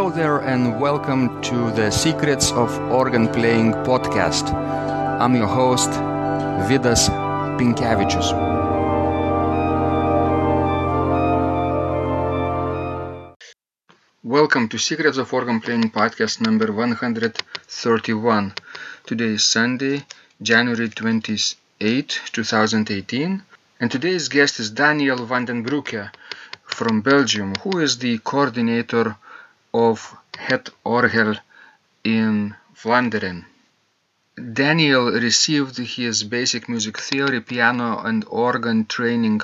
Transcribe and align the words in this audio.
Hello 0.00 0.10
there, 0.10 0.38
and 0.38 0.80
welcome 0.80 1.42
to 1.42 1.70
the 1.72 1.90
Secrets 1.90 2.52
of 2.52 2.74
Organ 2.90 3.28
Playing 3.28 3.74
podcast. 3.84 4.50
I'm 5.20 5.34
your 5.36 5.46
host, 5.46 5.90
Vidas 6.70 7.10
Pinkevičius. 7.58 8.32
Welcome 14.24 14.70
to 14.70 14.78
Secrets 14.78 15.18
of 15.18 15.30
Organ 15.34 15.60
Playing 15.60 15.90
podcast 15.90 16.40
number 16.40 16.72
131. 16.72 18.54
Today 19.04 19.24
is 19.24 19.44
Sunday, 19.44 20.06
January 20.40 20.88
28, 20.88 22.20
2018, 22.32 23.42
and 23.78 23.90
today's 23.90 24.28
guest 24.30 24.60
is 24.60 24.70
Daniel 24.70 25.26
van 25.26 25.44
den 25.44 25.62
Broeke 25.62 26.10
from 26.64 27.02
Belgium, 27.02 27.54
who 27.56 27.78
is 27.78 27.98
the 27.98 28.16
coordinator 28.20 29.16
of 29.70 30.16
Het 30.38 30.72
Orgel 30.82 31.38
in 32.02 32.54
Vlaanderen. 32.72 33.46
Daniel 34.34 35.10
received 35.10 35.76
his 35.76 36.24
basic 36.24 36.68
music 36.68 36.98
theory, 36.98 37.40
piano, 37.40 37.98
and 37.98 38.24
organ 38.28 38.86
training 38.86 39.40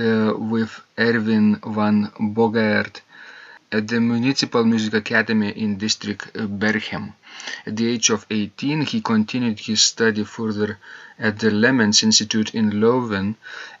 uh, 0.00 0.32
with 0.36 0.80
Erwin 0.96 1.58
van 1.64 2.12
Bogaert 2.18 3.00
at 3.70 3.88
the 3.88 4.00
Municipal 4.00 4.64
Music 4.64 4.94
Academy 4.94 5.50
in 5.50 5.76
district 5.76 6.32
Berchem. 6.34 7.12
At 7.66 7.76
the 7.76 7.88
age 7.88 8.10
of 8.10 8.26
18, 8.30 8.82
he 8.82 9.00
continued 9.00 9.58
his 9.58 9.82
study 9.82 10.24
further 10.24 10.78
at 11.18 11.38
the 11.38 11.50
Lemmens 11.50 12.02
Institute 12.02 12.54
in 12.54 12.70
Leuven 12.80 13.34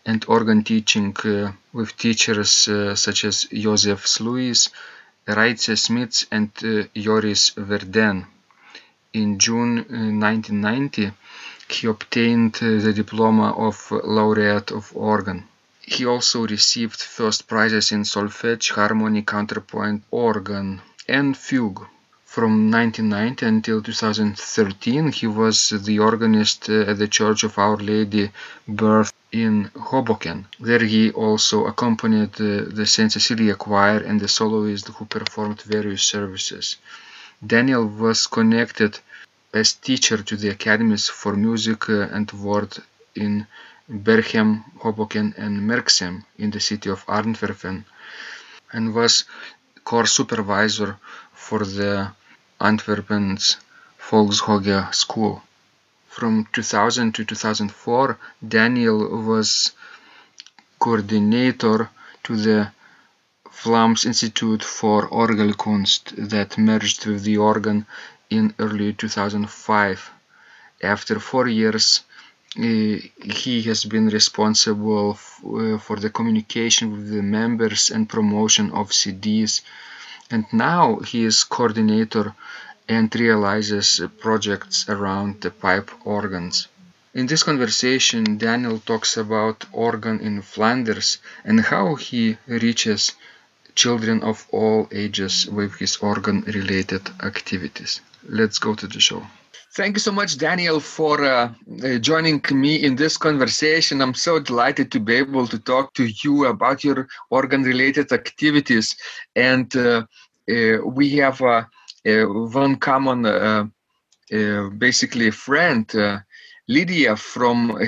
and 0.04 0.24
organ 0.28 0.64
teaching 0.64 1.16
uh, 1.24 1.52
with 1.72 1.96
teachers 1.96 2.68
uh, 2.68 2.94
such 2.94 3.24
as 3.24 3.46
Joseph 3.52 4.06
Sluys, 4.06 4.70
Reitze 5.28 5.76
Smits, 5.76 6.26
and 6.30 6.50
uh, 6.64 6.88
Joris 6.94 7.50
Verdin. 7.50 8.26
In 9.12 9.38
June 9.38 9.76
1990, 10.20 11.12
he 11.68 11.86
obtained 11.86 12.54
the 12.54 12.92
diploma 12.92 13.50
of 13.52 13.90
laureate 13.90 14.70
of 14.70 14.90
organ. 14.96 15.46
He 15.82 16.06
also 16.06 16.46
received 16.46 17.00
first 17.00 17.46
prizes 17.46 17.92
in 17.92 18.04
solfege, 18.04 18.70
harmony, 18.70 19.22
counterpoint, 19.22 20.02
organ, 20.10 20.80
and 21.06 21.36
fugue. 21.36 21.86
From 22.28 22.70
1990 22.70 23.46
until 23.46 23.82
2013, 23.82 25.12
he 25.12 25.26
was 25.26 25.70
the 25.70 25.98
organist 25.98 26.68
at 26.68 26.98
the 26.98 27.08
Church 27.08 27.42
of 27.42 27.58
Our 27.58 27.78
Lady 27.78 28.30
Birth 28.68 29.14
in 29.32 29.70
Hoboken. 29.74 30.46
There 30.60 30.84
he 30.84 31.10
also 31.10 31.64
accompanied 31.64 32.34
the 32.34 32.84
St. 32.84 33.10
Cecilia 33.12 33.54
Choir 33.54 34.00
and 34.00 34.20
the 34.20 34.28
soloist 34.28 34.88
who 34.88 35.06
performed 35.06 35.62
various 35.62 36.02
services. 36.02 36.76
Daniel 37.44 37.86
was 37.86 38.26
connected 38.26 39.00
as 39.54 39.72
teacher 39.72 40.18
to 40.22 40.36
the 40.36 40.50
academies 40.50 41.08
for 41.08 41.34
music 41.34 41.88
uh, 41.88 42.08
and 42.16 42.30
word 42.32 42.76
in 43.14 43.46
Berchem, 43.90 44.64
Hoboken, 44.82 45.32
and 45.38 45.66
Merksem 45.66 46.24
in 46.36 46.50
the 46.50 46.60
city 46.60 46.90
of 46.90 47.06
Antwerpen, 47.08 47.86
and 48.70 48.94
was 48.94 49.24
core 49.82 50.04
supervisor 50.06 50.98
for 51.48 51.60
the 51.78 51.92
Antwerpen's 52.60 53.56
Volkshoge 54.08 54.94
School. 54.94 55.42
From 56.16 56.46
2000 56.52 57.14
to 57.14 57.24
2004, 57.24 58.18
Daniel 58.56 58.98
was 59.30 59.72
coordinator 60.78 61.88
to 62.24 62.36
the 62.36 62.70
Vlaams 63.60 64.04
Institute 64.04 64.62
for 64.62 65.08
Orgelkunst 65.08 66.02
that 66.32 66.58
merged 66.58 67.06
with 67.06 67.22
the 67.24 67.38
organ 67.38 67.86
in 68.30 68.54
early 68.58 68.92
2005. 68.92 70.10
After 70.82 71.18
four 71.18 71.48
years, 71.48 72.02
he 72.54 73.62
has 73.68 73.84
been 73.84 74.08
responsible 74.08 75.10
uh, 75.12 75.78
for 75.78 75.96
the 75.96 76.10
communication 76.10 76.92
with 76.92 77.10
the 77.10 77.22
members 77.22 77.90
and 77.90 78.08
promotion 78.08 78.70
of 78.72 78.90
CDs. 78.90 79.62
And 80.30 80.44
now 80.52 81.00
he 81.00 81.24
is 81.24 81.44
coordinator 81.44 82.34
and 82.88 83.14
realizes 83.14 84.00
projects 84.18 84.88
around 84.88 85.40
the 85.40 85.50
pipe 85.50 85.90
organs. 86.04 86.68
In 87.14 87.26
this 87.26 87.42
conversation, 87.42 88.38
Daniel 88.38 88.78
talks 88.78 89.16
about 89.16 89.64
organ 89.72 90.20
in 90.20 90.42
Flanders 90.42 91.18
and 91.44 91.60
how 91.60 91.94
he 91.94 92.36
reaches 92.46 93.12
children 93.74 94.22
of 94.22 94.46
all 94.50 94.88
ages 94.92 95.46
with 95.46 95.76
his 95.76 95.96
organ 95.96 96.42
related 96.42 97.08
activities. 97.22 98.00
Let's 98.28 98.58
go 98.58 98.74
to 98.74 98.86
the 98.86 99.00
show. 99.00 99.26
Thank 99.74 99.96
you 99.96 100.00
so 100.00 100.12
much, 100.12 100.38
Daniel, 100.38 100.80
for 100.80 101.22
uh, 101.22 101.52
uh, 101.84 101.98
joining 101.98 102.42
me 102.50 102.76
in 102.76 102.96
this 102.96 103.18
conversation. 103.18 104.00
I'm 104.00 104.14
so 104.14 104.40
delighted 104.40 104.90
to 104.92 105.00
be 105.00 105.14
able 105.16 105.46
to 105.46 105.58
talk 105.58 105.92
to 105.94 106.08
you 106.24 106.46
about 106.46 106.82
your 106.82 107.06
organ 107.30 107.62
related 107.62 108.10
activities. 108.12 108.96
And 109.36 109.74
uh, 109.76 110.06
uh 110.50 110.78
we 110.84 111.10
have 111.16 111.42
uh, 111.42 111.64
uh, 112.06 112.24
one 112.62 112.76
common, 112.76 113.22
basically, 114.78 115.30
friend, 115.30 115.86
Lydia 116.66 117.16
from, 117.16 117.78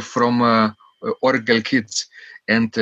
from 0.00 0.74
Orgel 1.22 1.64
Kids. 1.64 2.06
And 2.46 2.72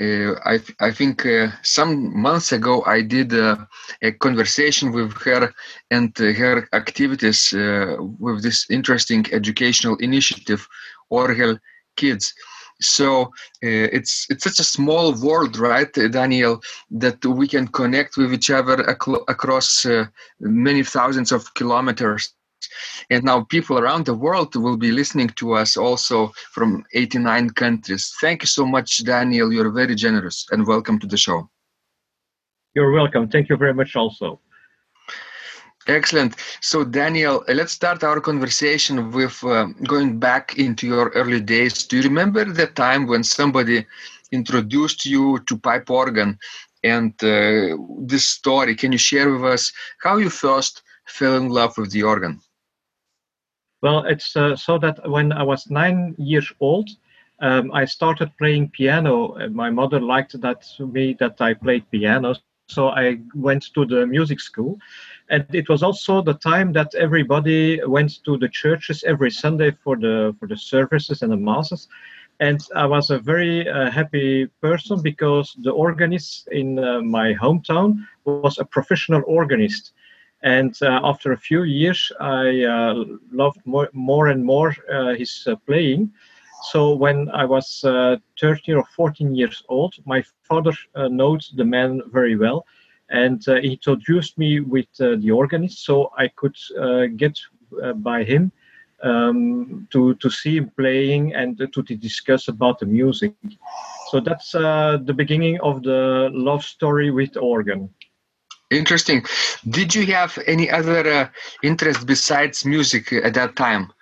uh, 0.00 0.34
I, 0.44 0.60
I 0.80 0.90
think 0.92 1.26
uh, 1.26 1.48
some 1.62 2.16
months 2.16 2.52
ago 2.52 2.84
I 2.86 3.02
did 3.02 3.34
uh, 3.34 3.56
a 4.02 4.12
conversation 4.12 4.92
with 4.92 5.12
her 5.22 5.52
and 5.90 6.16
her 6.16 6.68
activities 6.72 7.52
with 7.52 8.42
this 8.42 8.66
interesting 8.70 9.26
educational 9.32 9.96
initiative, 9.96 10.68
Orgel 11.10 11.58
Kids. 11.96 12.32
So 12.80 13.22
uh, 13.22 13.90
it's 13.96 14.26
it's 14.30 14.44
such 14.44 14.60
a 14.60 14.64
small 14.64 15.12
world, 15.20 15.56
right, 15.58 15.92
Daniel, 15.92 16.60
that 16.92 17.24
we 17.24 17.48
can 17.48 17.66
connect 17.66 18.16
with 18.16 18.32
each 18.32 18.50
other 18.50 18.74
across 19.26 19.84
uh, 19.84 20.06
many 20.38 20.84
thousands 20.84 21.32
of 21.32 21.52
kilometers. 21.54 22.34
And 23.10 23.24
now 23.24 23.44
people 23.44 23.78
around 23.78 24.06
the 24.06 24.14
world 24.14 24.54
will 24.54 24.76
be 24.76 24.92
listening 24.92 25.28
to 25.36 25.54
us 25.54 25.76
also 25.76 26.32
from 26.52 26.84
89 26.92 27.50
countries. 27.50 28.14
Thank 28.20 28.42
you 28.42 28.46
so 28.46 28.66
much, 28.66 29.04
Daniel. 29.04 29.52
You're 29.52 29.70
very 29.70 29.94
generous 29.94 30.46
and 30.50 30.66
welcome 30.66 30.98
to 31.00 31.06
the 31.06 31.16
show. 31.16 31.48
You're 32.74 32.92
welcome. 32.92 33.28
Thank 33.28 33.48
you 33.48 33.56
very 33.56 33.74
much 33.74 33.96
also. 33.96 34.40
Excellent. 35.86 36.36
So, 36.60 36.84
Daniel, 36.84 37.42
let's 37.48 37.72
start 37.72 38.04
our 38.04 38.20
conversation 38.20 39.10
with 39.10 39.42
uh, 39.42 39.68
going 39.84 40.18
back 40.18 40.58
into 40.58 40.86
your 40.86 41.08
early 41.10 41.40
days. 41.40 41.86
Do 41.86 41.96
you 41.96 42.02
remember 42.02 42.44
the 42.44 42.66
time 42.66 43.06
when 43.06 43.24
somebody 43.24 43.86
introduced 44.30 45.06
you 45.06 45.38
to 45.46 45.56
pipe 45.56 45.88
organ 45.88 46.38
and 46.84 47.12
uh, 47.24 47.76
this 48.00 48.28
story? 48.28 48.74
Can 48.74 48.92
you 48.92 48.98
share 48.98 49.30
with 49.32 49.44
us 49.44 49.72
how 50.02 50.18
you 50.18 50.28
first 50.28 50.82
fell 51.06 51.36
in 51.36 51.48
love 51.48 51.78
with 51.78 51.90
the 51.90 52.02
organ? 52.02 52.38
Well, 53.80 54.04
it's 54.06 54.36
uh, 54.36 54.56
so 54.56 54.78
that 54.78 55.08
when 55.08 55.32
I 55.32 55.42
was 55.42 55.70
nine 55.70 56.14
years 56.18 56.52
old, 56.60 56.90
um, 57.40 57.70
I 57.72 57.84
started 57.84 58.36
playing 58.36 58.70
piano. 58.70 59.36
My 59.50 59.70
mother 59.70 60.00
liked 60.00 60.40
that 60.40 60.66
me 60.80 61.14
that 61.20 61.40
I 61.40 61.54
played 61.54 61.88
piano, 61.90 62.34
so 62.68 62.88
I 62.88 63.20
went 63.34 63.72
to 63.74 63.86
the 63.86 64.06
music 64.06 64.40
school. 64.40 64.78
And 65.30 65.46
it 65.54 65.68
was 65.68 65.82
also 65.82 66.22
the 66.22 66.34
time 66.34 66.72
that 66.72 66.94
everybody 66.94 67.80
went 67.84 68.24
to 68.24 68.36
the 68.36 68.48
churches 68.48 69.04
every 69.04 69.30
Sunday 69.30 69.70
for 69.84 69.96
the 69.96 70.34
for 70.40 70.48
the 70.48 70.56
services 70.56 71.22
and 71.22 71.30
the 71.30 71.36
masses. 71.36 71.88
And 72.40 72.60
I 72.74 72.86
was 72.86 73.10
a 73.10 73.18
very 73.18 73.68
uh, 73.68 73.90
happy 73.90 74.46
person 74.60 75.02
because 75.02 75.56
the 75.62 75.70
organist 75.70 76.48
in 76.48 76.78
uh, 76.78 77.00
my 77.00 77.34
hometown 77.34 78.06
was 78.24 78.58
a 78.58 78.64
professional 78.64 79.22
organist 79.26 79.92
and 80.42 80.76
uh, 80.82 81.00
after 81.02 81.32
a 81.32 81.36
few 81.36 81.64
years, 81.64 82.12
I 82.20 82.62
uh, 82.64 83.04
loved 83.32 83.60
more, 83.64 83.88
more 83.92 84.28
and 84.28 84.44
more 84.44 84.74
uh, 84.92 85.14
his 85.14 85.44
uh, 85.46 85.56
playing. 85.66 86.12
So 86.70 86.94
when 86.94 87.28
I 87.30 87.44
was 87.44 87.84
uh, 87.84 88.16
13 88.40 88.76
or 88.76 88.84
14 88.96 89.34
years 89.34 89.62
old, 89.68 89.94
my 90.04 90.24
father 90.42 90.72
uh, 90.94 91.08
knows 91.08 91.52
the 91.56 91.64
man 91.64 92.02
very 92.12 92.36
well, 92.36 92.66
and 93.10 93.42
he 93.44 93.72
introduced 93.72 94.38
me 94.38 94.60
with 94.60 94.86
the 94.98 95.30
organist, 95.30 95.84
so 95.84 96.12
I 96.18 96.28
could 96.28 96.56
get 97.16 97.38
by 97.96 98.24
him 98.24 98.52
um, 99.02 99.86
to 99.90 100.14
to 100.16 100.30
see 100.30 100.56
him 100.56 100.70
playing 100.76 101.34
and 101.34 101.56
to, 101.58 101.68
to 101.68 101.96
discuss 101.96 102.48
about 102.48 102.80
the 102.80 102.86
music. 102.86 103.34
So 104.10 104.20
that's 104.20 104.52
the 104.52 105.14
beginning 105.16 105.60
of 105.60 105.82
the 105.84 106.28
love 106.32 106.64
story 106.64 107.10
with 107.10 107.36
organ. 107.36 107.88
Interesting. 108.70 109.24
Did 109.70 109.94
you 109.94 110.04
have 110.06 110.38
any 110.46 110.70
other 110.70 111.06
uh, 111.10 111.28
interest 111.62 112.06
besides 112.06 112.64
music 112.64 113.12
at 113.12 113.34
that 113.34 113.56
time? 113.56 113.92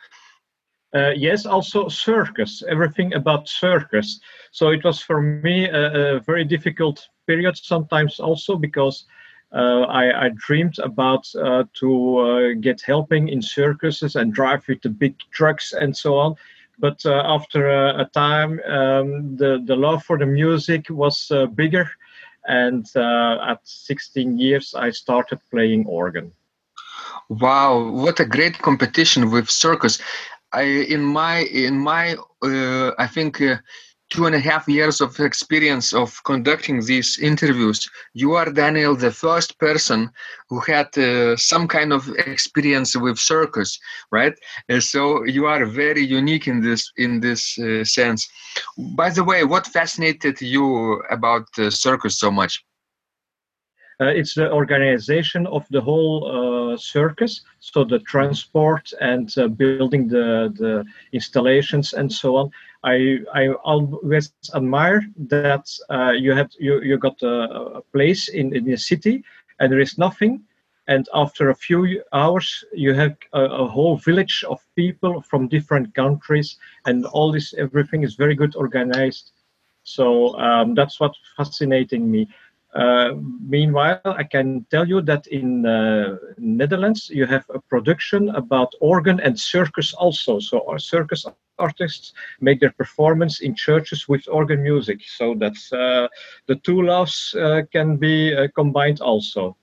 Uh, 0.95 1.11
yes, 1.11 1.47
also 1.47 1.89
circus, 1.89 2.63
everything 2.69 3.15
about 3.15 3.49
circus. 3.49 4.21
So 4.51 4.71
it 4.71 4.83
was 4.83 5.01
for 5.01 5.21
me 5.21 5.69
a, 5.69 6.17
a, 6.17 6.21
very 6.21 6.45
difficult 6.45 7.07
period 7.27 7.57
sometimes 7.57 8.19
also 8.19 8.57
because 8.57 9.05
uh, 9.53 9.83
I, 9.83 10.27
I, 10.27 10.31
dreamed 10.35 10.79
about 10.79 11.27
uh, 11.37 11.65
to 11.75 12.19
uh, 12.19 12.55
get 12.61 12.81
helping 12.81 13.29
in 13.29 13.43
circuses 13.43 14.17
and 14.17 14.33
drive 14.33 14.67
with 14.69 14.81
the 14.83 14.89
big 14.89 15.17
trucks 15.33 15.73
and 15.73 15.97
so 15.97 16.17
on. 16.17 16.35
But 16.79 17.05
uh, 17.05 17.23
after 17.25 17.69
a, 17.69 18.03
a 18.03 18.05
time, 18.07 18.61
um, 18.67 19.37
the 19.37 19.63
the 19.65 19.77
love 19.77 20.03
for 20.03 20.19
the 20.19 20.27
music 20.27 20.91
was 20.91 21.31
uh, 21.31 21.47
bigger, 21.47 21.91
and 22.47 22.87
uh, 22.97 23.39
at 23.43 23.61
16 23.65 24.39
years, 24.39 24.75
I 24.75 24.91
started 24.91 25.41
playing 25.51 25.87
organ. 25.87 26.33
Wow, 27.29 27.91
what 27.91 28.21
a 28.21 28.25
great 28.25 28.59
competition 28.59 29.31
with 29.31 29.51
circus! 29.51 30.01
I 30.53 30.63
in 30.63 31.03
my 31.03 31.39
in 31.41 31.79
my 31.79 32.17
I 32.43 33.07
think 33.09 33.43
two 34.11 34.27
and 34.27 34.35
a 34.35 34.41
half 34.41 34.69
years 34.69 35.01
of 35.01 35.19
experience 35.19 35.93
of 35.93 36.23
conducting 36.25 36.85
these 36.85 37.19
interviews, 37.19 37.89
you 38.15 38.35
are 38.35 38.51
Daniel, 38.53 38.95
the 38.95 39.11
first 39.11 39.59
person 39.59 40.11
who 40.49 40.61
had 40.61 40.97
uh, 40.97 41.37
some 41.37 41.67
kind 41.67 41.93
of 41.93 42.09
experience 42.19 42.97
with 42.97 43.19
circus, 43.19 43.79
right? 44.13 44.35
Uh, 44.71 44.81
so 44.81 45.25
you 45.25 45.47
are 45.47 45.65
very 45.65 46.05
unique 46.05 46.47
in 46.47 46.61
this 46.61 46.93
in 46.97 47.21
this 47.21 47.59
uh, 47.59 47.85
sense. 47.85 48.29
By 48.79 49.11
the 49.11 49.25
way, 49.25 49.45
what 49.45 49.67
fascinated 49.67 50.41
you 50.41 51.03
about 51.11 51.47
circus 51.71 52.19
so 52.19 52.31
much? 52.31 52.65
Uh, 53.99 54.09
it's 54.09 54.35
the 54.35 54.53
organization 54.53 55.47
of 55.47 55.67
the 55.71 55.81
whole 55.81 56.19
uh, 56.29 56.77
circus, 56.77 57.41
so 57.61 57.83
the 57.83 57.99
transport 58.01 58.93
and 59.01 59.33
uh, 59.39 59.49
building 59.49 60.07
the, 60.07 60.53
the 60.59 60.85
installations 61.13 61.95
and 61.95 62.13
so 62.13 62.37
on. 62.37 62.51
I, 62.85 63.19
I 63.35 63.49
always 63.65 64.33
admire 64.55 65.03
that 65.29 65.67
uh, 65.91 66.13
you 66.13 66.33
have 66.33 66.51
you, 66.59 66.83
you 66.83 66.99
got 66.99 67.21
a, 67.23 67.79
a 67.79 67.81
place 67.93 68.29
in, 68.29 68.55
in 68.55 68.65
the 68.65 68.77
city 68.77 69.25
and 69.59 69.73
there 69.73 69.81
is 69.81 69.99
nothing. 69.99 70.43
And 70.89 71.09
after 71.13 71.51
a 71.51 71.55
few 71.55 72.03
hours 72.13 72.65
you 72.73 72.95
have 72.95 73.17
a, 73.33 73.43
a, 73.43 73.67
whole 73.67 73.97
village 73.97 74.45
of 74.49 74.65
people 74.77 75.21
from 75.21 75.49
different 75.49 75.95
countries 75.95 76.59
and 76.85 77.05
all 77.07 77.33
this 77.33 77.55
everything 77.55 78.05
is 78.05 78.15
very 78.15 78.37
good 78.37 78.55
organized. 78.55 79.33
So 79.83 80.39
um, 80.39 80.75
that's 80.75 81.01
what 81.01 81.15
fascinating 81.37 82.11
me. 82.11 82.29
Uh, 82.75 83.15
meanwhile, 83.41 84.01
I 84.05 84.23
can 84.23 84.67
tell 84.71 84.87
you 84.87 85.01
that 85.03 85.27
in 85.29 85.65
uh, 85.65 86.17
Netherlands 86.37 87.09
you 87.09 87.25
have 87.25 87.45
a 87.49 87.59
production 87.59 88.29
about 88.31 88.75
organ 88.81 89.19
and 89.21 89.39
circus 89.39 89.95
also. 89.95 90.41
So 90.41 90.69
our 90.69 90.79
circus 90.79 91.25
artists 91.59 92.13
make 92.41 92.61
their 92.61 92.73
performance 92.73 93.41
in 93.41 93.55
churches 93.55 94.09
with 94.09 94.29
organ 94.29 94.63
music. 94.63 95.01
So 95.07 95.35
that's 95.39 95.73
uh, 95.73 96.09
the 96.47 96.57
two 96.57 96.83
loves 96.83 97.35
uh, 97.35 97.63
can 97.73 97.97
be 97.97 98.35
uh, 98.35 98.49
combined 98.55 99.01
also. 99.01 99.57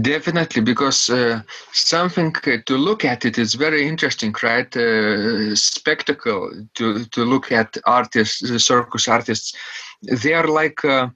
Definitely, 0.00 0.62
because 0.62 1.10
uh, 1.10 1.42
something 1.72 2.32
to 2.66 2.76
look 2.76 3.04
at 3.04 3.24
it 3.24 3.38
is 3.38 3.54
very 3.54 3.86
interesting, 3.86 4.34
right? 4.42 4.76
Uh, 4.76 5.54
spectacle 5.54 6.50
to 6.74 7.04
to 7.04 7.24
look 7.24 7.52
at 7.52 7.76
artists, 7.86 8.64
circus 8.64 9.08
artists. 9.08 9.54
They 10.02 10.34
are 10.34 10.48
like 10.48 10.84
uh, 10.84 11.08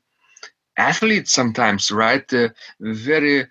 athletes 0.81 1.33
sometimes, 1.33 1.91
right? 1.91 2.33
Uh, 2.33 2.49
very 2.81 3.43
uh, 3.43 3.47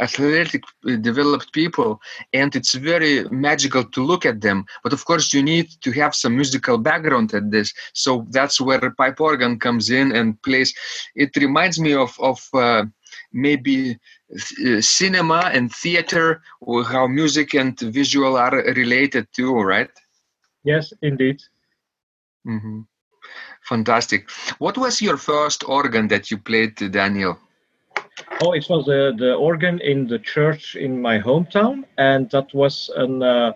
athletic, 0.00 0.62
uh, 0.88 0.96
developed 0.96 1.52
people, 1.52 2.00
and 2.32 2.54
it's 2.54 2.74
very 2.74 3.24
magical 3.30 3.84
to 3.84 4.04
look 4.04 4.24
at 4.26 4.40
them. 4.40 4.64
But 4.82 4.92
of 4.92 5.04
course, 5.04 5.32
you 5.34 5.42
need 5.42 5.68
to 5.82 5.90
have 5.92 6.14
some 6.14 6.34
musical 6.36 6.78
background 6.78 7.34
at 7.34 7.50
this. 7.50 7.72
So 7.92 8.26
that's 8.30 8.60
where 8.60 8.90
pipe 8.90 9.20
organ 9.20 9.58
comes 9.58 9.90
in 9.90 10.12
and 10.12 10.40
plays. 10.42 10.74
It 11.14 11.36
reminds 11.36 11.78
me 11.80 11.94
of 11.94 12.12
of 12.20 12.38
uh, 12.52 12.84
maybe 13.32 13.98
uh, 14.32 14.80
cinema 14.80 15.50
and 15.52 15.72
theater, 15.72 16.42
or 16.60 16.84
how 16.84 17.06
music 17.06 17.54
and 17.54 17.78
visual 17.80 18.36
are 18.36 18.56
related 18.74 19.26
too, 19.32 19.52
right? 19.60 19.90
Yes, 20.64 20.92
indeed. 21.02 21.40
Mm-hmm. 22.46 22.80
Fantastic. 23.64 24.30
What 24.58 24.76
was 24.76 25.00
your 25.00 25.16
first 25.16 25.64
organ 25.66 26.08
that 26.08 26.30
you 26.30 26.38
played, 26.38 26.76
Daniel? 26.92 27.38
Oh, 28.42 28.52
it 28.52 28.66
was 28.68 28.88
uh, 28.88 29.12
the 29.16 29.34
organ 29.34 29.80
in 29.80 30.06
the 30.06 30.18
church 30.18 30.76
in 30.76 31.00
my 31.00 31.18
hometown, 31.18 31.84
and 31.98 32.30
that 32.30 32.52
was 32.54 32.90
an. 32.96 33.22
Uh, 33.22 33.52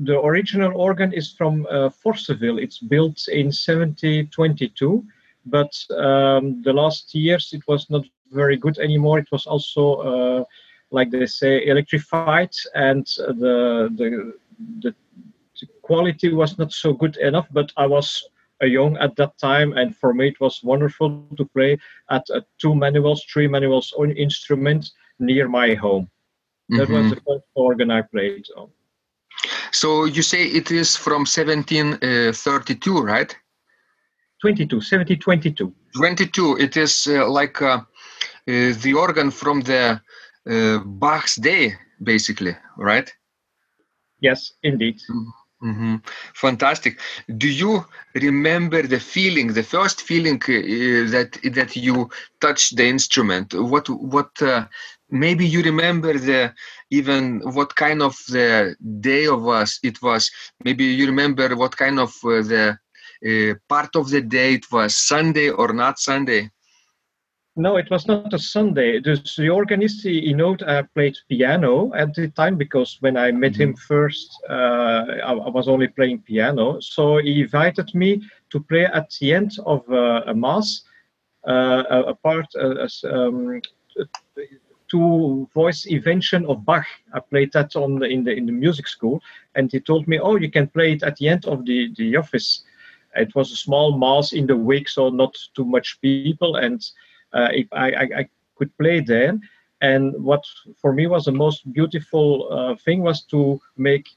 the 0.00 0.20
original 0.20 0.76
organ 0.76 1.12
is 1.14 1.32
from 1.32 1.66
uh, 1.70 1.88
Forceville. 1.88 2.58
It's 2.58 2.78
built 2.78 3.26
in 3.28 3.46
1722, 3.46 5.02
but 5.46 5.72
um, 5.96 6.62
the 6.62 6.72
last 6.72 7.14
years 7.14 7.52
it 7.54 7.66
was 7.66 7.88
not 7.88 8.04
very 8.30 8.56
good 8.56 8.78
anymore. 8.78 9.18
It 9.18 9.28
was 9.32 9.46
also, 9.46 9.94
uh, 9.94 10.44
like 10.90 11.10
they 11.10 11.24
say, 11.24 11.66
electrified, 11.66 12.54
and 12.74 13.06
the 13.06 13.88
the 13.96 14.34
the 14.82 14.94
quality 15.80 16.34
was 16.34 16.58
not 16.58 16.70
so 16.72 16.92
good 16.92 17.16
enough. 17.16 17.48
But 17.50 17.72
I 17.78 17.86
was 17.86 18.28
young 18.66 18.96
at 18.98 19.16
that 19.16 19.38
time, 19.38 19.72
and 19.74 19.96
for 19.96 20.12
me 20.12 20.28
it 20.28 20.40
was 20.40 20.62
wonderful 20.62 21.24
to 21.36 21.44
play 21.44 21.78
at 22.10 22.28
a 22.30 22.44
two 22.58 22.74
manuals, 22.74 23.24
three 23.32 23.46
manuals 23.46 23.92
on 23.96 24.10
instrument 24.12 24.90
near 25.18 25.48
my 25.48 25.74
home. 25.74 26.10
That 26.70 26.88
mm-hmm. 26.88 26.94
was 26.94 27.10
the 27.10 27.20
first 27.26 27.44
organ 27.54 27.90
I 27.90 28.02
played 28.02 28.46
on. 28.56 28.68
So 29.72 30.04
you 30.04 30.22
say 30.22 30.44
it 30.44 30.70
is 30.70 30.96
from 30.96 31.20
1732, 31.20 33.00
right? 33.00 33.36
22, 34.40 34.76
1722. 34.76 35.72
22. 35.94 36.56
It 36.58 36.76
is 36.76 37.06
uh, 37.06 37.28
like 37.28 37.60
uh, 37.62 37.66
uh, 37.76 37.82
the 38.46 38.94
organ 38.96 39.30
from 39.30 39.62
the 39.62 40.00
uh, 40.48 40.78
Bach's 40.78 41.36
day, 41.36 41.74
basically, 42.02 42.56
right? 42.76 43.12
Yes, 44.20 44.52
indeed. 44.62 44.96
Mm-hmm. 45.10 45.30
Mm-hmm. 45.62 45.96
Fantastic. 46.34 47.00
Do 47.36 47.48
you 47.48 47.84
remember 48.14 48.82
the 48.82 49.00
feeling, 49.00 49.48
the 49.52 49.62
first 49.64 50.02
feeling 50.02 50.36
uh, 50.36 51.10
that 51.14 51.38
that 51.52 51.74
you 51.76 52.08
touched 52.40 52.76
the 52.76 52.86
instrument? 52.86 53.54
What 53.54 53.88
what 53.88 54.30
uh, 54.40 54.66
maybe 55.10 55.44
you 55.46 55.62
remember 55.62 56.12
the 56.16 56.54
even 56.90 57.40
what 57.56 57.74
kind 57.74 58.02
of 58.02 58.14
the 58.28 58.76
day 59.00 59.26
of 59.26 59.48
us 59.48 59.80
it 59.82 60.00
was. 60.00 60.30
Maybe 60.64 60.84
you 60.84 61.06
remember 61.06 61.56
what 61.56 61.76
kind 61.76 61.98
of 61.98 62.10
uh, 62.24 62.42
the 62.52 62.78
uh, 63.28 63.54
part 63.68 63.96
of 63.96 64.10
the 64.10 64.20
day 64.22 64.54
it 64.54 64.66
was, 64.70 64.96
Sunday 64.96 65.48
or 65.50 65.72
not 65.72 65.98
Sunday. 65.98 66.50
No, 67.58 67.76
it 67.76 67.90
was 67.90 68.06
not 68.06 68.32
a 68.32 68.38
Sunday. 68.38 69.00
The, 69.00 69.20
the 69.36 69.50
organist, 69.50 70.04
he 70.04 70.32
note 70.32 70.62
I 70.62 70.82
played 70.82 71.18
piano 71.28 71.92
at 71.92 72.14
the 72.14 72.28
time 72.28 72.56
because 72.56 72.98
when 73.00 73.16
I 73.16 73.32
met 73.32 73.54
mm-hmm. 73.54 73.62
him 73.62 73.74
first, 73.74 74.30
uh, 74.48 75.04
I, 75.24 75.32
I, 75.32 75.48
was 75.48 75.66
only 75.66 75.88
playing 75.88 76.20
piano. 76.20 76.80
So 76.80 77.18
he 77.18 77.40
invited 77.40 77.92
me 77.96 78.22
to 78.50 78.60
play 78.60 78.84
at 78.84 79.10
the 79.20 79.34
end 79.34 79.56
of 79.66 79.82
uh, 79.90 80.22
a 80.26 80.34
mass, 80.34 80.82
uh, 81.48 81.82
a, 81.90 82.02
a, 82.02 82.14
part, 82.14 82.46
uh, 82.54 82.86
um, 83.12 83.60
to 84.92 85.48
voice 85.52 85.84
invention 85.86 86.46
of 86.46 86.64
Bach. 86.64 86.86
I 87.12 87.18
played 87.18 87.52
that 87.54 87.74
on 87.74 87.98
the, 87.98 88.06
in 88.06 88.22
the 88.22 88.36
in 88.36 88.46
the 88.46 88.52
music 88.52 88.86
school, 88.86 89.20
and 89.56 89.70
he 89.72 89.80
told 89.80 90.06
me, 90.06 90.20
"Oh, 90.20 90.36
you 90.36 90.48
can 90.48 90.68
play 90.68 90.92
it 90.92 91.02
at 91.02 91.16
the 91.16 91.28
end 91.28 91.44
of 91.44 91.66
the 91.66 91.92
the 91.96 92.16
office." 92.16 92.62
It 93.16 93.34
was 93.34 93.50
a 93.50 93.56
small 93.56 93.98
mass 93.98 94.32
in 94.32 94.46
the 94.46 94.56
week, 94.56 94.88
so 94.88 95.08
not 95.08 95.36
too 95.56 95.64
much 95.64 96.00
people, 96.00 96.54
and 96.54 96.80
uh, 96.80 97.07
if 97.32 97.66
I, 97.72 97.90
I, 97.92 98.02
I, 98.20 98.28
could 98.56 98.76
play 98.76 99.00
there. 99.00 99.38
And 99.80 100.12
what 100.24 100.44
for 100.80 100.92
me 100.92 101.06
was 101.06 101.26
the 101.26 101.32
most 101.32 101.72
beautiful 101.72 102.48
uh, 102.50 102.74
thing 102.74 103.02
was 103.02 103.22
to 103.26 103.60
make 103.76 104.08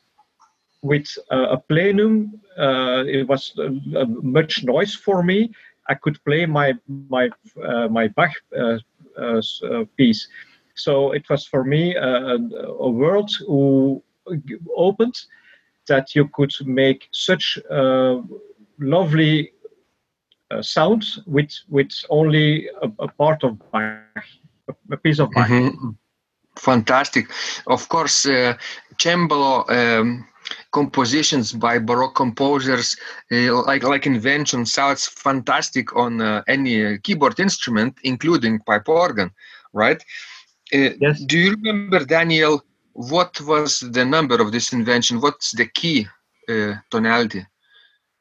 with 0.82 1.06
a 1.30 1.58
plenum. 1.58 2.42
Uh, 2.58 3.04
it 3.06 3.28
was 3.28 3.54
much 4.24 4.64
noise 4.64 4.96
for 4.96 5.22
me. 5.22 5.52
I 5.88 5.94
could 5.94 6.24
play 6.26 6.48
my 6.48 6.74
my 6.88 7.30
my 7.90 8.08
Bach 8.08 8.32
piece. 9.98 10.28
So 10.74 11.12
it 11.12 11.30
was 11.30 11.46
for 11.46 11.64
me 11.64 11.96
a, 11.96 12.38
a 12.80 12.90
world 12.90 13.32
who 13.46 14.02
opened 14.76 15.16
that 15.88 16.16
you 16.16 16.28
could 16.34 16.54
make 16.66 17.10
such 17.12 17.60
uh, 17.70 18.22
lovely 18.80 19.54
uh, 20.52 20.62
sound 20.62 21.04
with 21.26 21.52
with 21.70 21.92
only 22.10 22.68
a, 22.82 22.92
a, 23.00 23.08
part 23.08 23.44
of 23.44 23.58
Bach, 23.72 24.26
a 24.92 24.98
piece 24.98 25.20
of 25.20 25.30
Bach. 25.32 25.48
Mm-hmm. 25.48 25.90
Fantastic. 26.58 27.28
Of 27.68 27.88
course, 27.90 28.26
uh, 28.26 28.58
cembalo 28.98 29.70
um, 29.70 30.28
compositions 30.72 31.54
by 31.54 31.80
Baroque 31.80 32.16
composers, 32.16 32.98
uh, 33.32 33.64
like 33.64 33.84
like 33.84 34.06
Invention, 34.06 34.66
sounds 34.66 35.08
fantastic 35.08 35.96
on 35.96 36.22
uh, 36.22 36.44
any 36.48 36.98
keyboard 37.00 37.40
instrument, 37.40 37.98
including 38.04 38.60
pipe 38.60 38.90
organ, 38.90 39.32
right? 39.74 40.04
Uh, 40.74 40.90
yes. 41.00 41.22
Do 41.22 41.38
you 41.38 41.52
remember, 41.52 42.06
Daniel? 42.06 42.62
What 42.94 43.40
was 43.42 43.80
the 43.80 44.04
number 44.04 44.42
of 44.42 44.52
this 44.52 44.74
invention? 44.74 45.22
What's 45.22 45.52
the 45.52 45.66
key 45.66 46.08
uh, 46.50 46.74
tonality? 46.90 47.46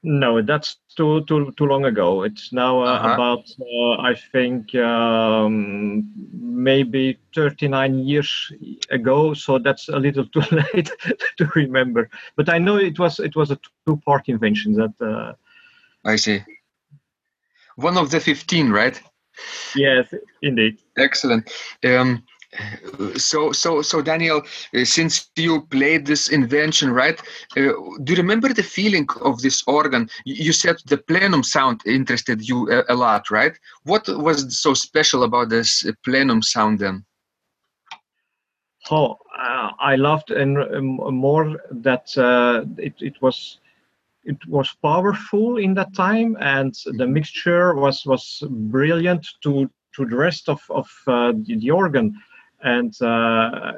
No, 0.03 0.41
that's 0.41 0.77
too 1.01 1.25
too 1.25 1.53
too 1.57 1.65
long 1.65 1.85
ago. 1.87 2.25
It's 2.25 2.53
now 2.53 2.83
uh, 2.83 2.87
uh-huh. 2.87 3.15
about 3.15 3.45
uh, 3.59 4.11
I 4.11 4.15
think 4.33 4.75
um, 4.75 6.05
maybe 6.33 7.19
39 7.35 8.01
years 8.07 8.53
ago, 8.91 9.33
so 9.35 9.59
that's 9.59 9.89
a 9.89 9.99
little 9.99 10.27
too 10.27 10.43
late 10.75 10.91
to 11.39 11.47
remember. 11.55 12.11
But 12.37 12.51
I 12.51 12.59
know 12.59 12.77
it 12.77 12.99
was 12.99 13.19
it 13.19 13.35
was 13.35 13.51
a 13.51 13.59
two-part 13.87 14.29
invention 14.29 14.75
that. 14.75 14.95
Uh, 15.01 15.33
I 16.05 16.17
see. 16.17 16.43
One 17.77 17.97
of 17.97 18.11
the 18.11 18.21
15, 18.21 18.71
right? 18.71 19.01
Yes, 19.75 20.13
indeed. 20.43 20.79
Excellent. 20.99 21.51
Um, 21.85 22.23
so 23.17 23.53
so 23.53 23.81
so 23.81 24.03
daniel 24.03 24.43
uh, 24.75 24.85
since 24.85 25.31
you 25.37 25.63
played 25.67 26.05
this 26.05 26.29
invention 26.29 26.91
right 26.91 27.21
uh, 27.57 27.73
do 28.03 28.13
you 28.13 28.17
remember 28.17 28.53
the 28.53 28.63
feeling 28.63 29.07
of 29.23 29.41
this 29.41 29.63
organ? 29.67 30.09
You 30.25 30.53
said 30.53 30.77
the 30.87 30.99
plenum 30.99 31.43
sound 31.43 31.81
interested 31.87 32.47
you 32.49 32.71
a, 32.71 32.85
a 32.89 32.95
lot 32.95 33.31
right? 33.31 33.57
What 33.85 34.09
was 34.09 34.59
so 34.59 34.75
special 34.75 35.23
about 35.23 35.49
this 35.49 35.87
plenum 36.05 36.43
sound 36.43 36.81
then? 36.81 37.05
Oh 38.91 39.19
uh, 39.41 39.71
i 39.79 39.97
loved 39.97 40.31
and 40.31 40.59
um, 40.59 40.97
more 41.15 41.61
that 41.71 42.17
uh, 42.19 42.65
it, 42.79 42.95
it 43.01 43.21
was 43.23 43.59
it 44.25 44.37
was 44.47 44.69
powerful 44.83 45.57
in 45.57 45.75
that 45.75 45.95
time 45.95 46.37
and 46.41 46.75
the 46.99 47.07
mixture 47.07 47.75
was 47.75 48.05
was 48.05 48.43
brilliant 48.51 49.27
to 49.43 49.71
to 49.95 50.05
the 50.05 50.17
rest 50.17 50.49
of 50.49 50.61
of 50.71 50.89
uh, 51.07 51.33
the, 51.45 51.57
the 51.57 51.71
organ 51.71 52.15
and 52.63 52.95
uh, 53.03 53.73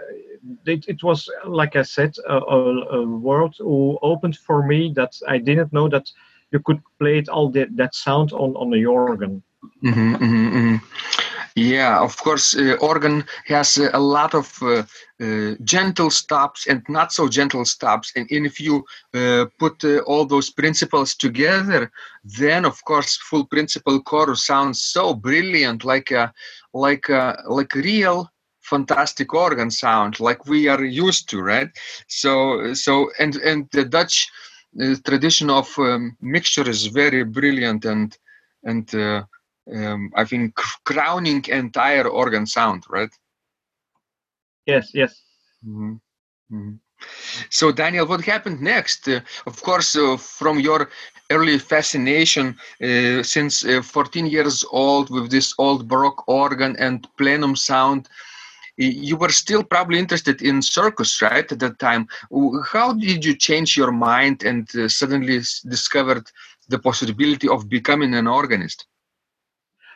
it, 0.67 0.87
it, 0.89 1.03
was 1.03 1.29
like 1.45 1.77
I 1.77 1.83
said, 1.83 2.15
a, 2.29 2.37
a, 2.37 3.07
world 3.07 3.55
who 3.59 3.99
opened 4.03 4.37
for 4.37 4.67
me 4.67 4.93
that 4.97 5.15
I 5.29 5.39
didn't 5.39 5.73
know 5.73 5.89
that 5.89 6.11
you 6.51 6.61
could 6.61 6.81
play 6.99 7.19
it 7.19 7.29
all 7.29 7.49
the, 7.51 7.67
that 7.73 7.95
sound 7.95 8.33
on 8.33 8.55
on 8.57 8.71
the 8.71 8.85
organ. 8.87 9.43
Mm-hmm, 9.85 10.15
mm-hmm, 10.15 10.57
mm-hmm. 10.57 10.77
Yeah, 11.55 12.01
of 12.01 12.17
course, 12.17 12.57
uh, 12.57 12.77
organ 12.81 13.25
has 13.47 13.77
uh, 13.77 13.91
a 13.93 14.01
lot 14.01 14.35
of 14.35 14.59
uh, 14.62 14.85
uh 15.21 15.55
gentle 15.62 16.11
stops 16.11 16.67
and 16.67 16.83
not 16.89 17.12
so 17.12 17.29
gentle 17.29 17.65
stops, 17.65 18.12
and, 18.17 18.27
and 18.31 18.47
if 18.47 18.59
you 18.59 18.85
uh, 19.15 19.45
put 19.59 19.85
all 20.07 20.25
those 20.25 20.51
principles 20.51 21.15
together, 21.15 21.93
then 22.25 22.65
of 22.65 22.83
course, 22.85 23.19
full 23.19 23.45
principle 23.45 24.01
chorus 24.03 24.47
sounds 24.47 24.83
so 24.83 25.15
brilliant, 25.15 25.85
like 25.85 26.11
a 26.11 26.33
like 26.73 27.11
a, 27.11 27.43
like 27.47 27.75
real 27.75 28.32
fantastic 28.73 29.29
organ 29.47 29.71
sound 29.71 30.12
like 30.26 30.41
we 30.47 30.61
are 30.73 30.85
used 30.85 31.25
to 31.31 31.37
right 31.52 31.71
so 32.23 32.33
so 32.85 32.93
and 33.23 33.33
and 33.50 33.61
the 33.76 33.85
dutch 33.97 34.17
uh, 34.83 34.95
tradition 35.09 35.49
of 35.50 35.69
um, 35.79 36.17
mixture 36.37 36.69
is 36.75 36.87
very 37.02 37.23
brilliant 37.38 37.85
and 37.85 38.19
and 38.71 38.87
uh, 38.95 39.23
um, 39.76 40.11
i 40.23 40.25
think 40.31 40.55
crowning 40.91 41.43
entire 41.62 42.07
organ 42.23 42.47
sound 42.47 42.81
right 42.97 43.14
yes 44.73 44.85
yes 45.00 45.12
mm-hmm. 45.67 45.95
Mm-hmm. 46.52 46.76
So, 47.50 47.73
Daniel, 47.73 48.07
what 48.07 48.21
happened 48.21 48.61
next? 48.61 49.09
Uh, 49.09 49.21
of 49.47 49.61
course, 49.62 49.97
uh, 49.97 50.17
from 50.17 50.61
your 50.61 50.88
early 51.31 51.59
fascination 51.59 52.57
uh, 52.83 53.23
since 53.23 53.64
uh, 53.64 53.83
14 53.83 54.26
years 54.26 54.64
old 54.71 55.11
with 55.11 55.31
this 55.31 55.55
old 55.59 55.88
Baroque 55.88 56.29
organ 56.29 56.76
and 56.79 57.09
plenum 57.17 57.57
sound, 57.57 58.09
you 58.76 59.17
were 59.17 59.29
still 59.29 59.62
probably 59.62 59.99
interested 59.99 60.43
in 60.43 60.62
circus 60.62 61.21
right 61.21 61.50
at 61.50 61.59
that 61.59 61.79
time. 61.79 62.09
How 62.64 62.93
did 62.93 63.25
you 63.25 63.37
change 63.37 63.76
your 63.76 63.93
mind 63.93 64.45
and 64.45 64.69
uh, 64.76 64.88
suddenly 64.88 65.41
discovered 65.69 66.31
the 66.69 66.79
possibility 66.79 67.49
of 67.49 67.69
becoming 67.69 68.14
an 68.14 68.26
organist? 68.26 68.87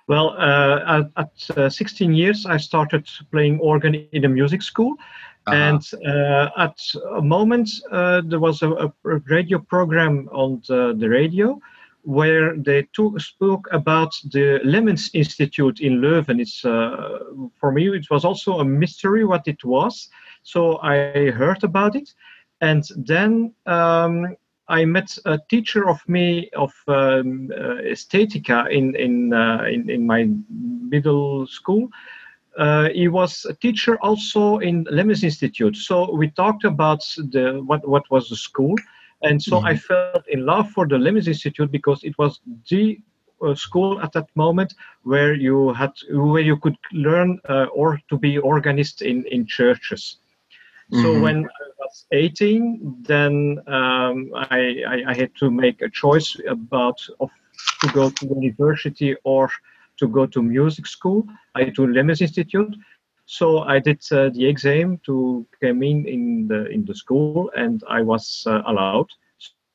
Well 0.09 0.37
uh, 0.39 1.01
at, 1.17 1.25
at 1.25 1.59
uh, 1.59 1.69
16 1.69 2.15
years 2.15 2.47
i 2.47 2.57
started 2.57 3.09
playing 3.33 3.59
organ 3.59 3.95
in 4.13 4.25
a 4.25 4.29
music 4.29 4.63
school. 4.63 4.97
Uh-huh. 5.49 5.57
and 5.57 5.83
uh, 6.05 6.51
at 6.59 6.77
a 7.19 7.23
moment 7.23 7.71
uh, 7.93 8.21
there 8.25 8.41
was 8.41 8.63
a, 8.63 8.71
a, 8.73 8.93
radio 9.27 9.61
program 9.61 10.29
on 10.33 10.61
the, 10.67 10.93
the 10.99 11.09
radio 11.09 11.61
where 12.07 12.57
they 12.57 12.87
spoke 13.19 13.67
about 13.73 14.15
the 14.31 14.61
Lemmens 14.65 15.11
Institute 15.13 15.81
in 15.81 16.01
Leuven. 16.01 16.41
It's 16.41 16.65
uh, 16.65 17.19
for 17.59 17.73
me 17.73 17.89
it 17.89 18.07
was 18.11 18.25
also 18.25 18.61
a 18.61 18.65
mystery 18.65 19.25
what 19.25 19.49
it 19.49 19.65
was. 19.65 20.09
So 20.45 20.79
I 20.79 21.31
heard 21.33 21.65
about 21.65 21.97
it, 21.97 22.15
and 22.61 22.85
then 22.97 23.53
um, 23.67 24.37
I 24.69 24.85
met 24.85 25.19
a 25.25 25.41
teacher 25.51 25.89
of 25.89 25.99
me 26.09 26.49
of 26.57 26.73
um, 26.87 27.51
uh, 27.53 27.83
Estetica 27.83 28.71
in 28.71 28.95
in, 28.95 29.33
uh, 29.33 29.65
in, 29.65 29.91
in 29.91 30.07
my 30.07 30.29
middle 30.49 31.47
school. 31.49 31.89
Uh, 32.57 32.89
he 32.91 33.09
was 33.09 33.45
a 33.47 33.55
teacher 33.55 33.99
also 34.01 34.59
in 34.59 34.85
Lemmens 34.85 35.25
Institute. 35.25 35.77
So 35.77 36.15
we 36.15 36.31
talked 36.31 36.65
about 36.65 37.03
the 37.17 37.61
what 37.67 37.87
what 37.89 38.09
was 38.13 38.29
the 38.29 38.37
school 38.37 38.77
and 39.23 39.43
so 39.43 39.57
mm-hmm. 39.57 39.67
I 39.67 39.77
felt 39.77 40.27
in 40.29 40.45
love 40.45 40.71
for 40.71 40.87
the 40.87 40.97
Lemmens 40.97 41.27
Institute 41.27 41.71
because 41.71 42.05
it 42.05 42.17
was 42.19 42.41
the 42.71 43.01
uh, 43.43 43.55
school 43.55 44.01
at 44.01 44.13
that 44.13 44.29
moment 44.35 44.75
where 45.03 45.35
you 45.35 45.73
had 45.73 45.93
where 46.11 46.43
you 46.43 46.57
could 46.57 46.77
learn 46.93 47.39
uh, 47.49 47.67
or 47.73 48.01
to 48.09 48.19
be 48.19 48.39
organist 48.39 49.03
in 49.03 49.25
in 49.27 49.47
churches. 49.47 50.17
Mm-hmm. 50.93 51.03
So 51.03 51.21
when 51.21 51.45
I 51.45 51.69
was 51.81 52.07
18, 52.13 53.03
then 53.03 53.59
um, 53.67 54.31
I, 54.35 54.83
I, 54.87 55.03
I 55.09 55.15
had 55.15 55.35
to 55.41 55.51
make 55.51 55.83
a 55.83 55.91
choice 55.91 56.37
about 56.47 57.01
of 57.19 57.31
to 57.81 57.89
go 57.89 58.11
to 58.11 58.27
university 58.27 59.17
or 59.25 59.51
to 59.99 60.07
go 60.09 60.27
to 60.27 60.43
music 60.43 60.87
school. 60.87 61.27
I 61.55 61.65
to 61.65 61.87
Lemmens 61.87 62.21
Institute. 62.21 62.77
So 63.27 63.61
I 63.61 63.81
did 63.81 64.01
uh, 64.13 64.31
the 64.31 64.47
exam 64.47 65.01
to 65.05 65.47
come 65.61 65.83
in 65.83 66.07
in 66.07 66.47
the 66.49 66.67
in 66.71 66.85
the 66.85 66.95
school, 66.95 67.51
and 67.57 67.83
I 67.89 68.01
was 68.03 68.45
uh, 68.47 68.63
allowed. 68.67 69.09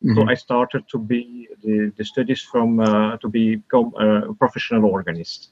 Mm-hmm. 0.04 0.16
So 0.16 0.30
I 0.30 0.36
started 0.36 0.84
to 0.90 0.98
be 0.98 1.48
the, 1.62 1.92
the 1.98 2.04
studies 2.04 2.42
from 2.42 2.80
uh, 2.80 3.18
to 3.18 3.28
become 3.28 3.94
a 4.00 4.34
professional 4.34 4.86
organist. 4.86 5.52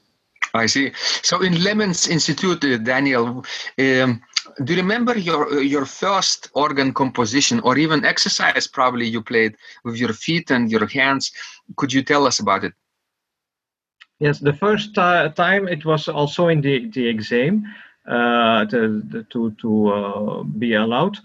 I 0.54 0.66
see. 0.66 0.92
So 1.22 1.42
in 1.42 1.54
Lemmens 1.54 2.08
Institute, 2.08 2.64
uh, 2.64 2.78
Daniel, 2.78 3.44
um, 3.78 4.20
do 4.64 4.72
you 4.72 4.80
remember 4.80 5.16
your 5.16 5.62
your 5.62 5.84
first 5.84 6.50
organ 6.54 6.92
composition 6.92 7.60
or 7.60 7.78
even 7.78 8.04
exercise? 8.04 8.66
Probably 8.66 9.06
you 9.06 9.22
played 9.22 9.56
with 9.84 9.96
your 9.96 10.12
feet 10.12 10.50
and 10.50 10.70
your 10.70 10.86
hands. 10.86 11.32
Could 11.76 11.92
you 11.92 12.02
tell 12.02 12.26
us 12.26 12.40
about 12.40 12.64
it? 12.64 12.72
Yes, 14.18 14.38
the 14.38 14.52
first 14.52 14.98
uh, 14.98 15.28
time 15.30 15.68
it 15.68 15.84
was 15.84 16.08
also 16.08 16.48
in 16.48 16.60
the 16.60 16.88
the 16.90 17.06
exam 17.06 17.64
uh, 17.64 17.89
to 18.10 19.24
to, 19.30 19.50
to 19.52 19.88
uh, 19.88 20.42
be 20.42 20.74
allowed. 20.74 21.18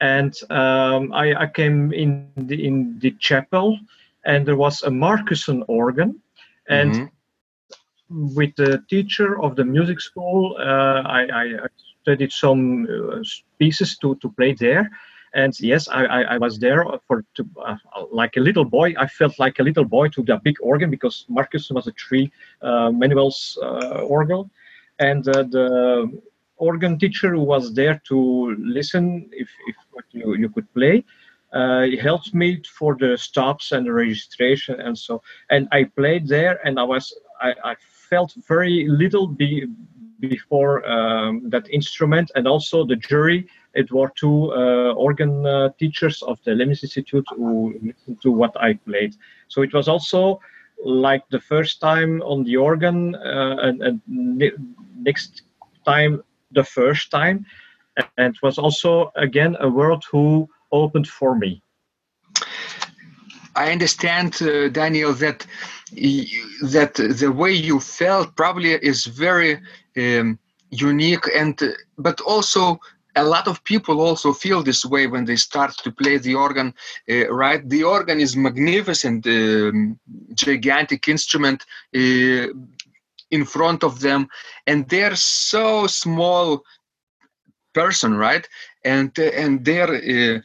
And 0.00 0.34
um, 0.48 1.12
I, 1.12 1.34
I, 1.34 1.46
came 1.46 1.92
in 1.92 2.26
the, 2.34 2.66
in 2.66 2.98
the 3.00 3.10
chapel, 3.18 3.78
and 4.24 4.46
there 4.46 4.56
was 4.56 4.82
a 4.82 4.88
Marcussen 4.88 5.62
organ, 5.68 6.22
and 6.70 6.92
mm-hmm. 6.94 8.34
with 8.34 8.56
the 8.56 8.82
teacher 8.88 9.38
of 9.42 9.56
the 9.56 9.64
music 9.64 10.00
school, 10.00 10.56
uh, 10.58 11.02
I, 11.04 11.42
I, 11.42 11.66
studied 12.02 12.32
some 12.32 12.88
pieces 13.58 13.98
to 13.98 14.14
to 14.22 14.30
play 14.30 14.54
there 14.54 14.88
and 15.34 15.58
yes 15.60 15.88
i 15.88 16.04
i, 16.04 16.20
I 16.34 16.38
was 16.38 16.58
there 16.58 16.84
for 17.06 17.24
to, 17.34 17.46
uh, 17.64 17.76
like 18.10 18.36
a 18.36 18.40
little 18.40 18.64
boy 18.64 18.94
i 18.98 19.06
felt 19.06 19.38
like 19.38 19.58
a 19.58 19.62
little 19.62 19.84
boy 19.84 20.08
to 20.08 20.22
the 20.22 20.36
big 20.42 20.56
organ 20.60 20.90
because 20.90 21.24
marcus 21.28 21.70
was 21.70 21.86
a 21.86 21.92
three 21.92 22.30
uh, 22.62 22.90
manuals 22.90 23.58
uh, 23.62 24.02
organ 24.16 24.50
and 24.98 25.28
uh, 25.28 25.42
the 25.44 26.22
organ 26.60 26.98
teacher 26.98 27.30
who 27.34 27.42
was 27.42 27.74
there 27.74 28.00
to 28.06 28.54
listen 28.58 29.28
if, 29.32 29.48
if 29.66 29.76
you, 30.12 30.34
you 30.34 30.48
could 30.48 30.72
play. 30.74 31.04
Uh, 31.52 31.82
he 31.82 31.96
helped 31.96 32.32
me 32.32 32.62
for 32.78 32.96
the 33.00 33.18
stops 33.18 33.72
and 33.72 33.84
the 33.86 33.92
registration 33.92 34.80
and 34.80 34.96
so 34.96 35.20
and 35.50 35.66
i 35.72 35.82
played 35.82 36.28
there 36.28 36.64
and 36.64 36.78
i 36.78 36.82
was 36.84 37.12
i, 37.40 37.52
I 37.64 37.74
felt 38.08 38.32
very 38.46 38.86
little 38.88 39.26
be, 39.26 39.66
before 40.20 40.88
um, 40.88 41.50
that 41.50 41.68
instrument 41.68 42.30
and 42.36 42.46
also 42.46 42.84
the 42.84 42.94
jury 42.94 43.48
it 43.74 43.90
were 43.90 44.12
two 44.16 44.52
uh, 44.52 44.92
organ 44.94 45.46
uh, 45.46 45.70
teachers 45.78 46.22
of 46.22 46.38
the 46.44 46.52
Lemmens 46.52 46.82
Institute 46.82 47.26
who 47.36 47.74
listened 47.82 48.20
to 48.22 48.30
what 48.32 48.52
i 48.60 48.74
played. 48.74 49.14
So 49.48 49.62
it 49.62 49.72
was 49.72 49.88
also 49.88 50.40
like 50.84 51.28
the 51.30 51.40
first 51.40 51.80
time 51.80 52.22
on 52.22 52.44
the 52.44 52.56
organ 52.56 53.14
uh, 53.14 53.56
and, 53.62 53.82
and 53.82 54.00
next 54.96 55.42
time 55.84 56.22
the 56.50 56.64
first 56.64 57.10
time. 57.10 57.46
And 58.16 58.36
was 58.42 58.58
also 58.58 59.12
again 59.16 59.56
a 59.60 59.68
world 59.68 60.04
who 60.10 60.48
opened 60.72 61.08
for 61.08 61.36
me. 61.36 61.62
I 63.56 63.72
understand 63.72 64.40
uh, 64.40 64.68
daniel 64.68 65.12
that 65.14 65.46
that 66.76 66.94
the 66.94 67.32
way 67.32 67.52
you 67.52 67.80
felt 67.80 68.36
probably 68.36 68.72
is 68.74 69.06
very 69.06 69.60
um, 69.96 70.38
unique 70.70 71.26
and 71.34 71.60
uh, 71.62 71.68
but 71.98 72.20
also 72.20 72.78
a 73.16 73.24
lot 73.24 73.48
of 73.48 73.62
people 73.64 74.00
also 74.00 74.32
feel 74.32 74.62
this 74.62 74.84
way 74.84 75.06
when 75.06 75.24
they 75.24 75.36
start 75.36 75.72
to 75.78 75.90
play 75.90 76.16
the 76.18 76.34
organ 76.34 76.72
uh, 77.10 77.28
right? 77.32 77.68
The 77.68 77.82
organ 77.82 78.20
is 78.20 78.36
magnificent 78.36 79.26
um, 79.26 79.98
gigantic 80.34 81.08
instrument 81.08 81.64
uh, 81.94 82.46
in 83.30 83.44
front 83.44 83.84
of 83.84 84.00
them 84.00 84.28
and 84.66 84.88
they're 84.88 85.16
so 85.16 85.86
small 85.86 86.62
person 87.72 88.16
right? 88.16 88.46
And 88.84 89.16
uh, 89.18 89.22
and 89.42 89.64
they're 89.64 89.94
uh, 89.94 90.40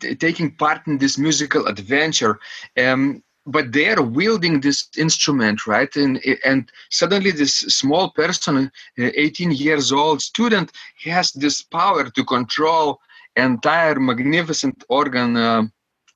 t- 0.00 0.14
taking 0.14 0.56
part 0.56 0.86
in 0.86 0.98
this 0.98 1.18
musical 1.18 1.66
adventure 1.66 2.38
um, 2.78 3.22
but 3.46 3.72
they 3.72 3.88
are 3.88 4.02
wielding 4.02 4.60
this 4.60 4.88
instrument 4.96 5.66
right? 5.66 5.94
And 5.96 6.20
and 6.44 6.70
suddenly 6.90 7.30
this 7.30 7.56
small 7.56 8.10
person 8.10 8.70
18 8.98 9.50
years 9.52 9.92
old 9.92 10.22
student 10.22 10.72
has 11.04 11.32
this 11.32 11.62
power 11.62 12.10
to 12.10 12.24
control 12.24 13.00
entire 13.36 13.98
magnificent 13.98 14.84
organ 14.88 15.36
uh, 15.36 15.62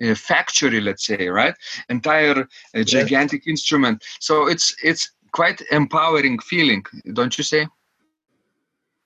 uh, 0.02 0.14
factory 0.14 0.80
let's 0.80 1.06
say 1.06 1.28
right? 1.28 1.54
Entire 1.88 2.46
uh, 2.74 2.82
gigantic 2.82 3.46
yes. 3.46 3.50
instrument. 3.52 4.04
So 4.20 4.46
it's 4.48 4.74
it's 4.82 5.10
quite 5.38 5.60
empowering 5.70 6.38
feeling 6.38 6.82
don't 7.12 7.36
you 7.38 7.44
say 7.44 7.66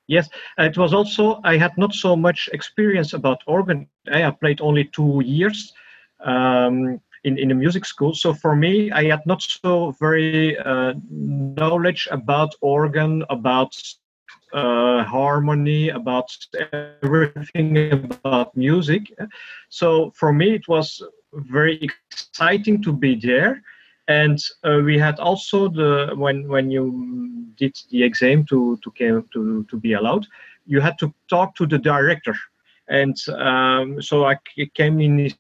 yes 0.06 0.28
it 0.58 0.76
was 0.76 0.92
also 0.92 1.40
i 1.44 1.56
had 1.56 1.73
not 1.76 1.92
so 1.94 2.16
much 2.16 2.49
experience 2.52 3.12
about 3.12 3.40
organ 3.47 3.87
i 4.12 4.30
played 4.30 4.61
only 4.61 4.85
two 4.85 5.23
years 5.25 5.73
um, 6.25 7.00
in, 7.25 7.38
in 7.38 7.50
a 7.50 7.54
music 7.54 7.85
school. 7.85 8.14
So 8.14 8.35
for 8.35 8.54
me, 8.54 8.90
I 8.90 9.04
had 9.04 9.25
not 9.26 9.42
so 9.42 9.94
very 10.00 10.58
uh, 10.58 10.94
knowledge 11.11 12.08
about 12.11 12.54
organ, 12.61 13.25
about 13.30 13.75
uh, 14.52 15.04
harmony, 15.04 15.90
about 15.90 16.30
everything 17.02 17.92
about 18.25 18.56
music. 18.56 19.12
So 19.68 20.12
for 20.14 20.32
me, 20.32 20.54
it 20.54 20.68
was 20.68 21.02
very 21.32 21.78
exciting 22.11 22.82
to 22.82 22.92
be 22.92 23.14
there. 23.16 23.62
And 24.08 24.38
uh, 24.64 24.80
we 24.84 24.98
had 24.98 25.20
also 25.20 25.68
the 25.68 26.12
when 26.14 26.48
when 26.48 26.70
you 26.70 27.46
did 27.56 27.76
the 27.90 28.02
exam 28.02 28.44
to 28.46 28.78
to 28.82 28.90
came 28.92 29.22
to 29.34 29.64
to 29.64 29.76
be 29.76 29.92
allowed, 29.92 30.26
you 30.66 30.80
had 30.80 30.98
to 30.98 31.12
talk 31.28 31.54
to 31.56 31.66
the 31.66 31.78
director, 31.78 32.34
and 32.88 33.16
um, 33.36 34.00
so 34.00 34.24
I 34.24 34.36
came 34.74 35.00
in 35.00 35.18
his 35.18 35.36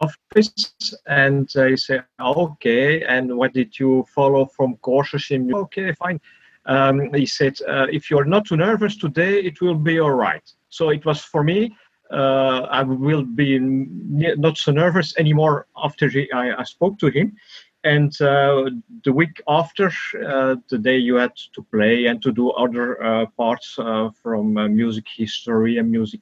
office 0.00 0.96
and 1.06 1.48
they 1.54 1.76
say, 1.76 2.00
okay, 2.20 3.02
and 3.02 3.36
what 3.36 3.52
did 3.52 3.78
you 3.78 4.04
follow 4.14 4.46
from 4.46 4.76
courses 4.76 5.30
in? 5.30 5.54
Okay, 5.54 5.92
fine. 5.92 6.20
Um, 6.66 7.12
he 7.12 7.26
said, 7.26 7.58
uh, 7.68 7.86
if 7.90 8.10
you're 8.10 8.24
not 8.24 8.46
too 8.46 8.56
nervous 8.56 8.96
today, 8.96 9.40
it 9.40 9.60
will 9.60 9.74
be 9.74 9.98
all 9.98 10.12
right. 10.12 10.46
So 10.68 10.90
it 10.90 11.04
was 11.04 11.20
for 11.20 11.42
me, 11.42 11.76
uh, 12.12 12.66
I 12.70 12.82
will 12.82 13.24
be 13.24 13.58
not 13.58 14.58
so 14.58 14.72
nervous 14.72 15.16
anymore 15.18 15.66
after 15.76 16.10
I, 16.34 16.52
I, 16.58 16.64
spoke 16.64 16.98
to 16.98 17.08
him. 17.08 17.36
And 17.84 18.12
uh, 18.20 18.70
the 19.04 19.12
week 19.12 19.40
after, 19.48 19.90
uh, 20.24 20.56
the 20.68 20.78
day 20.78 20.98
you 20.98 21.16
had 21.16 21.32
to 21.54 21.62
play 21.72 22.06
and 22.06 22.22
to 22.22 22.30
do 22.30 22.50
other 22.50 23.02
uh, 23.02 23.26
parts 23.36 23.76
uh, 23.78 24.10
from 24.22 24.54
music 24.74 25.06
history 25.08 25.78
and 25.78 25.90
music 25.90 26.20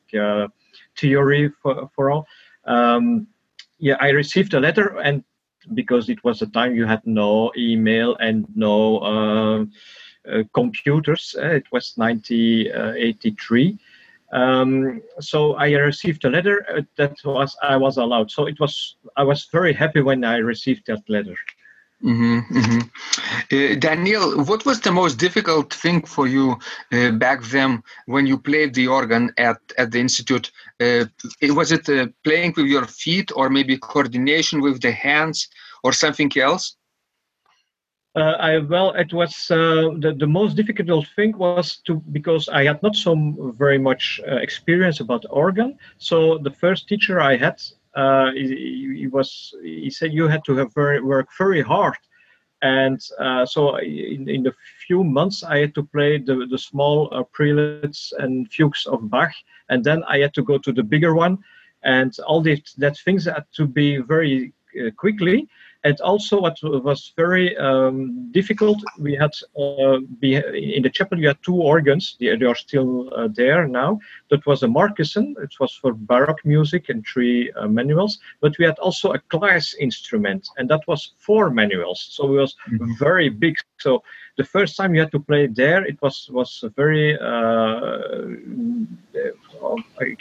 theory 0.97 1.51
for, 1.63 1.91
for 1.95 2.11
all. 2.11 2.27
Um, 2.65 3.27
yeah, 3.79 3.97
I 4.01 4.11
received 4.11 4.55
a 4.55 4.61
letter, 4.61 4.99
and 4.99 5.25
because 5.75 6.09
it 6.09 6.23
was 6.25 6.43
a 6.43 6.47
time 6.47 6.75
you 6.75 6.87
had 6.87 7.07
no 7.07 7.53
email 7.57 8.17
and 8.17 8.47
no 8.55 8.99
uh, 8.99 9.65
uh, 10.31 10.43
computers, 10.55 11.35
uh, 11.39 11.47
it 11.47 11.65
was 11.73 11.95
1983. 11.97 13.79
Um, 14.33 15.03
so 15.19 15.55
I 15.55 15.73
received 15.73 16.25
a 16.25 16.31
letter 16.31 16.65
uh, 16.69 16.83
that 16.97 17.17
was 17.25 17.57
I 17.63 17.77
was 17.77 17.97
allowed. 17.97 18.31
So 18.31 18.47
it 18.47 18.61
was 18.61 18.97
I 19.17 19.25
was 19.25 19.49
very 19.53 19.73
happy 19.73 20.01
when 20.01 20.25
I 20.25 20.37
received 20.37 20.87
that 20.87 21.03
letter. 21.09 21.37
Mm-hmm, 22.03 22.59
mm-hmm. 22.59 22.81
Uh, 23.53 23.75
Daniel, 23.79 24.43
what 24.45 24.65
was 24.65 24.81
the 24.81 24.91
most 24.91 25.19
difficult 25.19 25.75
thing 25.75 26.03
for 26.03 26.27
you 26.27 26.57
uh, 26.93 27.11
back 27.11 27.43
then 27.45 27.83
when 28.07 28.27
you 28.27 28.39
played 28.39 28.73
the 28.73 28.89
organ 28.89 29.31
at, 29.37 29.59
at 29.77 29.91
the 29.91 30.01
institute? 30.01 30.51
Uh, 30.81 31.05
was 31.43 31.73
it 31.73 31.89
uh, 31.91 32.07
playing 32.25 32.55
with 32.57 32.67
your 32.67 32.87
feet 32.87 33.31
or 33.37 33.51
maybe 33.51 33.77
coordination 33.77 34.63
with 34.63 34.81
the 34.81 34.93
hands 34.93 35.49
or 35.85 35.93
something 35.93 36.33
else? 36.39 36.77
Uh, 38.17 38.35
I, 38.41 38.59
well, 38.59 38.91
it 38.95 39.13
was 39.13 39.51
uh, 39.53 39.95
the, 40.01 40.17
the 40.19 40.27
most 40.27 40.57
difficult 40.57 41.07
thing 41.15 41.39
was 41.39 41.77
to 41.87 42.03
because 42.11 42.49
I 42.49 42.65
had 42.65 42.83
not 42.83 42.97
so 42.97 43.15
very 43.57 43.79
much 43.79 44.21
experience 44.27 44.99
about 44.99 45.25
organ. 45.31 45.79
So 45.99 46.39
the 46.39 46.51
first 46.51 46.89
teacher 46.89 47.21
I 47.21 47.37
had 47.37 47.63
uh, 47.95 48.31
he, 48.33 48.97
he, 48.99 49.07
was 49.07 49.55
he 49.63 49.91
said 49.91 50.13
you 50.13 50.29
had 50.29 50.45
to 50.45 50.57
have 50.57 50.73
very 50.75 51.01
work 51.01 51.29
very 51.37 51.63
hard. 51.63 51.97
And 52.63 53.01
uh, 53.19 53.47
so 53.47 53.77
in, 53.77 54.29
in 54.29 54.43
the 54.43 54.53
few 54.87 55.03
months 55.03 55.43
i 55.43 55.59
had 55.59 55.75
to 55.75 55.83
play 55.83 56.19
the, 56.19 56.47
the 56.51 56.59
small 56.59 57.09
uh, 57.11 57.23
preludes 57.33 58.13
and 58.19 58.51
fugues 58.51 58.87
of 58.87 59.09
bach. 59.11 59.33
And 59.71 59.83
then 59.83 60.05
i 60.05 60.19
had 60.19 60.35
to 60.35 60.43
go 60.43 60.59
to 60.59 60.73
the 60.73 60.83
bigger 60.83 61.15
one. 61.15 61.39
And 61.83 62.15
all 62.27 62.43
these 62.43 62.75
that 62.79 62.99
things 62.99 63.25
had 63.25 63.47
to 63.55 63.67
be 63.67 63.99
very 63.99 64.53
uh, 64.79 64.91
quickly 64.97 65.49
and 65.83 65.99
also, 66.03 66.41
what 66.41 66.59
was 66.63 67.13
very 67.17 67.57
um, 67.57 68.31
difficult, 68.33 68.79
we 68.99 69.15
had 69.15 69.31
uh, 69.59 69.99
in 70.23 70.83
the 70.83 70.91
chapel, 70.93 71.19
you 71.19 71.29
had 71.29 71.43
two 71.43 71.55
organs. 71.55 72.17
They, 72.21 72.37
they 72.37 72.45
are 72.45 72.55
still 72.55 73.11
uh, 73.15 73.29
there 73.33 73.67
now. 73.67 73.99
That 74.31 74.45
was 74.47 74.63
a 74.63 74.67
Marcussen, 74.67 75.35
it 75.43 75.55
was 75.59 75.73
for 75.73 75.95
Baroque 75.95 76.45
music 76.45 76.91
and 76.91 77.05
three 77.07 77.51
uh, 77.53 77.67
manuals. 77.67 78.19
But 78.43 78.59
we 78.59 78.67
had 78.67 78.79
also 78.79 79.13
a 79.13 79.19
class 79.19 79.75
instrument, 79.81 80.49
and 80.59 80.69
that 80.69 80.83
was 80.87 81.13
four 81.17 81.49
manuals. 81.49 82.09
So 82.11 82.25
it 82.25 82.41
was 82.41 82.55
mm-hmm. 82.71 82.93
very 82.99 83.31
big. 83.31 83.55
So 83.79 84.03
the 84.37 84.45
first 84.45 84.77
time 84.77 84.95
you 84.95 85.01
had 85.01 85.13
to 85.13 85.21
play 85.21 85.47
there, 85.47 85.83
it 85.87 86.01
was 86.03 86.29
was 86.31 86.63
very 86.77 87.19
uh, 87.19 88.27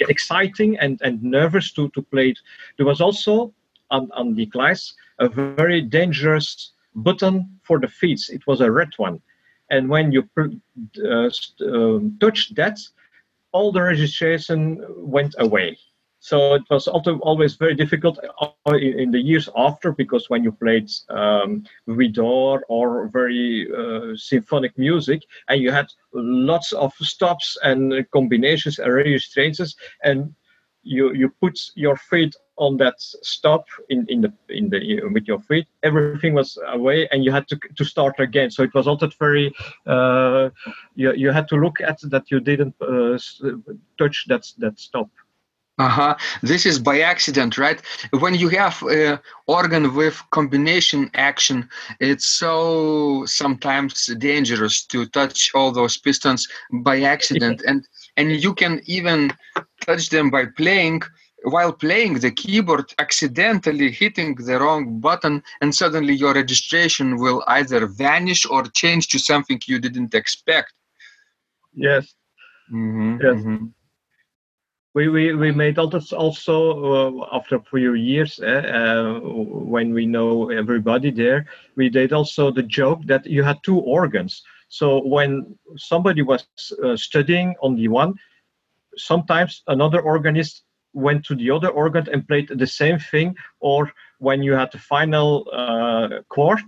exciting 0.07 0.79
and, 0.79 1.01
and 1.01 1.21
nervous 1.21 1.71
to, 1.73 1.89
to 1.89 2.01
play 2.01 2.29
it. 2.29 2.39
There 2.77 2.85
was 2.85 3.01
also 3.01 3.53
on, 3.91 4.09
on 4.13 4.35
the 4.35 4.45
class 4.47 4.93
a 5.19 5.27
very 5.27 5.81
dangerous 5.81 6.71
button 6.95 7.59
for 7.63 7.79
the 7.79 7.87
feet. 7.87 8.21
It 8.29 8.47
was 8.47 8.61
a 8.61 8.71
red 8.71 8.89
one. 8.97 9.21
And 9.69 9.89
when 9.89 10.11
you 10.11 10.27
uh, 10.37 11.29
um, 11.61 12.17
touched 12.19 12.55
that, 12.55 12.79
all 13.51 13.71
the 13.71 13.81
registration 13.81 14.83
went 14.97 15.35
away. 15.37 15.77
So 16.21 16.55
it 16.55 16.63
was 16.69 16.87
always 16.87 17.55
very 17.55 17.75
difficult 17.75 18.19
uh, 18.41 18.73
in 18.73 19.11
the 19.11 19.21
years 19.21 19.47
after 19.55 19.93
because 19.93 20.29
when 20.29 20.43
you 20.43 20.51
played 20.51 20.91
um, 21.09 21.63
Widor 21.87 22.61
or 22.67 23.07
very 23.07 23.67
uh, 23.71 24.17
symphonic 24.17 24.77
music 24.77 25.23
and 25.47 25.61
you 25.61 25.71
had 25.71 25.87
lots 26.13 26.73
of 26.73 26.91
stops 26.99 27.57
and 27.63 28.05
combinations 28.11 28.79
and 28.79 28.93
registrations 28.93 29.77
and 30.03 30.35
you 30.83 31.13
you 31.13 31.29
put 31.41 31.57
your 31.75 31.95
feet 31.95 32.35
on 32.59 32.77
that 32.77 32.95
stop 32.99 33.65
in 33.89 34.05
in 34.09 34.21
the 34.21 34.31
in 34.49 34.69
the 34.69 35.01
with 35.13 35.27
your 35.27 35.39
feet. 35.39 35.67
Everything 35.83 36.33
was 36.33 36.57
away 36.67 37.07
and 37.11 37.23
you 37.23 37.31
had 37.31 37.47
to 37.47 37.57
to 37.77 37.83
start 37.83 38.19
again. 38.19 38.51
So 38.51 38.63
it 38.63 38.73
was 38.73 38.87
also 38.87 39.09
very 39.19 39.53
uh, 39.87 40.49
you 40.95 41.13
you 41.13 41.31
had 41.31 41.47
to 41.47 41.55
look 41.55 41.81
at 41.81 41.99
that 42.11 42.29
you 42.31 42.39
didn't 42.39 42.75
uh, 42.81 43.17
touch 43.97 44.25
that 44.27 44.45
that 44.59 44.79
stop. 44.79 45.09
Uh-huh. 45.79 46.13
This 46.43 46.65
is 46.65 46.77
by 46.77 46.99
accident 46.99 47.57
right? 47.57 47.81
When 48.19 48.35
you 48.35 48.49
have 48.49 48.83
uh, 48.83 49.17
organ 49.47 49.95
with 49.95 50.21
combination 50.31 51.09
action 51.13 51.69
it's 52.01 52.27
so 52.27 53.25
sometimes 53.25 54.07
dangerous 54.17 54.83
to 54.87 55.05
touch 55.05 55.51
all 55.55 55.71
those 55.71 55.97
pistons 55.97 56.49
by 56.83 57.01
accident. 57.03 57.61
And 57.65 57.87
and 58.17 58.31
you 58.43 58.53
can 58.53 58.81
even 58.87 59.31
touch 59.85 60.09
them 60.09 60.29
by 60.29 60.47
playing 60.57 61.03
while 61.43 61.71
playing 61.71 62.15
the 62.15 62.31
keyboard 62.31 62.93
accidentally 62.99 63.91
hitting 63.91 64.35
the 64.35 64.59
wrong 64.59 64.99
button 64.99 65.41
and 65.61 65.73
suddenly 65.73 66.13
your 66.13 66.33
registration 66.33 67.17
will 67.17 67.43
either 67.47 67.85
vanish 67.87 68.45
or 68.45 68.63
change 68.65 69.07
to 69.09 69.19
something 69.19 69.59
you 69.65 69.79
didn't 69.79 70.13
expect. 70.13 70.73
Yes. 71.73 72.13
Mm-hmm, 72.71 73.17
yes. 73.21 73.35
mm-hmm. 73.35 73.65
We, 74.95 75.07
we, 75.07 75.33
we 75.35 75.51
made 75.51 75.77
also, 75.77 76.15
also 76.17 77.21
uh, 77.21 77.27
after 77.31 77.57
a 77.57 77.63
few 77.63 77.93
years 77.93 78.39
uh, 78.39 78.45
uh, 78.45 79.19
when 79.21 79.93
we 79.93 80.05
know 80.05 80.49
everybody 80.49 81.11
there 81.11 81.45
we 81.75 81.89
did 81.89 82.11
also 82.11 82.51
the 82.51 82.63
joke 82.63 83.05
that 83.05 83.25
you 83.25 83.43
had 83.43 83.59
two 83.63 83.79
organs. 83.79 84.43
So 84.67 85.05
when 85.05 85.57
somebody 85.77 86.21
was 86.21 86.45
uh, 86.83 86.97
studying 86.97 87.55
on 87.61 87.75
the 87.75 87.87
one 87.87 88.15
sometimes 88.97 89.63
another 89.67 90.01
organist 90.01 90.63
went 90.93 91.25
to 91.25 91.35
the 91.35 91.51
other 91.51 91.69
organ 91.69 92.07
and 92.11 92.27
played 92.27 92.47
the 92.49 92.67
same 92.67 92.99
thing 92.99 93.35
or 93.59 93.91
when 94.19 94.41
you 94.43 94.53
had 94.53 94.71
the 94.71 94.79
final 94.79 95.47
uh, 95.53 96.21
chord 96.29 96.63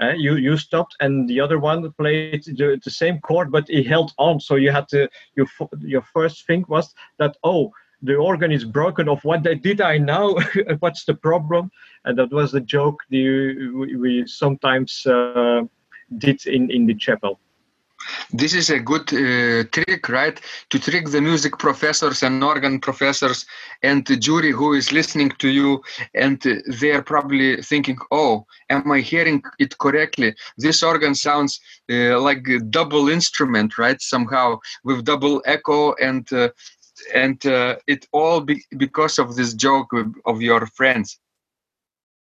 uh, 0.00 0.12
you 0.16 0.34
you 0.36 0.56
stopped 0.56 0.96
and 1.00 1.28
the 1.28 1.40
other 1.40 1.58
one 1.58 1.92
played 1.92 2.42
the, 2.44 2.80
the 2.84 2.90
same 2.90 3.20
chord 3.20 3.52
but 3.52 3.68
he 3.68 3.82
held 3.82 4.12
on. 4.18 4.40
So 4.40 4.56
you 4.56 4.72
had 4.72 4.88
to 4.88 5.08
your 5.36 5.46
your 5.80 6.02
first 6.02 6.46
thing 6.46 6.64
was 6.68 6.92
that 7.18 7.36
oh 7.44 7.72
the 8.02 8.16
organ 8.16 8.50
is 8.50 8.64
broken 8.64 9.08
of 9.08 9.24
what 9.24 9.42
did 9.42 9.80
i 9.80 9.96
now 9.96 10.34
what's 10.80 11.04
the 11.04 11.14
problem? 11.14 11.70
And 12.04 12.18
that 12.18 12.32
was 12.32 12.52
the 12.52 12.60
joke 12.60 13.00
the, 13.08 13.68
we, 13.68 13.96
we 13.96 14.26
sometimes 14.26 15.06
uh, 15.06 15.62
did 16.18 16.44
in, 16.46 16.70
in 16.70 16.86
the 16.86 16.94
chapel. 16.94 17.38
This 18.32 18.54
is 18.54 18.70
a 18.70 18.78
good 18.78 19.12
uh, 19.12 19.64
trick, 19.70 20.08
right? 20.08 20.40
To 20.70 20.78
trick 20.78 21.08
the 21.08 21.20
music 21.20 21.58
professors 21.58 22.22
and 22.22 22.42
organ 22.42 22.80
professors 22.80 23.46
and 23.82 24.06
the 24.06 24.16
jury 24.16 24.50
who 24.50 24.74
is 24.74 24.92
listening 24.92 25.30
to 25.38 25.48
you, 25.48 25.82
and 26.14 26.40
they 26.80 26.92
are 26.92 27.02
probably 27.02 27.62
thinking, 27.62 27.98
"Oh, 28.10 28.46
am 28.70 28.90
I 28.90 29.00
hearing 29.00 29.42
it 29.58 29.78
correctly? 29.78 30.34
This 30.58 30.82
organ 30.82 31.14
sounds 31.14 31.60
uh, 31.90 32.20
like 32.20 32.46
a 32.48 32.60
double 32.60 33.08
instrument, 33.08 33.78
right? 33.78 34.00
Somehow 34.00 34.60
with 34.84 35.04
double 35.04 35.42
echo 35.46 35.94
and." 35.94 36.30
Uh, 36.32 36.48
and 37.12 37.44
uh, 37.44 37.74
it 37.88 38.06
all 38.12 38.40
be 38.40 38.62
because 38.76 39.18
of 39.18 39.34
this 39.34 39.52
joke 39.52 39.90
of 40.26 40.40
your 40.40 40.64
friends 40.66 41.18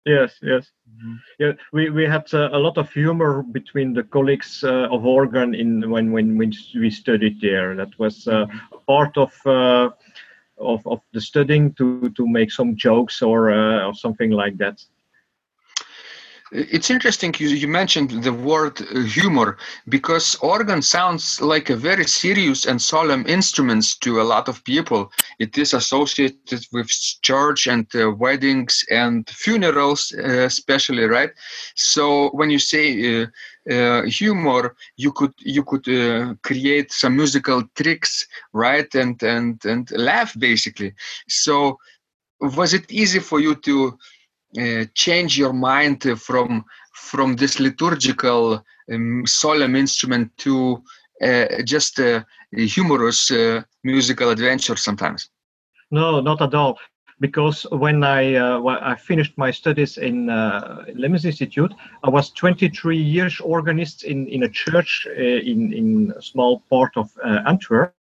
Yes, 0.06 0.38
yes, 0.42 0.70
mm-hmm. 0.90 1.14
yeah. 1.38 1.52
We 1.72 1.88
we 1.88 2.04
had 2.04 2.32
uh, 2.34 2.50
a 2.52 2.58
lot 2.58 2.76
of 2.76 2.92
humor 2.92 3.42
between 3.42 3.94
the 3.94 4.02
colleagues 4.02 4.62
uh, 4.62 4.88
of 4.90 5.06
organ 5.06 5.54
in 5.54 5.90
when 5.90 6.12
when 6.12 6.36
when 6.36 6.52
we 6.74 6.90
studied 6.90 7.40
there. 7.40 7.74
That 7.74 7.98
was 7.98 8.28
uh, 8.28 8.46
part 8.86 9.16
of. 9.16 9.32
Uh, 9.46 9.90
of, 10.56 10.86
of 10.86 11.00
the 11.12 11.20
studying 11.20 11.72
to, 11.74 12.08
to 12.10 12.28
make 12.28 12.50
some 12.50 12.76
jokes 12.76 13.22
or, 13.22 13.50
uh, 13.50 13.86
or 13.86 13.92
something 13.92 14.30
like 14.30 14.56
that. 14.58 14.80
It's 16.56 16.88
interesting 16.88 17.34
you, 17.38 17.48
you 17.48 17.66
mentioned 17.66 18.22
the 18.22 18.32
word 18.32 18.80
uh, 18.80 19.00
humor 19.00 19.58
because 19.88 20.36
organ 20.36 20.82
sounds 20.82 21.40
like 21.40 21.68
a 21.68 21.74
very 21.74 22.04
serious 22.04 22.64
and 22.64 22.80
solemn 22.80 23.26
instrument 23.26 24.00
to 24.02 24.20
a 24.20 24.22
lot 24.22 24.48
of 24.48 24.62
people. 24.62 25.10
It 25.40 25.58
is 25.58 25.74
associated 25.74 26.64
with 26.70 26.88
church 27.22 27.66
and 27.66 27.88
uh, 27.96 28.12
weddings 28.12 28.84
and 28.88 29.28
funerals, 29.28 30.14
uh, 30.16 30.44
especially, 30.46 31.04
right? 31.06 31.30
So 31.74 32.30
when 32.30 32.50
you 32.50 32.60
say 32.60 33.22
uh, 33.22 33.26
uh, 33.68 34.02
humor, 34.04 34.76
you 34.96 35.10
could 35.10 35.34
you 35.40 35.64
could 35.64 35.88
uh, 35.88 36.34
create 36.42 36.92
some 36.92 37.16
musical 37.16 37.64
tricks, 37.74 38.28
right? 38.52 38.94
And 38.94 39.20
and 39.24 39.64
and 39.64 39.90
laugh 39.90 40.38
basically. 40.38 40.94
So 41.26 41.78
was 42.40 42.74
it 42.74 42.90
easy 42.92 43.18
for 43.18 43.40
you 43.40 43.56
to 43.56 43.98
uh, 44.58 44.84
change 44.94 45.38
your 45.38 45.52
mind 45.52 46.02
from 46.20 46.64
from 46.92 47.36
this 47.36 47.58
liturgical 47.60 48.64
um, 48.92 49.26
solemn 49.26 49.76
instrument 49.76 50.30
to 50.38 50.82
uh, 51.22 51.46
just 51.64 51.98
a 51.98 52.24
humorous 52.52 53.30
uh, 53.30 53.62
musical 53.82 54.30
adventure 54.30 54.76
sometimes. 54.76 55.30
No 55.90 56.20
not 56.20 56.40
at 56.42 56.54
all 56.54 56.78
because 57.20 57.66
when 57.70 58.02
I 58.02 58.34
uh, 58.34 58.60
when 58.60 58.76
I 58.76 58.96
finished 58.96 59.38
my 59.38 59.50
studies 59.50 59.98
in 59.98 60.28
uh, 60.28 60.84
Lemmens 60.94 61.24
Institute, 61.24 61.72
I 62.02 62.10
was 62.10 62.30
23 62.30 62.96
years 62.96 63.40
organist 63.40 64.04
in, 64.04 64.26
in 64.28 64.42
a 64.42 64.48
church 64.48 65.06
uh, 65.08 65.12
in 65.12 65.72
in 65.72 66.12
a 66.16 66.22
small 66.22 66.62
part 66.70 66.96
of 66.96 67.10
uh, 67.24 67.42
Antwerp, 67.46 67.94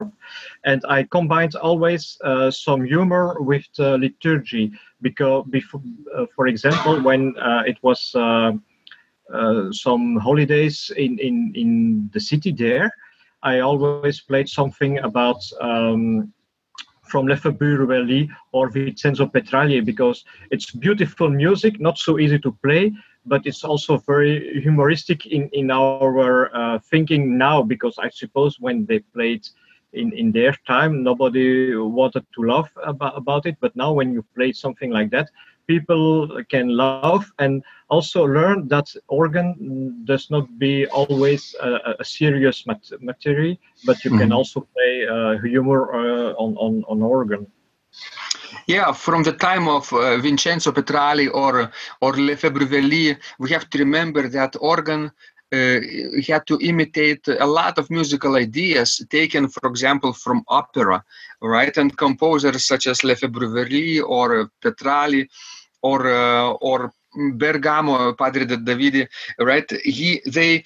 and 0.65 0.83
I 0.89 1.05
combined 1.05 1.55
always 1.57 2.19
uh, 2.25 2.51
some 2.51 2.85
humor 2.85 3.37
with 3.41 3.67
the 3.77 3.99
liturgy. 3.99 4.73
Because 5.03 5.45
before, 5.51 5.83
uh, 6.17 6.27
for 6.35 6.47
example, 6.47 7.03
when 7.03 7.35
it 7.67 7.77
was 7.83 7.99
some 9.73 10.17
holidays 10.17 10.91
in, 10.97 11.19
in 11.19 11.53
in 11.55 12.11
the 12.13 12.21
city 12.21 12.53
there, 12.53 12.95
I 13.43 13.61
always 13.61 14.21
played 14.21 14.49
something 14.49 14.99
about. 14.99 15.43
Um, 15.61 16.33
from 17.13 17.27
Lefébure-Wély 17.27 18.23
or 18.53 18.71
Vincenzo 18.71 19.27
Petrali 19.27 19.85
because 19.85 20.25
it's 20.51 20.71
beautiful 20.71 21.29
music, 21.29 21.79
not 21.79 21.99
so 21.99 22.19
easy 22.19 22.39
to 22.39 22.51
play, 22.65 22.91
but 23.27 23.43
it's 23.45 23.65
also 23.65 23.99
very 23.99 24.35
humoristic 24.63 25.27
in, 25.27 25.43
in 25.53 25.71
our 25.71 26.51
uh, 26.57 26.79
thinking 26.91 27.37
now 27.37 27.63
because 27.63 27.97
I 27.99 28.09
suppose 28.09 28.59
when 28.59 28.87
they 28.87 29.01
played 29.17 29.47
in, 29.93 30.13
in 30.15 30.33
their 30.33 30.55
time, 30.67 31.03
nobody 31.03 31.77
wanted 31.77 32.25
to 32.35 32.41
laugh 32.53 32.71
about, 32.83 33.15
about 33.23 33.45
it. 33.45 33.57
But 33.61 33.77
now 33.77 33.93
when 33.93 34.11
you 34.15 34.25
play 34.35 34.53
something 34.53 34.91
like 34.91 35.11
that, 35.11 35.29
people 35.67 36.43
can 36.49 36.77
laugh 36.77 37.31
and 37.39 37.63
also 37.89 38.25
learn 38.25 38.69
that 38.69 38.87
organ 39.09 40.03
does 40.05 40.31
not 40.31 40.59
be 40.59 40.87
always 40.87 41.55
a, 41.61 41.97
a 42.01 42.05
serious 42.05 42.67
mat- 42.67 43.01
material, 43.01 43.57
but 43.85 44.05
you 44.05 44.11
mm-hmm. 44.11 44.21
can 44.21 44.33
also 44.33 44.67
play 44.75 45.07
uh, 45.07 45.39
humor 45.43 45.93
uh, 45.93 46.33
on, 46.35 46.57
on, 46.57 46.85
on 46.89 47.03
organ. 47.03 47.47
Yeah, 48.67 48.93
from 48.93 49.23
the 49.23 49.33
time 49.33 49.69
of 49.69 49.93
uh, 49.93 50.19
Vincenzo 50.19 50.73
Petrali 50.73 51.29
or 51.33 51.71
or 52.01 52.13
Lefébure-Wély, 52.13 53.19
we 53.39 53.51
have 53.51 53.69
to 53.71 53.79
remember 53.79 54.29
that 54.29 54.57
organ 54.61 55.11
uh, 55.53 55.81
had 56.27 56.47
to 56.47 56.59
imitate 56.61 57.29
a 57.29 57.47
lot 57.47 57.79
of 57.79 57.91
musical 57.91 58.37
ideas 58.37 59.05
taken, 59.11 59.49
for 59.49 59.69
example, 59.69 60.13
from 60.13 60.43
opera, 60.49 61.05
right? 61.43 61.77
And 61.77 61.97
composers 61.97 62.67
such 62.67 62.87
as 62.87 63.01
Lefébure-Wély 63.01 64.03
or 64.03 64.51
Petrali 64.63 65.29
or 65.83 66.11
uh, 66.11 66.53
or 66.53 66.93
Bergamo, 67.35 68.15
Padre 68.15 68.47
Davide, 68.47 69.09
right? 69.39 69.71
He 69.85 70.23
they 70.27 70.65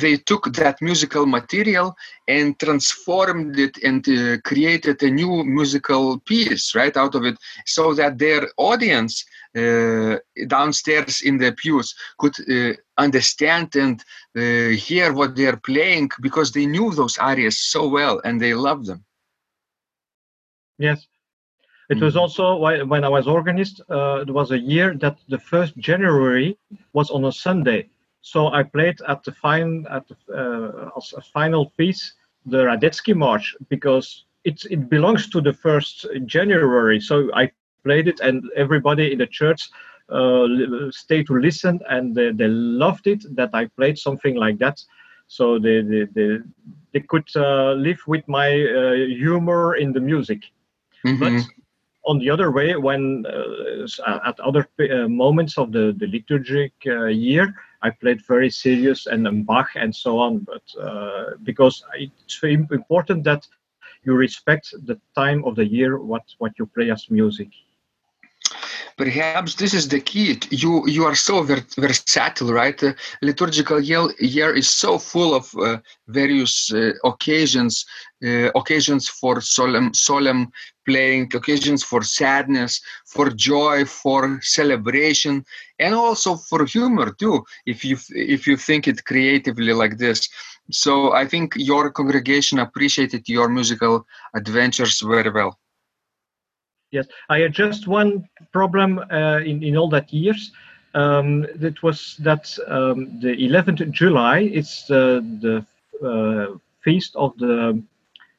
they 0.00 0.16
took 0.16 0.52
that 0.54 0.80
musical 0.80 1.26
material 1.26 1.94
and 2.28 2.58
transformed 2.58 3.58
it 3.58 3.76
and 3.82 4.06
uh, 4.08 4.38
created 4.42 5.02
a 5.02 5.10
new 5.10 5.44
musical 5.44 6.18
piece 6.20 6.74
right 6.74 6.96
out 6.96 7.14
of 7.14 7.24
it 7.24 7.36
so 7.66 7.94
that 7.94 8.18
their 8.18 8.48
audience 8.56 9.24
uh, 9.56 10.16
downstairs 10.46 11.22
in 11.22 11.38
the 11.38 11.52
pews 11.52 11.94
could 12.18 12.34
uh, 12.48 12.72
understand 12.98 13.74
and 13.76 14.04
uh, 14.36 14.74
hear 14.76 15.12
what 15.12 15.36
they're 15.36 15.58
playing 15.58 16.10
because 16.20 16.52
they 16.52 16.66
knew 16.66 16.92
those 16.92 17.18
arias 17.18 17.58
so 17.58 17.88
well 17.88 18.20
and 18.24 18.40
they 18.40 18.54
loved 18.54 18.86
them 18.86 19.04
yes 20.78 21.06
it 21.92 22.00
was 22.00 22.14
mm-hmm. 22.14 22.20
also 22.20 22.84
when 22.86 23.04
I 23.04 23.08
was 23.08 23.26
organist. 23.26 23.82
Uh, 23.90 24.24
it 24.26 24.30
was 24.30 24.50
a 24.50 24.58
year 24.58 24.94
that 24.94 25.18
the 25.28 25.38
first 25.38 25.76
January 25.76 26.56
was 26.94 27.10
on 27.10 27.24
a 27.26 27.32
Sunday, 27.32 27.90
so 28.22 28.48
I 28.48 28.62
played 28.62 29.00
at 29.08 29.22
the 29.24 29.32
fine 29.32 29.84
at 29.90 30.06
the, 30.08 30.16
uh, 30.32 30.90
as 30.96 31.12
a 31.16 31.20
final 31.20 31.70
piece 31.76 32.14
the 32.46 32.64
Radetzky 32.64 33.14
March 33.14 33.54
because 33.68 34.24
it 34.44 34.64
it 34.70 34.88
belongs 34.88 35.28
to 35.30 35.40
the 35.40 35.52
first 35.52 36.06
January. 36.26 37.00
So 37.00 37.30
I 37.34 37.50
played 37.84 38.08
it, 38.08 38.20
and 38.20 38.44
everybody 38.56 39.12
in 39.12 39.18
the 39.18 39.26
church 39.26 39.70
uh, 40.08 40.46
stayed 40.90 41.26
to 41.26 41.38
listen, 41.38 41.80
and 41.88 42.14
they, 42.14 42.32
they 42.32 42.48
loved 42.48 43.06
it 43.06 43.24
that 43.36 43.50
I 43.54 43.66
played 43.66 43.98
something 43.98 44.36
like 44.36 44.58
that. 44.58 44.80
So 45.28 45.58
they 45.58 45.82
they 45.82 46.06
they, 46.14 46.38
they 46.92 47.00
could 47.00 47.28
uh, 47.36 47.72
live 47.72 48.00
with 48.06 48.26
my 48.28 48.48
uh, 48.48 48.94
humor 48.94 49.76
in 49.76 49.92
the 49.92 50.00
music. 50.00 50.42
Mm-hmm. 51.06 51.18
But 51.18 51.46
on 52.04 52.18
the 52.18 52.30
other 52.30 52.50
way, 52.50 52.74
when 52.76 53.24
uh, 53.26 54.18
at 54.24 54.38
other 54.40 54.68
uh, 54.80 55.08
moments 55.08 55.58
of 55.58 55.72
the, 55.72 55.94
the 55.96 56.06
liturgic 56.06 56.72
uh, 56.86 57.06
year, 57.06 57.54
I 57.82 57.90
played 57.90 58.24
very 58.26 58.50
serious 58.50 59.06
and 59.06 59.46
Bach 59.46 59.70
and 59.74 59.94
so 59.94 60.18
on. 60.18 60.38
But 60.40 60.62
uh, 60.80 61.36
because 61.42 61.84
it's 61.94 62.42
important 62.42 63.24
that 63.24 63.46
you 64.04 64.14
respect 64.14 64.74
the 64.84 65.00
time 65.14 65.44
of 65.44 65.54
the 65.54 65.66
year, 65.66 65.98
what, 65.98 66.22
what 66.38 66.52
you 66.58 66.66
play 66.66 66.90
as 66.90 67.10
music 67.10 67.48
perhaps 68.96 69.54
this 69.54 69.74
is 69.74 69.88
the 69.88 70.00
key 70.00 70.38
you 70.50 70.86
you 70.86 71.04
are 71.04 71.14
so 71.14 71.42
ver- 71.42 71.66
versatile 71.78 72.52
right 72.52 72.82
liturgical 73.22 73.80
year, 73.80 74.04
year 74.18 74.54
is 74.54 74.68
so 74.68 74.98
full 74.98 75.34
of 75.34 75.54
uh, 75.56 75.78
various 76.08 76.72
uh, 76.72 76.92
occasions 77.04 77.86
occasions 78.54 79.08
for 79.08 79.40
solemn 79.40 79.92
solemn 79.92 80.52
playing 80.84 81.30
occasions 81.34 81.82
for 81.82 82.02
sadness 82.02 82.80
for 83.06 83.30
joy 83.30 83.84
for 83.84 84.38
celebration 84.42 85.44
and 85.78 85.94
also 85.94 86.36
for 86.36 86.64
humor 86.66 87.12
too 87.12 87.42
if 87.66 87.84
you 87.84 87.96
if 88.10 88.46
you 88.46 88.56
think 88.56 88.88
it 88.88 89.04
creatively 89.04 89.72
like 89.72 89.98
this. 89.98 90.28
So 90.70 91.12
i 91.12 91.26
think 91.26 91.54
your 91.56 91.90
congregation 91.90 92.58
appreciated 92.58 93.28
your 93.28 93.48
musical 93.48 94.06
adventures 94.34 95.00
very 95.00 95.30
well. 95.30 95.58
Yes, 96.92 97.06
I 97.30 97.38
had 97.38 97.54
just 97.54 97.88
one 97.88 98.28
problem 98.52 98.98
uh, 98.98 99.38
in 99.38 99.62
in 99.62 99.76
all 99.76 99.88
that 99.90 100.12
years. 100.12 100.52
Um, 100.94 101.46
that 101.56 101.82
was 101.82 102.16
that 102.18 102.54
um, 102.68 103.18
the 103.20 103.34
11th 103.34 103.90
July 103.90 104.40
is 104.40 104.84
uh, 104.90 105.20
the 105.40 105.64
uh, 106.04 106.58
feast 106.84 107.16
of 107.16 107.36
the 107.38 107.82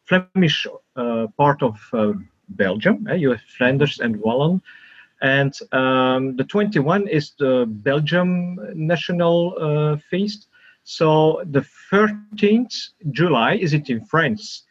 Flemish 0.06 0.68
uh, 0.96 1.28
part 1.36 1.64
of 1.64 1.80
uh, 1.94 2.14
Belgium. 2.56 3.08
Eh? 3.10 3.16
You 3.16 3.32
have 3.32 3.42
Flanders 3.58 4.00
and 4.00 4.16
Walloon, 4.18 4.62
and 5.22 5.54
um, 5.72 6.36
the 6.36 6.44
21 6.44 7.08
is 7.08 7.34
the 7.40 7.66
Belgium 7.68 8.60
national 8.74 9.56
uh, 9.60 9.98
feast. 10.10 10.48
So 10.84 11.42
the 11.46 11.66
13th 11.92 12.90
July 13.12 13.56
is 13.56 13.74
it 13.74 13.90
in 13.90 14.04
France 14.06 14.64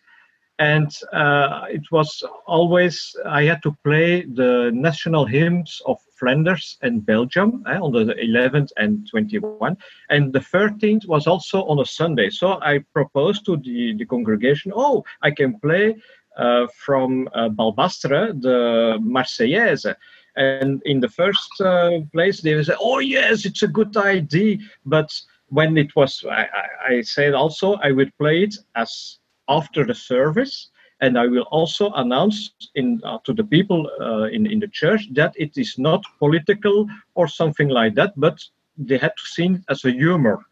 and 0.59 0.95
uh, 1.13 1.65
it 1.69 1.83
was 1.91 2.23
always 2.47 3.17
I 3.27 3.43
had 3.45 3.63
to 3.63 3.77
play 3.83 4.23
the 4.23 4.71
national 4.73 5.25
hymns 5.25 5.81
of 5.87 5.99
Flanders 6.19 6.79
and 6.83 7.05
Belgium 7.05 7.65
eh, 7.67 7.79
on 7.79 7.93
the 7.93 8.15
11th 8.15 8.71
and 8.77 9.09
21, 9.11 9.77
and 10.11 10.33
the 10.33 10.39
13th 10.39 11.09
was 11.09 11.27
also 11.27 11.65
on 11.65 11.81
a 11.81 11.85
Sunday. 11.85 12.31
So 12.31 12.61
I 12.63 12.79
proposed 12.93 13.45
to 13.47 13.57
the, 13.57 13.95
the 13.99 14.07
congregation, 14.07 14.73
oh, 14.75 15.03
I 15.23 15.33
can 15.33 15.59
play 15.59 15.97
from 16.75 17.29
uh, 17.35 17.49
Balbastre 17.49 18.41
the 18.41 18.99
Marseillaise. 19.01 19.95
And 20.35 20.81
in 20.87 21.01
the 21.01 21.11
first 21.11 21.61
uh, 21.61 22.01
place, 22.13 22.41
they 22.41 22.63
said, 22.63 22.77
"Oh 22.81 23.01
yes, 23.01 23.45
it's 23.45 23.63
a 23.63 23.69
good 23.69 23.97
idea." 23.97 24.59
But 24.87 25.11
when 25.49 25.77
it 25.77 25.95
was, 25.95 26.25
I, 26.29 26.49
I, 26.61 26.95
I 26.95 27.01
said 27.03 27.35
also 27.35 27.75
I 27.75 27.93
would 27.93 28.17
play 28.17 28.45
it 28.45 28.57
as 28.75 29.19
after 29.49 29.85
the 29.85 29.95
service 29.95 30.71
and 31.03 31.19
I 31.19 31.27
will 31.27 31.47
also 31.51 31.91
announce 31.93 32.53
in, 32.77 33.01
uh, 33.05 33.19
to 33.25 33.35
the 33.35 33.45
people 33.45 33.91
uh, 34.01 34.29
in, 34.29 34.47
in 34.47 34.61
the 34.61 34.69
church 34.69 35.09
that 35.13 35.35
it 35.37 35.59
is 35.59 35.77
not 35.77 36.03
political 36.21 36.87
or 37.15 37.27
something 37.27 37.69
like 37.69 37.97
that, 37.97 38.13
but 38.17 38.41
they 38.79 38.99
had 38.99 39.13
to 39.17 39.27
see 39.27 39.47
it 39.47 39.61
as 39.69 39.85
a 39.85 39.91
humor. 39.91 40.47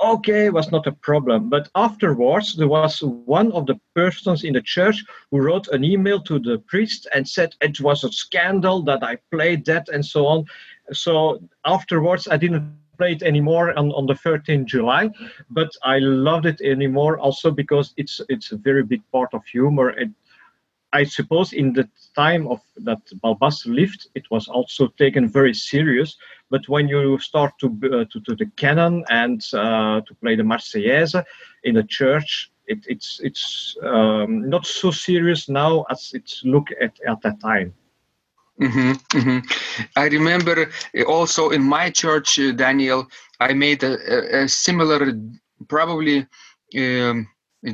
Okay, 0.00 0.50
was 0.50 0.72
not 0.72 0.86
a 0.86 0.92
problem. 0.92 1.48
But 1.48 1.68
afterwards, 1.74 2.56
there 2.56 2.68
was 2.68 3.02
one 3.02 3.52
of 3.52 3.66
the 3.66 3.80
persons 3.94 4.44
in 4.44 4.54
the 4.54 4.62
church 4.62 5.04
who 5.30 5.40
wrote 5.40 5.68
an 5.68 5.84
email 5.84 6.20
to 6.22 6.38
the 6.38 6.58
priest 6.58 7.06
and 7.14 7.28
said 7.28 7.54
it 7.60 7.80
was 7.80 8.02
a 8.02 8.12
scandal 8.12 8.82
that 8.82 9.02
I 9.04 9.18
played 9.30 9.64
that 9.66 9.88
and 9.88 10.04
so 10.04 10.26
on. 10.26 10.46
So 10.92 11.40
afterwards, 11.64 12.26
I 12.28 12.36
didn't 12.36 12.76
play 12.98 13.12
it 13.12 13.22
anymore 13.22 13.76
on, 13.78 13.92
on 13.92 14.06
the 14.06 14.14
13th 14.14 14.66
July, 14.66 15.10
but 15.50 15.70
I 15.82 15.98
loved 15.98 16.46
it 16.46 16.60
anymore 16.60 17.18
also 17.18 17.50
because 17.50 17.92
it's 17.96 18.20
it's 18.28 18.52
a 18.52 18.56
very 18.56 18.82
big 18.82 19.02
part 19.12 19.32
of 19.32 19.44
humor. 19.46 19.88
And 19.90 20.14
I 20.94 21.04
suppose 21.04 21.52
in 21.52 21.72
the 21.72 21.88
time 22.14 22.46
of 22.46 22.60
that 22.76 23.02
Balbas 23.22 23.66
lived, 23.66 24.08
it 24.14 24.24
was 24.30 24.48
also 24.48 24.88
taken 24.96 25.28
very 25.28 25.52
serious. 25.52 26.16
But 26.50 26.68
when 26.68 26.88
you 26.88 27.18
start 27.18 27.52
to 27.60 27.66
uh, 27.66 28.04
to, 28.10 28.20
to 28.20 28.36
the 28.36 28.46
canon 28.56 29.04
and 29.10 29.40
uh, 29.52 30.00
to 30.06 30.14
play 30.22 30.36
the 30.36 30.44
Marseillaise 30.44 31.24
in 31.64 31.74
the 31.74 31.84
church, 31.84 32.52
it, 32.66 32.78
it's 32.86 33.20
it's 33.22 33.76
um, 33.82 34.48
not 34.48 34.66
so 34.66 34.90
serious 34.90 35.48
now 35.48 35.84
as 35.90 36.12
it's 36.14 36.42
looked 36.44 36.72
at 36.80 36.92
at 37.06 37.20
that 37.22 37.40
time. 37.40 37.74
Mm-hmm, 38.60 38.92
mm-hmm. 39.18 39.38
I 39.96 40.06
remember 40.06 40.70
uh, 40.96 41.02
also 41.08 41.50
in 41.50 41.62
my 41.62 41.90
church, 41.90 42.38
uh, 42.38 42.52
Daniel, 42.52 43.08
I 43.40 43.52
made 43.52 43.82
a, 43.82 43.98
a, 44.14 44.44
a 44.44 44.48
similar, 44.48 45.12
probably 45.66 46.26
um, 46.78 47.26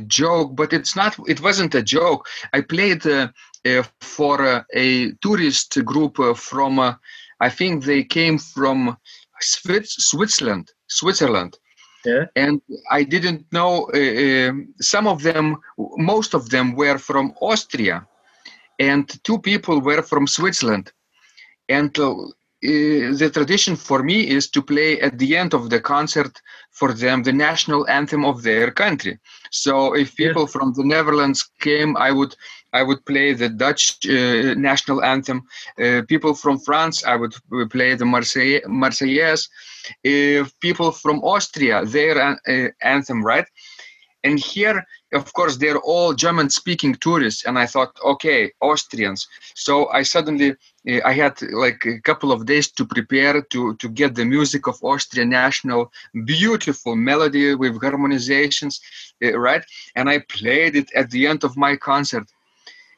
joke, 0.06 0.56
but 0.56 0.72
it's 0.72 0.96
not. 0.96 1.16
It 1.26 1.40
wasn't 1.40 1.74
a 1.74 1.82
joke. 1.82 2.28
I 2.52 2.60
played 2.60 3.06
uh, 3.06 3.28
uh, 3.66 3.82
for 4.00 4.42
uh, 4.42 4.62
a 4.74 5.12
tourist 5.22 5.78
group 5.84 6.18
uh, 6.18 6.34
from. 6.34 6.78
I 7.42 7.48
think 7.48 7.84
they 7.84 8.04
came 8.04 8.38
from 8.38 8.96
Switzerland. 9.40 10.72
Switzerland. 10.88 11.58
Yeah. 12.04 12.26
And 12.36 12.60
I 12.90 13.02
didn't 13.02 13.50
know. 13.52 13.90
Um, 13.94 14.74
some 14.80 15.06
of 15.06 15.22
them, 15.22 15.56
most 15.96 16.34
of 16.34 16.50
them, 16.50 16.74
were 16.74 16.98
from 16.98 17.34
Austria 17.40 18.06
and 18.80 19.22
two 19.24 19.38
people 19.38 19.80
were 19.80 20.02
from 20.02 20.26
Switzerland. 20.26 20.90
And 21.68 21.96
uh, 21.98 22.14
the 22.62 23.30
tradition 23.32 23.74
for 23.74 24.02
me 24.02 24.28
is 24.28 24.50
to 24.50 24.62
play 24.62 25.00
at 25.00 25.18
the 25.18 25.36
end 25.36 25.54
of 25.54 25.70
the 25.70 25.80
concert 25.80 26.40
for 26.70 26.92
them 26.92 27.22
the 27.22 27.32
national 27.32 27.88
anthem 27.88 28.24
of 28.24 28.42
their 28.42 28.70
country. 28.70 29.18
So 29.50 29.94
if 29.94 30.14
people 30.14 30.42
yeah. 30.42 30.48
from 30.48 30.72
the 30.74 30.84
Netherlands 30.84 31.50
came, 31.60 31.96
I 31.96 32.10
would 32.12 32.34
I 32.72 32.82
would 32.82 33.04
play 33.04 33.32
the 33.32 33.48
Dutch 33.48 33.98
uh, 34.08 34.54
national 34.54 35.02
anthem. 35.02 35.42
Uh, 35.82 36.02
people 36.06 36.34
from 36.34 36.58
France, 36.60 37.04
I 37.04 37.16
would 37.16 37.34
play 37.70 37.94
the 37.94 38.04
Marseille, 38.04 38.60
Marseillaise. 38.68 39.48
If 40.04 40.58
people 40.60 40.92
from 40.92 41.18
Austria, 41.24 41.84
their 41.84 42.16
uh, 42.20 42.68
anthem, 42.80 43.24
right? 43.24 43.46
And 44.24 44.38
here 44.38 44.86
of 45.12 45.32
course 45.32 45.56
they're 45.56 45.78
all 45.78 46.12
german 46.12 46.48
speaking 46.50 46.94
tourists 46.94 47.44
and 47.46 47.58
i 47.58 47.66
thought 47.66 47.98
okay 48.04 48.52
austrians. 48.60 49.26
So 49.54 49.88
i 49.88 50.02
suddenly 50.02 50.50
uh, 50.90 51.00
i 51.04 51.12
had 51.12 51.40
like 51.64 51.84
a 51.86 52.00
couple 52.00 52.30
of 52.32 52.46
days 52.46 52.70
to 52.72 52.84
prepare 52.84 53.42
to 53.52 53.74
to 53.76 53.88
get 53.88 54.14
the 54.14 54.24
music 54.24 54.66
of 54.66 54.76
austrian 54.82 55.30
national 55.30 55.92
beautiful 56.24 56.94
melody 56.96 57.54
with 57.54 57.80
harmonizations 57.80 58.80
uh, 59.24 59.38
right? 59.38 59.64
And 59.96 60.08
i 60.08 60.18
played 60.36 60.76
it 60.76 60.88
at 60.94 61.10
the 61.10 61.26
end 61.26 61.44
of 61.44 61.56
my 61.56 61.76
concert. 61.76 62.26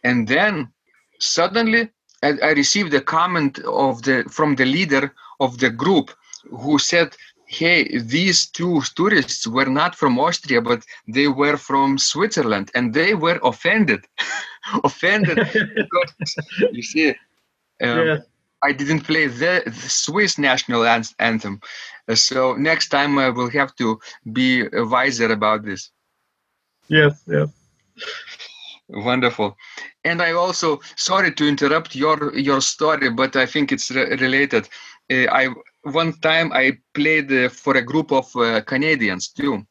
And 0.05 0.27
then 0.27 0.73
suddenly 1.19 1.91
I 2.23 2.53
received 2.53 2.95
a 2.95 3.01
comment 3.01 3.59
of 3.61 4.03
the 4.03 4.25
from 4.31 4.55
the 4.55 4.65
leader 4.65 5.13
of 5.41 5.59
the 5.59 5.71
group 5.71 6.13
who 6.51 6.79
said 6.79 7.17
hey, 7.53 7.99
these 7.99 8.47
two 8.47 8.81
tourists 8.97 9.47
were 9.47 9.67
not 9.67 9.95
from 9.95 10.19
Austria, 10.19 10.61
but 10.63 10.85
they 11.07 11.29
were 11.29 11.57
from 11.57 11.99
Switzerland, 11.99 12.71
and 12.75 12.95
they 12.95 13.15
were 13.15 13.39
offended, 13.43 14.07
offended 14.85 15.37
because 15.37 16.37
you 16.73 16.83
see, 16.83 17.11
um, 17.83 18.07
yeah. 18.07 18.19
I 18.65 18.73
didn't 18.73 19.01
play 19.01 19.27
the, 19.27 19.63
the 19.67 19.89
Swiss 19.89 20.39
national 20.39 20.87
anthem. 21.19 21.61
Uh, 22.09 22.15
so 22.15 22.55
next 22.55 22.89
time 22.89 23.19
I 23.19 23.29
will 23.29 23.51
have 23.51 23.75
to 23.77 24.01
be 24.33 24.67
wiser 24.73 25.31
about 25.31 25.65
this. 25.65 25.91
Yes, 26.89 27.23
yes. 27.27 27.49
Wonderful. 28.89 29.57
And 30.05 30.23
I 30.23 30.33
also 30.33 30.81
sorry 30.97 31.33
to 31.35 31.47
interrupt 31.47 31.95
your 31.95 32.37
your 32.37 32.61
story, 32.61 33.11
but 33.11 33.37
I 33.37 33.47
think 33.47 33.73
it's 33.73 33.91
re 33.91 34.05
related. 34.17 34.69
Uh, 35.11 35.27
I 35.31 35.49
one 35.83 36.13
time 36.21 36.53
I 36.53 36.79
played 36.95 37.33
uh, 37.33 37.49
for 37.49 37.77
a 37.77 37.83
group 37.83 38.13
of 38.13 38.35
uh, 38.37 38.61
Canadians 38.63 39.29
too, 39.29 39.67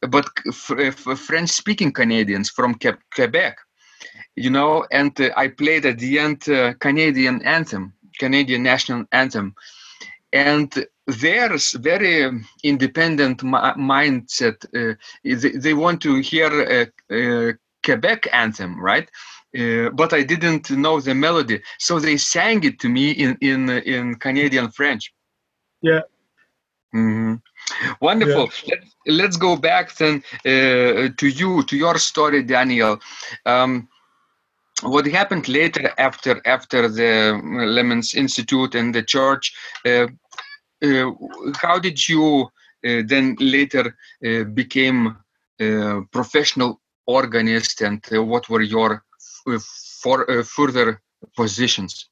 but 0.00 0.26
French-speaking 0.52 1.92
Canadians 1.92 2.50
from 2.50 2.74
Que 2.74 2.92
Quebec, 3.14 3.58
you 4.36 4.50
know, 4.50 4.86
and 4.92 5.18
uh, 5.20 5.30
I 5.36 5.48
played 5.48 5.86
at 5.86 5.98
the 5.98 6.18
end 6.18 6.42
Canadian 6.80 7.42
anthem, 7.42 7.92
Canadian 8.18 8.62
national 8.62 9.04
anthem, 9.12 9.54
and 10.32 10.86
there's 11.06 11.72
very 11.72 12.30
independent 12.62 13.40
mindset. 13.40 14.64
Uh, 14.76 14.94
they, 15.24 15.50
they, 15.52 15.74
want 15.74 16.02
to 16.02 16.20
hear 16.20 16.90
a, 17.10 17.54
Quebec 17.82 18.28
anthem, 18.32 18.78
right? 18.78 19.08
Uh, 19.58 19.88
but 19.90 20.12
I 20.12 20.22
didn't 20.22 20.70
know 20.70 21.00
the 21.00 21.14
melody, 21.14 21.62
so 21.78 21.98
they 21.98 22.18
sang 22.18 22.62
it 22.64 22.78
to 22.80 22.88
me 22.90 23.12
in 23.12 23.38
in 23.40 23.70
in 23.70 24.16
Canadian 24.16 24.70
French 24.70 25.10
yeah. 25.82 26.00
Mm-hmm. 26.94 27.34
Wonderful. 28.00 28.48
Yeah. 28.64 28.76
Let's, 28.76 28.96
let's 29.06 29.36
go 29.36 29.56
back 29.56 29.94
then 29.96 30.22
uh, 30.46 31.08
to 31.16 31.26
you, 31.26 31.62
to 31.64 31.76
your 31.76 31.98
story, 31.98 32.42
Daniel. 32.42 32.98
Um, 33.44 33.88
what 34.82 35.06
happened 35.06 35.48
later 35.48 35.92
after 35.98 36.40
after 36.46 36.88
the 36.88 37.40
Lemmens 37.44 38.14
Institute 38.14 38.74
and 38.74 38.94
the 38.94 39.02
church? 39.02 39.52
Uh, 39.84 40.06
uh, 40.82 41.10
how 41.56 41.78
did 41.78 42.08
you 42.08 42.48
uh, 42.86 43.02
then 43.06 43.36
later 43.40 43.96
uh, 44.24 44.44
became 44.44 45.16
a 45.60 46.00
professional 46.12 46.80
organist, 47.06 47.80
and 47.80 48.04
uh, 48.12 48.22
what 48.22 48.48
were 48.48 48.62
your 48.62 49.04
for, 50.00 50.44
further 50.44 51.02
positions? 51.36 52.08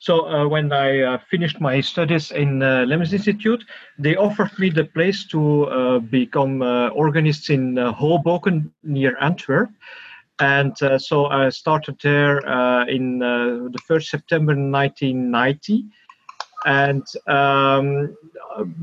So 0.00 0.28
uh, 0.28 0.46
when 0.48 0.72
I 0.72 1.00
uh, 1.00 1.18
finished 1.30 1.60
my 1.60 1.80
studies 1.80 2.30
in 2.30 2.62
uh, 2.62 2.86
Institute, 2.88 3.64
they 3.98 4.16
offered 4.16 4.58
me 4.58 4.70
the 4.70 4.84
place 4.84 5.24
to 5.26 5.64
uh, 5.64 5.98
become 5.98 6.62
uh, 6.62 6.88
organist 6.88 7.50
in 7.50 7.78
uh, 7.78 7.92
Hoboken 7.92 8.72
near 8.82 9.16
Antwerp. 9.20 9.70
And 10.40 10.80
uh, 10.82 10.98
so 10.98 11.26
I 11.26 11.48
started 11.50 11.96
there 12.02 12.38
in 12.88 13.20
the 13.20 13.78
1st 13.88 14.08
September 14.08 14.52
1990. 14.52 15.84
And 16.66 17.06
um, 17.28 18.16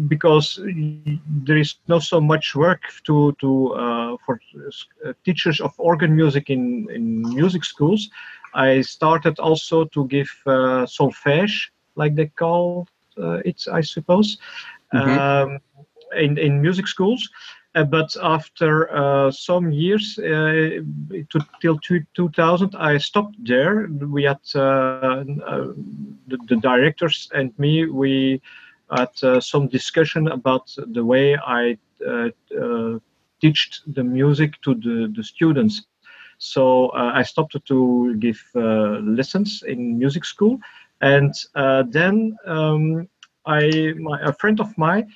because 0.07 0.59
there 0.63 1.57
is 1.57 1.75
not 1.87 2.03
so 2.03 2.21
much 2.21 2.55
work 2.55 2.81
to, 3.05 3.35
to 3.41 4.17
for 4.25 4.39
teachers 5.25 5.59
of 5.59 5.73
organ 5.77 6.15
music 6.15 6.49
in, 6.49 6.87
in 6.91 7.21
music 7.21 7.63
schools, 7.63 8.09
I 8.53 8.81
started 8.81 9.39
also 9.39 9.85
to 9.85 10.07
give 10.07 10.29
uh, 10.45 10.85
solfège, 10.85 11.69
like 11.95 12.15
they 12.15 12.27
call 12.27 12.87
uh, 13.17 13.39
it, 13.45 13.65
I 13.71 13.81
suppose, 13.81 14.37
mm-hmm. 14.93 15.19
um, 15.19 15.59
in 16.15 16.37
in 16.37 16.61
music 16.61 16.87
schools. 16.87 17.29
Uh, 17.73 17.85
but 17.85 18.15
after 18.21 18.93
uh, 18.93 19.31
some 19.31 19.71
years, 19.71 20.19
uh, 20.19 20.81
to, 21.29 21.39
till 21.61 21.79
two, 21.79 22.03
2000, 22.15 22.75
I 22.75 22.97
stopped 22.97 23.35
there. 23.39 23.87
We 23.87 24.23
had 24.23 24.39
uh, 24.55 25.23
the, 26.27 26.37
the, 26.49 26.57
directors 26.57 27.29
and 27.33 27.57
me. 27.57 27.85
We 27.85 28.41
had 28.89 29.41
some 29.41 29.67
discussion 29.67 30.27
about 30.27 30.75
the 30.75 31.05
way 31.05 31.37
I 31.37 31.77
teach 33.41 33.81
the 33.87 34.03
music 34.03 34.61
to 34.63 34.75
the, 34.75 35.13
the 35.15 35.23
students 35.23 35.83
So 36.43 36.87
uh, 36.87 37.11
I 37.13 37.21
stopped 37.21 37.55
to 37.67 38.15
give 38.15 38.41
uh, 38.55 38.97
lessons 39.17 39.61
in 39.61 39.99
music 39.99 40.25
school, 40.25 40.59
and 40.99 41.31
uh, 41.53 41.83
then 41.87 42.35
um, 42.47 43.07
I, 43.45 43.93
my, 43.99 44.19
a 44.21 44.33
friend 44.33 44.59
of 44.59 44.75
mine 44.75 45.13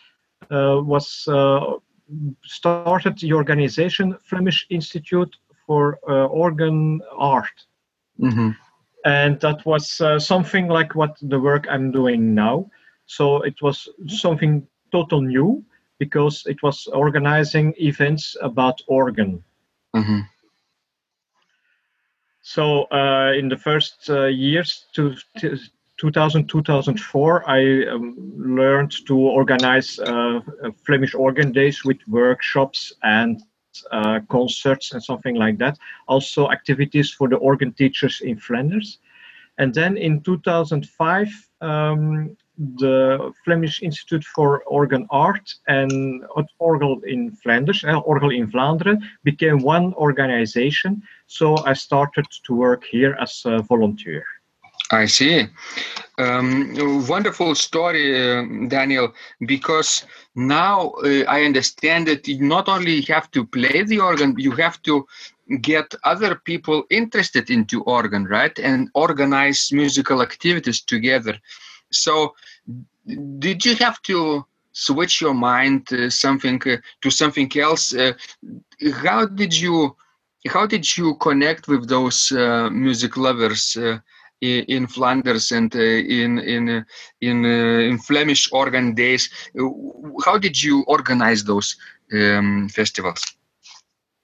uh, 0.51 0.81
was 0.83 1.27
uh, 1.27 1.77
started 2.43 3.17
the 3.17 3.33
organization 3.33 4.15
Flemish 4.21 4.67
Institute 4.69 5.35
for 5.65 5.97
uh, 6.07 6.27
Organ 6.27 7.01
Art. 7.17 7.65
Mm-hmm. 8.21 8.51
And 9.05 9.39
that 9.39 9.65
was 9.65 10.01
something 10.23 10.67
like 10.67 10.93
what 10.93 11.17
the 11.23 11.39
work 11.39 11.65
I'm 11.67 11.91
doing 11.91 12.35
now. 12.35 12.69
So 13.07 13.41
it 13.41 13.59
was 13.63 13.89
something 14.07 14.67
total 14.91 15.21
new 15.21 15.65
because 15.97 16.43
it 16.45 16.61
was 16.61 16.85
organizing 16.87 17.73
events 17.79 18.37
about 18.41 18.79
organ. 18.87 19.43
Mm-hmm. 19.95 20.19
So 22.47 22.83
uh, 22.91 23.33
in 23.35 23.49
the 23.49 23.57
first 23.57 24.07
uh, 24.07 24.25
years, 24.25 24.85
to, 24.93 25.15
to 25.39 25.57
2000 25.97 26.47
2004, 26.47 27.49
I 27.49 27.87
um, 27.87 28.15
learned 28.37 28.93
to 29.07 29.17
organize 29.17 29.97
uh, 29.97 30.41
Flemish 30.85 31.15
organ 31.15 31.51
days 31.51 31.83
with 31.83 31.97
workshops 32.07 32.93
and 33.01 33.41
uh, 33.91 34.19
concerts 34.29 34.93
and 34.93 35.03
something 35.03 35.33
like 35.33 35.57
that. 35.57 35.79
Also 36.07 36.51
activities 36.51 37.09
for 37.09 37.27
the 37.27 37.37
organ 37.37 37.73
teachers 37.73 38.21
in 38.21 38.37
Flanders. 38.37 38.99
And 39.57 39.73
then 39.73 39.97
in 39.97 40.21
2005, 40.21 41.49
um, 41.61 42.37
the 42.57 43.33
Flemish 43.43 43.81
Institute 43.81 44.23
for 44.23 44.63
Organ 44.63 45.07
Art 45.09 45.53
and 45.67 46.23
Orgel 46.59 47.03
in 47.03 47.31
Flanders, 47.31 47.83
uh, 47.83 48.01
Orgel 48.01 48.35
in 48.35 48.47
Vlaanderen, 48.51 49.01
became 49.23 49.59
one 49.59 49.93
organization. 49.95 51.01
So 51.27 51.57
I 51.65 51.73
started 51.73 52.25
to 52.45 52.55
work 52.55 52.83
here 52.85 53.17
as 53.19 53.41
a 53.45 53.61
volunteer. 53.61 54.23
I 54.91 55.05
see. 55.05 55.47
Um, 56.17 57.07
wonderful 57.07 57.55
story, 57.55 58.15
uh, 58.15 58.45
Daniel, 58.67 59.13
because 59.45 60.05
now 60.35 60.91
uh, 61.03 61.23
I 61.27 61.43
understand 61.43 62.07
that 62.07 62.27
you 62.27 62.41
not 62.41 62.69
only 62.69 63.01
have 63.01 63.31
to 63.31 63.45
play 63.45 63.83
the 63.83 63.99
organ, 63.99 64.35
you 64.37 64.51
have 64.51 64.81
to 64.83 65.05
get 65.61 65.93
other 66.03 66.35
people 66.35 66.83
interested 66.89 67.49
into 67.49 67.83
organ, 67.83 68.25
right? 68.25 68.57
And 68.59 68.89
organize 68.93 69.71
musical 69.71 70.21
activities 70.21 70.81
together. 70.81 71.37
So, 71.91 72.35
did 73.39 73.65
you 73.65 73.75
have 73.75 74.01
to 74.03 74.45
switch 74.71 75.21
your 75.21 75.33
mind 75.33 75.91
uh, 75.93 76.09
something 76.09 76.61
uh, 76.65 76.77
to 77.01 77.09
something 77.09 77.49
else? 77.57 77.93
Uh, 77.95 78.13
how 79.03 79.25
did 79.25 79.57
you 79.57 79.95
how 80.47 80.67
did 80.67 80.97
you 80.97 81.15
connect 81.15 81.67
with 81.67 81.87
those 81.87 82.31
uh, 82.31 82.69
music 82.69 83.17
lovers 83.17 83.75
uh, 83.77 83.97
in 84.41 84.85
Flanders 84.85 85.51
and 85.51 85.75
uh, 85.75 85.79
in 85.79 86.39
in 86.39 86.85
in 87.21 87.45
in 87.45 87.97
Flemish 87.99 88.51
organ 88.51 88.93
days? 88.93 89.29
How 90.25 90.37
did 90.37 90.61
you 90.61 90.83
organize 90.87 91.43
those 91.43 91.77
um, 92.13 92.69
festivals? 92.69 93.21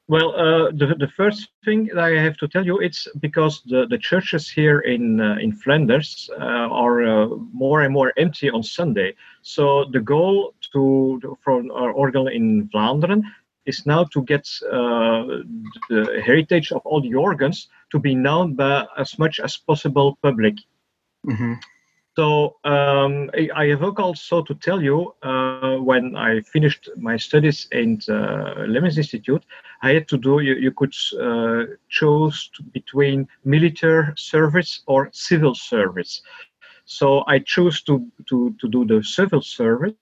Well, 0.08 0.36
uh, 0.36 0.72
the, 0.72 0.96
the 1.00 1.08
first 1.16 1.50
thing 1.64 1.86
that 1.94 2.04
I 2.04 2.20
have 2.20 2.36
to 2.38 2.48
tell 2.48 2.66
you, 2.66 2.80
it's 2.80 3.08
because 3.20 3.62
the, 3.66 3.86
the 3.88 3.98
churches 3.98 4.50
here 4.50 4.80
in 4.80 5.22
uh, 5.22 5.38
in 5.40 5.54
Flanders 5.54 6.30
uh, 6.38 6.68
are 6.84 7.04
uh, 7.04 7.28
more 7.54 7.84
and 7.84 7.94
more 7.94 8.12
empty 8.18 8.50
on 8.50 8.64
Sunday. 8.64 9.16
So 9.42 9.86
the 9.86 10.02
goal 10.02 10.54
to 10.74 11.38
from 11.44 11.72
our 11.72 11.92
organ 11.92 12.28
in 12.28 12.70
Vlaanderen 12.74 13.24
is 13.66 13.86
now 13.86 14.04
to 14.06 14.24
get 14.24 14.50
uh, 14.66 15.44
the 15.90 16.22
heritage 16.26 16.72
of 16.72 16.82
all 16.84 17.02
the 17.02 17.16
organs 17.16 17.70
to 17.92 18.00
be 18.00 18.16
known 18.16 18.56
by 18.56 18.86
as 18.98 19.18
much 19.20 19.40
as 19.40 19.56
possible 19.58 20.18
public. 20.22 20.56
Mm-hmm. 21.28 21.54
So 22.17 22.58
um, 22.65 23.32
I, 23.56 23.67
have 23.67 23.84
also 23.84 24.41
to 24.41 24.54
tell 24.56 24.82
you, 24.82 25.15
uh, 25.24 25.78
when 25.78 26.17
I 26.17 26.41
finished 26.41 26.89
my 26.97 27.15
studies 27.15 27.67
in 27.71 28.02
the 28.06 28.65
Lemmens 28.67 28.97
Institute, 28.97 29.45
I 29.82 29.93
had 29.93 30.10
to 30.10 30.17
do, 30.17 30.41
you, 30.41 30.56
you 30.56 30.71
could 30.71 30.93
uh, 31.19 31.74
choose 31.88 32.52
between 32.74 33.30
military 33.45 34.12
service 34.17 34.82
or 34.88 35.10
civil 35.13 35.56
service. 35.56 36.21
So 36.84 37.24
I 37.28 37.39
chose 37.39 37.82
to, 37.84 38.06
to, 38.28 38.54
to 38.60 38.67
do 38.67 38.86
the 38.86 39.02
civil 39.04 39.41
service. 39.41 39.95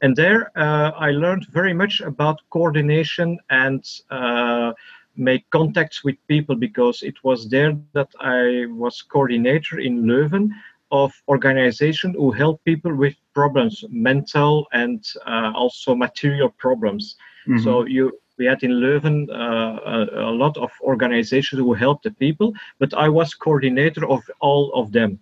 And 0.00 0.16
there 0.16 0.50
uh, 0.56 0.92
I 0.92 1.10
learned 1.10 1.46
very 1.48 1.74
much 1.74 2.00
about 2.00 2.40
coordination 2.48 3.38
and 3.50 3.84
uh, 4.10 4.72
make 5.16 5.48
contacts 5.50 6.02
with 6.02 6.16
people 6.26 6.56
because 6.56 7.02
it 7.02 7.22
was 7.22 7.48
there 7.48 7.76
that 7.92 8.08
I 8.18 8.66
was 8.70 9.02
coordinator 9.02 9.78
in 9.78 10.04
Leuven 10.04 10.50
of 10.94 11.12
organization 11.28 12.14
who 12.14 12.30
help 12.30 12.62
people 12.64 12.94
with 12.94 13.16
problems, 13.34 13.84
mental 13.90 14.66
and 14.72 15.04
uh, 15.26 15.52
also 15.54 15.94
material 15.94 16.50
problems. 16.50 17.16
Mm-hmm. 17.48 17.64
So 17.64 17.84
you 17.84 18.12
we 18.38 18.46
had 18.46 18.62
in 18.62 18.72
Leuven 18.82 19.28
uh, 19.30 19.78
a, 19.96 20.30
a, 20.30 20.34
lot 20.42 20.56
of 20.56 20.70
organizations 20.82 21.60
who 21.60 21.72
helped 21.72 22.02
the 22.02 22.10
people, 22.10 22.52
but 22.80 22.92
I 22.94 23.08
was 23.08 23.32
coordinator 23.32 24.04
of 24.08 24.22
all 24.40 24.72
of 24.74 24.90
them. 24.90 25.20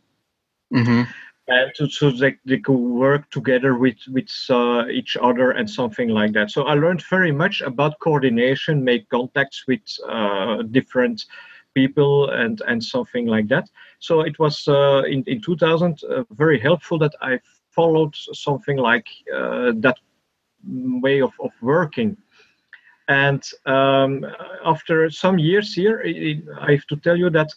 Mm-hmm. 0.72 1.02
And 1.48 1.72
to, 1.76 1.90
so 1.90 2.10
they, 2.10 2.36
they 2.46 2.58
could 2.58 2.82
work 3.06 3.28
together 3.30 3.74
with 3.76 3.98
with 4.08 4.30
uh, 4.48 4.84
each 4.98 5.16
other 5.20 5.50
and 5.58 5.68
something 5.68 6.08
like 6.08 6.32
that. 6.32 6.50
So 6.50 6.62
I 6.62 6.74
learned 6.74 7.02
very 7.10 7.32
much 7.32 7.60
about 7.60 7.98
coordination, 8.00 8.84
make 8.84 9.08
contacts 9.08 9.64
with 9.66 9.84
uh, 10.08 10.62
different 10.78 11.24
people 11.74 12.30
and 12.30 12.62
and 12.68 12.82
something 12.82 13.26
like 13.26 13.48
that. 13.48 13.68
So 14.02 14.22
it 14.22 14.36
was 14.38 14.66
uh, 14.66 15.02
in 15.06 15.22
in 15.26 15.40
2000 15.40 16.02
uh, 16.02 16.24
very 16.30 16.58
helpful 16.58 16.98
that 16.98 17.14
I 17.20 17.38
followed 17.70 18.14
something 18.16 18.76
like 18.76 19.06
uh, 19.32 19.72
that 19.76 19.98
way 21.02 21.22
of, 21.22 21.32
of 21.38 21.52
working. 21.60 22.16
And 23.06 23.42
um, 23.64 24.26
after 24.64 25.08
some 25.10 25.38
years 25.38 25.74
here, 25.74 26.02
I 26.60 26.72
have 26.72 26.86
to 26.86 26.96
tell 26.96 27.16
you 27.16 27.30
that 27.30 27.50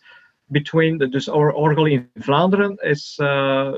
between 0.52 1.00
the, 1.00 1.08
this 1.08 1.28
our 1.28 1.52
orgel 1.52 1.92
in 1.92 2.08
Vlaanderen 2.20 2.78
is 2.84 3.20
uh, 3.20 3.74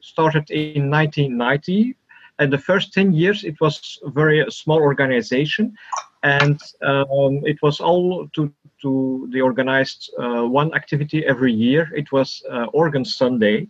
started 0.00 0.50
in 0.50 0.90
1990 0.90 1.94
and 2.38 2.50
the 2.50 2.58
first 2.58 2.94
10 2.94 3.12
years 3.12 3.44
it 3.44 3.60
was 3.60 3.98
very 4.14 4.44
small 4.50 4.78
organization 4.78 5.76
and 6.22 6.58
um, 6.82 7.42
it 7.44 7.60
was 7.62 7.80
all 7.80 8.28
to, 8.28 8.50
to 8.82 9.28
the 9.32 9.40
organized 9.40 10.12
uh, 10.18 10.42
one 10.42 10.74
activity 10.74 11.24
every 11.26 11.52
year. 11.52 11.90
It 11.94 12.12
was 12.12 12.42
uh, 12.50 12.66
organ 12.72 13.04
sunday. 13.04 13.68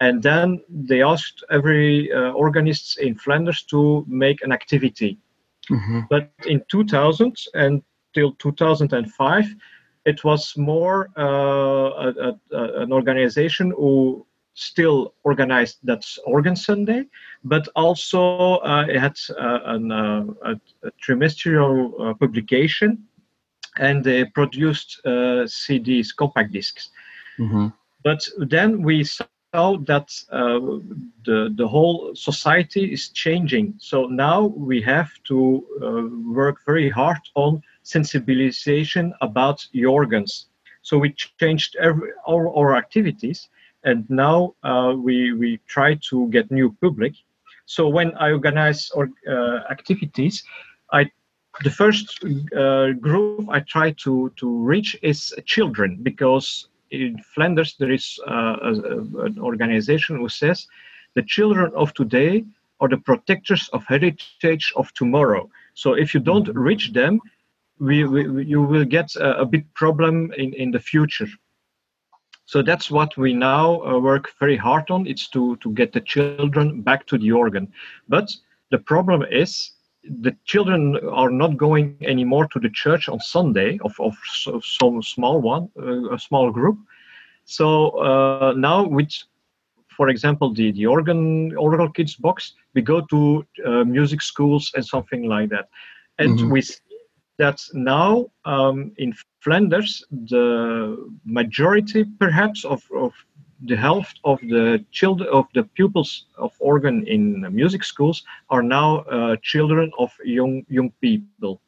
And 0.00 0.22
then 0.22 0.62
they 0.68 1.02
asked 1.02 1.42
every 1.50 2.12
uh, 2.12 2.30
organists 2.32 2.98
in 2.98 3.16
flanders 3.16 3.62
to 3.64 4.04
make 4.08 4.42
an 4.42 4.52
activity. 4.52 5.18
Mm-hmm. 5.70 6.00
but 6.08 6.30
in 6.46 6.64
2000 6.70 7.36
and 7.52 7.82
till 8.14 8.32
2005 8.38 9.54
it 10.06 10.24
was 10.24 10.56
more 10.56 11.10
uh, 11.18 11.22
a, 11.22 12.38
a, 12.52 12.82
an 12.82 12.92
organization 12.92 13.72
who 13.76 14.26
still 14.54 15.14
organized 15.22 15.78
that 15.84 16.04
Organ 16.24 16.56
Sunday, 16.56 17.04
but 17.44 17.68
also 17.76 18.56
uh, 18.58 18.86
it 18.88 18.98
had 18.98 19.16
uh, 19.38 19.60
an, 19.66 19.92
uh, 19.92 20.24
a, 20.44 20.52
a, 20.82 20.90
trimestrial 21.04 21.92
uh, 22.00 22.14
publication 22.14 23.06
and 23.78 24.04
they 24.04 24.24
produced 24.24 25.00
uh, 25.04 25.46
CDs, 25.46 26.14
compact 26.14 26.52
discs. 26.52 26.90
Mm-hmm. 27.38 27.68
But 28.04 28.26
then 28.38 28.82
we 28.82 29.04
saw 29.04 29.24
that 29.52 30.08
uh, 30.30 30.58
the, 31.24 31.52
the 31.56 31.66
whole 31.66 32.14
society 32.14 32.92
is 32.92 33.08
changing. 33.08 33.74
So 33.78 34.06
now 34.06 34.46
we 34.46 34.80
have 34.82 35.10
to 35.28 35.64
work 36.26 36.58
very 36.66 36.90
hard 36.90 37.20
on 37.34 37.62
sensibilization 37.84 39.12
about 39.20 39.66
the 39.72 39.84
organs. 39.86 40.46
So 40.82 40.98
we 40.98 41.14
changed 41.40 41.76
every, 41.76 42.10
all 42.24 42.52
our 42.56 42.76
activities 42.76 43.48
and 43.84 44.08
now 44.10 44.54
uh, 44.62 44.94
we 44.96 45.32
we 45.32 45.60
try 45.66 45.94
to 46.10 46.28
get 46.28 46.50
new 46.50 46.74
public. 46.80 47.14
So 47.66 47.88
when 47.88 48.14
I 48.16 48.32
organize 48.32 48.90
or 48.90 49.10
uh, 49.28 49.60
activities, 49.70 50.42
I 50.92 51.10
the 51.64 51.70
first 51.70 52.24
uh, 52.56 52.92
group 52.92 53.48
I 53.48 53.60
try 53.60 53.92
to 54.04 54.32
to 54.36 54.46
reach 54.58 54.96
is 55.02 55.34
children 55.44 55.98
because 56.02 56.68
in 56.90 57.18
Flanders 57.34 57.74
there 57.78 57.90
is 57.90 58.18
uh, 58.26 58.56
a, 58.62 58.72
an 59.26 59.38
organization 59.38 60.16
who 60.16 60.28
says 60.28 60.66
the 61.14 61.22
children 61.22 61.72
of 61.74 61.92
today 61.94 62.44
are 62.80 62.88
the 62.88 62.98
protectors 62.98 63.68
of 63.72 63.84
heritage 63.86 64.72
of 64.76 64.92
tomorrow. 64.94 65.50
So 65.74 65.94
if 65.94 66.14
you 66.14 66.20
don't 66.20 66.48
reach 66.54 66.92
them, 66.92 67.20
we, 67.80 68.04
we 68.04 68.44
you 68.44 68.62
will 68.62 68.84
get 68.84 69.14
a, 69.16 69.40
a 69.40 69.46
big 69.46 69.72
problem 69.74 70.32
in 70.36 70.52
in 70.54 70.70
the 70.70 70.80
future. 70.80 71.28
So 72.46 72.62
that's 72.62 72.90
what 72.90 73.14
we 73.18 73.34
now 73.34 73.82
uh, 73.82 73.98
work 73.98 74.32
very 74.40 74.56
hard 74.56 74.90
on. 74.90 75.06
It's 75.06 75.28
to, 75.28 75.56
to 75.56 75.70
get 75.72 75.92
the 75.92 76.00
children 76.00 76.80
back 76.80 77.06
to 77.08 77.18
the 77.18 77.30
organ. 77.30 77.70
But 78.08 78.34
the 78.70 78.78
problem 78.78 79.22
is 79.30 79.72
the 80.04 80.36
children 80.44 80.96
are 81.08 81.30
not 81.30 81.56
going 81.56 81.96
anymore 82.02 82.46
to 82.48 82.60
the 82.60 82.70
church 82.70 83.08
on 83.08 83.20
Sunday 83.20 83.78
of, 83.84 83.94
of 84.00 84.16
some 84.62 85.02
small 85.02 85.40
one, 85.40 85.68
uh, 85.78 86.14
a 86.14 86.18
small 86.18 86.50
group. 86.50 86.78
So 87.44 87.90
uh, 87.90 88.52
now 88.56 88.86
with, 88.86 89.12
for 89.96 90.08
example, 90.08 90.52
the, 90.54 90.72
the 90.72 90.86
organ 90.86 91.56
organ 91.56 91.92
kids 91.92 92.14
box, 92.16 92.54
we 92.74 92.82
go 92.82 93.00
to 93.00 93.46
uh, 93.66 93.84
music 93.84 94.22
schools 94.22 94.70
and 94.74 94.84
something 94.84 95.24
like 95.24 95.50
that. 95.50 95.68
And 96.18 96.38
mm-hmm. 96.38 96.50
we 96.50 96.62
see 96.62 96.76
that 97.38 97.60
now 97.72 98.26
um, 98.44 98.92
in 98.98 99.14
Flanders, 99.40 100.04
the 100.10 101.10
majority 101.24 102.04
perhaps 102.18 102.64
of, 102.64 102.82
of 102.94 103.12
the 103.64 103.76
health 103.76 104.12
of 104.24 104.40
the 104.40 104.84
children 104.92 105.28
of 105.32 105.46
the 105.54 105.64
pupils 105.64 106.26
of 106.36 106.52
organ 106.60 107.06
in 107.06 107.44
music 107.54 107.84
schools 107.84 108.22
are 108.50 108.62
now 108.62 108.98
uh, 109.00 109.36
children 109.42 109.90
of 109.98 110.12
young 110.24 110.64
young 110.68 110.90
people. 111.00 111.60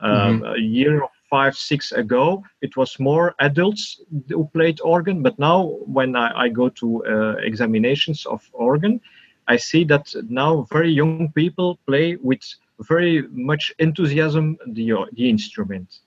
Um, 0.00 0.40
mm-hmm. 0.40 0.54
A 0.54 0.58
year 0.58 1.02
or 1.02 1.10
five 1.28 1.54
six 1.56 1.92
ago, 1.92 2.42
it 2.60 2.76
was 2.76 2.98
more 2.98 3.34
adults 3.38 4.00
who 4.28 4.48
played 4.52 4.80
organ, 4.82 5.22
but 5.22 5.38
now 5.38 5.76
when 5.86 6.16
I, 6.16 6.44
I 6.44 6.48
go 6.48 6.68
to 6.68 7.04
uh, 7.04 7.34
examinations 7.42 8.26
of 8.26 8.42
organ, 8.52 9.00
I 9.46 9.56
see 9.56 9.84
that 9.84 10.14
now 10.28 10.66
very 10.70 10.90
young 10.90 11.32
people 11.32 11.78
play 11.86 12.16
with 12.16 12.42
very 12.80 13.22
much 13.28 13.72
enthusiasm 13.78 14.56
the 14.66 14.92
the 15.12 15.28
instrument. 15.28 16.00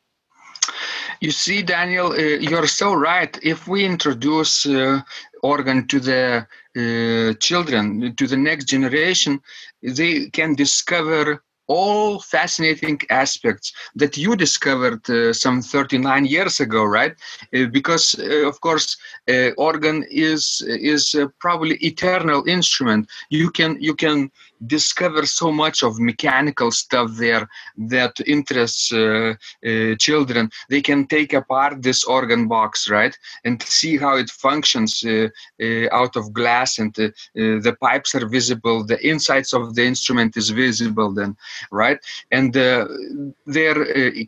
You 1.19 1.31
see, 1.31 1.61
Daniel, 1.61 2.11
uh, 2.11 2.17
you're 2.17 2.67
so 2.67 2.93
right. 2.93 3.37
If 3.43 3.67
we 3.67 3.85
introduce 3.85 4.65
uh, 4.65 5.01
organ 5.41 5.87
to 5.87 5.99
the 5.99 6.47
uh, 6.75 7.33
children, 7.39 8.15
to 8.15 8.27
the 8.27 8.37
next 8.37 8.65
generation, 8.65 9.39
they 9.81 10.29
can 10.29 10.55
discover 10.55 11.43
all 11.67 12.19
fascinating 12.19 12.99
aspects 13.09 13.73
that 13.95 14.17
you 14.17 14.35
discovered 14.35 15.09
uh, 15.09 15.31
some 15.31 15.61
39 15.61 16.25
years 16.25 16.59
ago 16.59 16.83
right 16.83 17.13
uh, 17.55 17.65
because 17.67 18.15
uh, 18.19 18.47
of 18.47 18.59
course 18.59 18.97
uh, 19.29 19.51
organ 19.57 20.03
is 20.11 20.61
is 20.67 21.15
probably 21.39 21.75
eternal 21.75 22.43
instrument 22.47 23.07
you 23.29 23.49
can 23.49 23.77
you 23.81 23.95
can 23.95 24.29
discover 24.67 25.25
so 25.25 25.51
much 25.51 25.83
of 25.83 25.99
mechanical 25.99 26.71
stuff 26.71 27.11
there 27.17 27.47
that 27.77 28.13
interests 28.25 28.93
uh, 28.93 29.33
uh, 29.65 29.95
children. 29.95 30.49
They 30.69 30.81
can 30.81 31.07
take 31.07 31.33
apart 31.33 31.81
this 31.81 32.03
organ 32.03 32.47
box 32.47 32.89
right 32.89 33.17
and 33.43 33.61
see 33.61 33.97
how 33.97 34.17
it 34.17 34.29
functions 34.29 35.03
uh, 35.03 35.27
uh 35.61 35.87
out 35.91 36.15
of 36.15 36.33
glass 36.33 36.79
and 36.79 36.97
uh, 36.99 37.05
uh, 37.05 37.59
the 37.65 37.75
pipes 37.81 38.15
are 38.15 38.27
visible 38.27 38.83
the 38.83 38.99
insides 39.07 39.53
of 39.53 39.75
the 39.75 39.85
instrument 39.85 40.37
is 40.37 40.49
visible 40.49 41.13
then 41.13 41.35
right? 41.71 41.99
And 42.31 42.53
their 42.53 43.75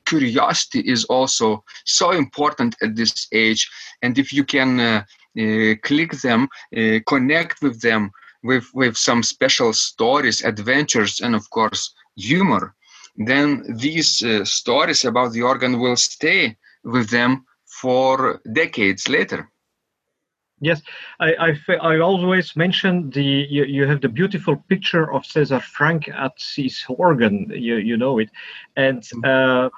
curiosity 0.06 0.80
is 0.80 1.06
also 1.06 1.64
so 1.84 2.12
important 2.12 2.76
at 2.82 2.96
this 2.96 3.28
age. 3.32 3.70
And 4.02 4.18
if 4.18 4.34
you 4.34 4.44
can 4.44 5.06
click 5.84 6.12
them 6.22 6.50
connect 7.06 7.62
with 7.62 7.82
them 7.82 8.12
with 8.46 8.66
with 8.74 8.96
some 8.96 9.22
special 9.24 9.74
stories 9.74 10.44
adventures 10.44 11.22
and 11.22 11.34
of 11.36 11.50
course 11.50 11.94
humor 12.16 12.76
then 13.18 13.64
these 13.86 14.24
uh, 14.24 14.44
stories 14.46 15.06
about 15.06 15.32
the 15.32 15.42
organ 15.42 15.80
will 15.80 15.96
stay 15.96 16.56
with 16.84 17.10
them 17.10 17.46
for 17.82 18.42
decades 18.54 19.10
later 19.10 19.50
Yes, 20.62 20.82
I, 21.20 21.34
I, 21.68 21.76
I, 21.76 22.00
always 22.00 22.56
mention 22.56 23.10
the 23.10 23.24
you, 23.24 23.66
you 23.66 23.86
have 23.88 24.00
the 24.00 24.08
beautiful 24.08 24.56
picture 24.70 25.12
of 25.14 25.24
César 25.24 25.62
Franck 25.62 26.08
at 26.08 26.32
his 26.56 26.82
organ. 26.88 27.52
You 27.54 27.76
you 27.76 27.98
know 27.98 28.20
it, 28.20 28.30
and 28.78 29.02
mm-hmm. 29.02 29.26
uh, 29.26 29.70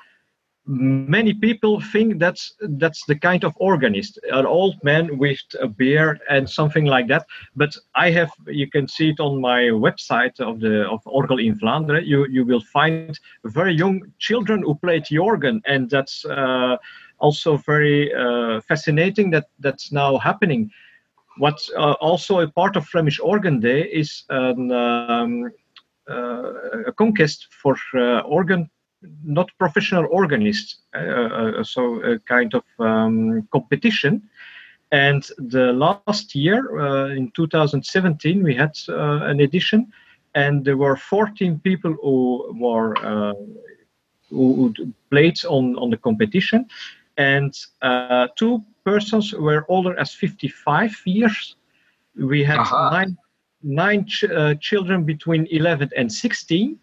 many 0.68 1.34
people 1.34 1.80
think 1.80 2.20
that's 2.20 2.54
that's 2.80 3.06
the 3.06 3.16
kind 3.16 3.46
of 3.46 3.54
organist 3.56 4.20
an 4.32 4.46
old 4.46 4.76
man 4.84 5.18
with 5.18 5.40
a 5.62 5.68
beard 5.68 6.20
and 6.30 6.50
something 6.50 6.86
like 6.86 7.08
that. 7.08 7.26
But 7.56 7.76
i 7.96 8.12
have 8.12 8.32
you 8.48 8.70
can 8.70 8.88
see 8.88 9.10
it 9.10 9.20
on 9.20 9.40
my 9.40 9.62
website 9.72 10.40
of 10.40 10.60
the 10.60 10.88
of 10.90 11.02
orgel 11.06 11.44
in 11.44 11.58
vlaanderen. 11.58 12.06
You 12.06 12.28
you 12.28 12.46
will 12.46 12.62
find 12.74 13.18
very 13.46 13.74
young 13.74 14.02
children 14.20 14.64
who 14.64 14.76
play 14.76 15.02
the 15.10 15.18
organ 15.18 15.62
and 15.66 15.90
that's 15.90 16.26
uh, 16.26 16.76
also 17.20 17.58
very 17.58 18.14
uh, 18.14 18.60
fascinating 18.62 19.32
that 19.32 19.48
that's 19.60 19.92
now 19.92 20.18
happening. 20.18 20.70
What's 21.38 21.72
uh, 21.78 21.94
also 22.02 22.42
a 22.42 22.48
part 22.48 22.76
of 22.76 22.86
flemish 22.88 23.20
organ 23.20 23.60
day 23.60 23.84
is 23.84 24.24
an, 24.30 24.72
um, 24.72 25.52
uh, 26.10 26.88
a 26.88 26.92
conquest 26.92 27.48
for 27.52 27.76
uh, 27.94 28.22
organ 28.22 28.70
not 29.24 29.50
professional 29.58 30.08
organists, 30.10 30.78
uh, 30.96 31.00
uh, 31.00 31.64
so 31.64 32.02
a 32.04 32.20
kind 32.20 32.54
of 32.54 32.64
um, 32.80 33.48
competition. 33.52 34.22
And 34.92 35.28
the 35.38 35.74
last 35.74 36.34
year, 36.34 36.80
uh, 36.80 37.10
in 37.10 37.32
2017, 37.32 38.42
we 38.42 38.56
had 38.56 38.78
an 38.88 39.42
edition, 39.42 39.92
and 40.34 40.64
there 40.64 40.78
were 40.78 40.96
14 40.96 41.60
people 41.60 41.94
who 42.02 42.56
were 42.60 42.96
who, 44.30 44.74
who 44.76 44.94
played 45.10 45.44
on, 45.46 45.76
on 45.78 45.90
the 45.90 45.98
competition, 45.98 46.68
and 47.18 47.54
two 48.38 48.64
persons 48.86 49.34
were 49.34 49.66
older 49.68 50.00
as 50.00 50.14
55 50.14 51.02
years. 51.06 51.56
We 52.16 52.44
had 52.44 52.60
uh-huh. 52.60 52.90
nine 52.92 53.18
nine 53.64 54.06
ch- 54.06 54.24
uh, 54.24 54.56
children 54.56 55.04
between 55.04 55.48
11 55.52 55.90
and 55.98 56.12
16 56.12 56.80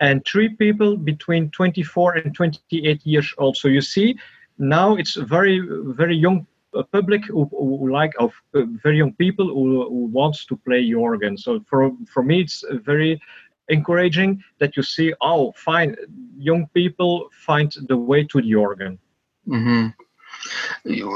and 0.00 0.24
three 0.26 0.50
people 0.50 0.96
between 0.96 1.50
24 1.50 2.16
and 2.16 2.34
28 2.34 3.06
years 3.06 3.34
old. 3.38 3.56
So 3.56 3.68
you 3.68 3.80
see, 3.80 4.18
now 4.58 4.96
it's 4.96 5.14
very, 5.14 5.60
very 5.60 6.16
young 6.16 6.46
uh, 6.74 6.82
public 6.92 7.24
who, 7.26 7.46
who 7.50 7.90
like 7.90 8.12
of 8.18 8.34
uh, 8.54 8.62
very 8.82 8.98
young 8.98 9.14
people 9.14 9.46
who, 9.46 9.88
who 9.88 10.06
wants 10.06 10.44
to 10.46 10.56
play 10.56 10.92
organ. 10.92 11.36
So 11.36 11.60
for 11.66 11.92
for 12.06 12.22
me, 12.22 12.40
it's 12.40 12.64
very 12.84 13.20
encouraging 13.68 14.42
that 14.58 14.76
you 14.76 14.82
see, 14.82 15.12
oh, 15.20 15.52
fine, 15.56 15.96
young 16.36 16.66
people 16.74 17.28
find 17.32 17.74
the 17.88 17.96
way 17.96 18.24
to 18.24 18.42
the 18.42 18.54
organ. 18.54 18.98
Mm-hmm. 19.48 19.86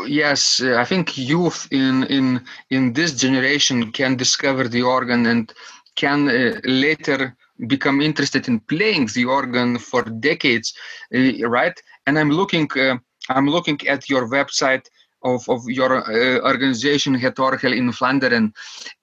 Yes, 0.07 0.61
I 0.63 0.85
think 0.85 1.17
youth 1.17 1.69
in 1.71 2.05
in 2.05 2.45
in 2.71 2.93
this 2.93 3.13
generation 3.13 3.93
can 3.93 4.17
discover 4.17 4.69
the 4.69 4.83
organ 4.83 5.27
and 5.27 5.53
can 5.95 6.29
uh, 6.29 6.61
later 6.65 7.37
become 7.67 8.01
interested 8.01 8.49
in 8.49 8.61
playing 8.61 9.09
the 9.15 9.25
organ 9.25 9.79
for 9.79 10.03
decades, 10.03 10.75
uh, 11.15 11.49
right? 11.49 11.79
And 12.07 12.19
I'm 12.19 12.31
looking, 12.31 12.69
uh, 12.77 12.97
I'm 13.29 13.49
looking 13.49 13.79
at 13.89 14.09
your 14.09 14.29
website 14.29 14.87
of, 15.23 15.49
of 15.49 15.69
your 15.69 15.93
uh, 15.97 16.41
organization 16.47 17.15
Het 17.15 17.39
Orgel 17.39 17.75
in 17.75 17.93
Vlaanderen, 17.93 18.53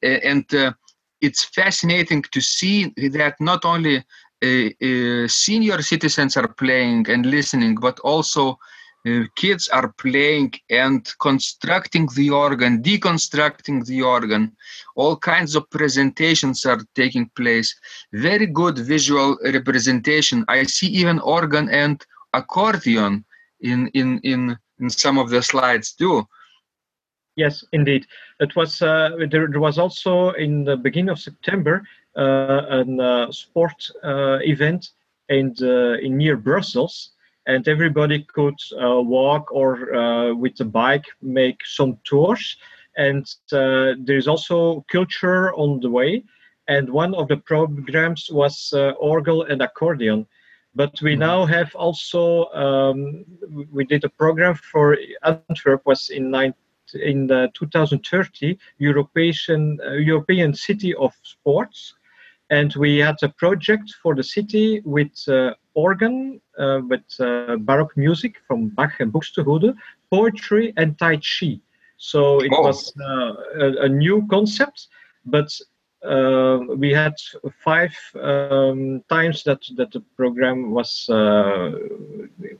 and 0.02 0.46
it's 1.22 1.44
fascinating 1.44 2.24
to 2.32 2.42
see 2.42 2.94
that 3.12 3.36
not 3.40 3.66
only 3.66 4.04
senior 5.28 5.82
citizens 5.82 6.38
are 6.38 6.48
playing 6.48 7.10
and 7.10 7.26
listening, 7.26 7.76
but 7.76 8.00
also 8.00 8.58
kids 9.36 9.68
are 9.68 9.92
playing 9.94 10.54
and 10.70 11.08
constructing 11.20 12.08
the 12.16 12.30
organ, 12.30 12.82
deconstructing 12.82 13.86
the 13.86 14.02
organ. 14.02 14.56
All 14.96 15.16
kinds 15.16 15.56
of 15.56 15.70
presentations 15.70 16.66
are 16.66 16.80
taking 16.96 17.30
place. 17.36 17.76
Very 18.14 18.48
good 18.48 18.78
visual 18.78 19.38
representation. 19.44 20.46
I 20.48 20.64
see 20.64 20.88
even 20.88 21.20
organ 21.20 21.70
and 21.70 22.04
accordion 22.34 23.26
in 23.62 23.88
in 23.94 24.20
in, 24.24 24.58
in 24.80 24.90
some 24.90 25.18
of 25.18 25.30
the 25.30 25.42
slides 25.42 25.94
too. 25.94 26.28
Yes, 27.36 27.64
indeed. 27.72 28.06
It 28.40 28.56
was 28.56 28.82
uh, 28.82 29.12
there, 29.30 29.48
there, 29.48 29.60
was 29.60 29.78
also 29.78 30.32
in 30.32 30.64
the 30.64 30.76
beginning 30.76 31.10
of 31.10 31.20
September 31.20 31.84
uh, 32.18 32.82
a 32.82 32.82
uh, 32.82 33.32
sport 33.32 33.78
uh, 34.04 34.40
event 34.42 34.90
in 35.30 35.54
in 36.02 36.18
near 36.18 36.38
Brussels 36.38 37.12
and 37.48 37.68
everybody 37.68 38.24
could 38.34 38.60
uh, 38.74 39.02
walk 39.02 39.52
or 39.52 39.96
uh, 39.96 40.34
with 40.34 40.60
a 40.60 40.66
bike 40.66 41.06
make 41.22 41.66
some 41.66 41.98
tours. 42.04 42.58
And 42.98 43.26
uh, 43.52 43.94
there's 44.00 44.28
also 44.28 44.86
culture 44.92 45.54
on 45.54 45.80
the 45.80 45.90
way. 45.90 46.24
And 46.68 46.90
one 46.90 47.16
of 47.16 47.30
the 47.30 47.38
programs 47.38 48.30
was 48.30 48.74
organ 49.00 49.44
and 49.50 49.62
accordion. 49.62 50.28
But 50.76 51.02
we 51.02 51.14
mm-hmm. 51.14 51.22
now 51.22 51.46
have 51.46 51.74
also 51.76 52.46
um, 52.54 53.26
we 53.72 53.86
did 53.86 54.04
a 54.04 54.10
program 54.10 54.54
for 54.54 54.98
Antwerp 55.24 55.82
was 55.86 56.10
in 56.10 56.30
nine, 56.30 56.54
in 56.94 57.28
the 57.28 57.50
2030 57.56 58.60
European 58.78 59.80
uh, 59.84 59.94
European 59.94 60.54
City 60.54 60.94
of 60.94 61.14
Sports, 61.24 61.96
and 62.50 62.74
we 62.76 62.98
had 62.98 63.16
a 63.24 63.30
project 63.30 63.96
for 64.02 64.16
the 64.16 64.24
city 64.24 64.82
with 64.86 65.12
uh, 65.28 65.54
organ, 65.74 66.42
uh, 66.58 66.80
with 66.88 67.04
uh, 67.20 67.58
Baroque 67.58 67.96
music 67.98 68.36
from 68.48 68.70
Bach 68.70 69.00
and 69.00 69.12
Buxtehude, 69.12 69.76
poetry 70.10 70.74
and 70.78 70.98
Tai 70.98 71.18
Chi. 71.18 71.60
So 71.98 72.40
it 72.40 72.52
oh. 72.54 72.62
was 72.62 72.94
uh, 73.02 73.34
a, 73.60 73.86
a, 73.86 73.90
new 73.90 74.26
concept, 74.30 74.88
but 75.26 75.52
uh, 76.06 76.60
we 76.78 76.92
had 76.92 77.14
five 77.64 77.96
um, 78.22 79.04
times 79.10 79.44
that 79.44 79.60
that 79.76 79.92
the 79.92 80.02
program 80.16 80.72
was 80.72 81.10
uh, 81.10 81.72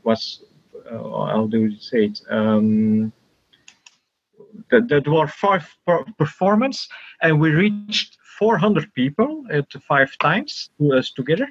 was 0.04 0.44
uh, 0.92 0.98
how 0.98 1.48
do 1.48 1.66
you 1.68 1.80
say 1.80 2.06
it 2.06 2.22
um, 2.32 3.14
that, 4.72 4.90
that 4.90 5.08
were 5.08 5.28
five 5.28 5.68
per 5.86 6.04
performance 6.18 6.90
and 7.22 7.40
we 7.40 7.52
reached 7.52 8.17
400 8.38 8.94
people 8.94 9.44
at 9.52 9.72
five 9.88 10.18
times 10.20 10.70
us 10.94 11.12
together. 11.12 11.50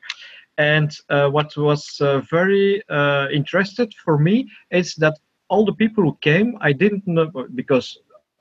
And 0.59 0.97
uh, 1.11 1.29
what 1.29 1.57
was 1.57 2.01
uh, 2.01 2.21
very 2.21 2.83
uh, 2.89 3.29
interested 3.31 3.93
for 4.05 4.19
me 4.19 4.49
is 4.71 4.95
that 4.97 5.19
all 5.49 5.65
the 5.65 5.75
people 5.75 6.03
who 6.03 6.19
came 6.23 6.57
i 6.61 6.73
didn't 6.73 7.07
know 7.07 7.31
because 7.55 7.99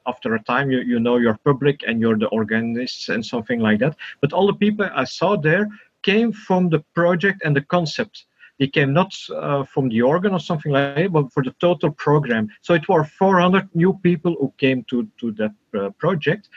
after 0.07 0.35
a 0.35 0.43
time 0.43 0.71
you, 0.71 0.79
you 0.79 0.99
know 0.99 1.17
your 1.17 1.37
public 1.43 1.83
and 1.87 1.99
you're 1.99 2.17
the 2.17 2.27
organists 2.27 3.09
and 3.09 3.25
something 3.25 3.59
like 3.59 3.79
that. 3.79 3.95
But 4.21 4.33
all 4.33 4.47
the 4.47 4.53
people 4.53 4.87
i 4.93 5.03
saw 5.03 5.35
there 5.35 5.67
came 6.03 6.31
from 6.31 6.69
the 6.69 6.79
project 6.93 7.41
and 7.43 7.55
the 7.55 7.61
concept. 7.61 8.25
They 8.59 8.67
came 8.67 8.93
not 8.93 9.13
uh, 9.35 9.63
from 9.63 9.89
the 9.89 10.01
organ 10.01 10.33
or 10.33 10.39
something 10.39 10.71
like 10.71 10.95
that 10.95 11.11
but 11.11 11.33
for 11.33 11.43
the 11.43 11.55
total 11.59 11.91
program. 11.91 12.49
So 12.61 12.73
it 12.73 12.87
were 12.87 13.03
400 13.03 13.67
new 13.73 13.93
people 14.03 14.35
who 14.39 14.53
came 14.57 14.83
to 14.89 15.07
to 15.19 15.31
that 15.33 15.55
uh, 15.73 15.89
project 15.91 16.49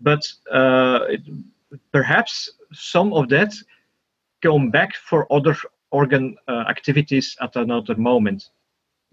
but 0.00 0.26
uh, 0.50 1.00
it, 1.08 1.22
perhaps 1.92 2.50
some 2.72 3.12
of 3.12 3.28
that 3.28 3.54
come 4.42 4.70
back 4.70 4.94
for 4.94 5.30
other 5.32 5.56
organ 5.90 6.36
uh, 6.48 6.64
activities 6.68 7.36
at 7.40 7.56
another 7.56 7.96
moment 7.96 8.50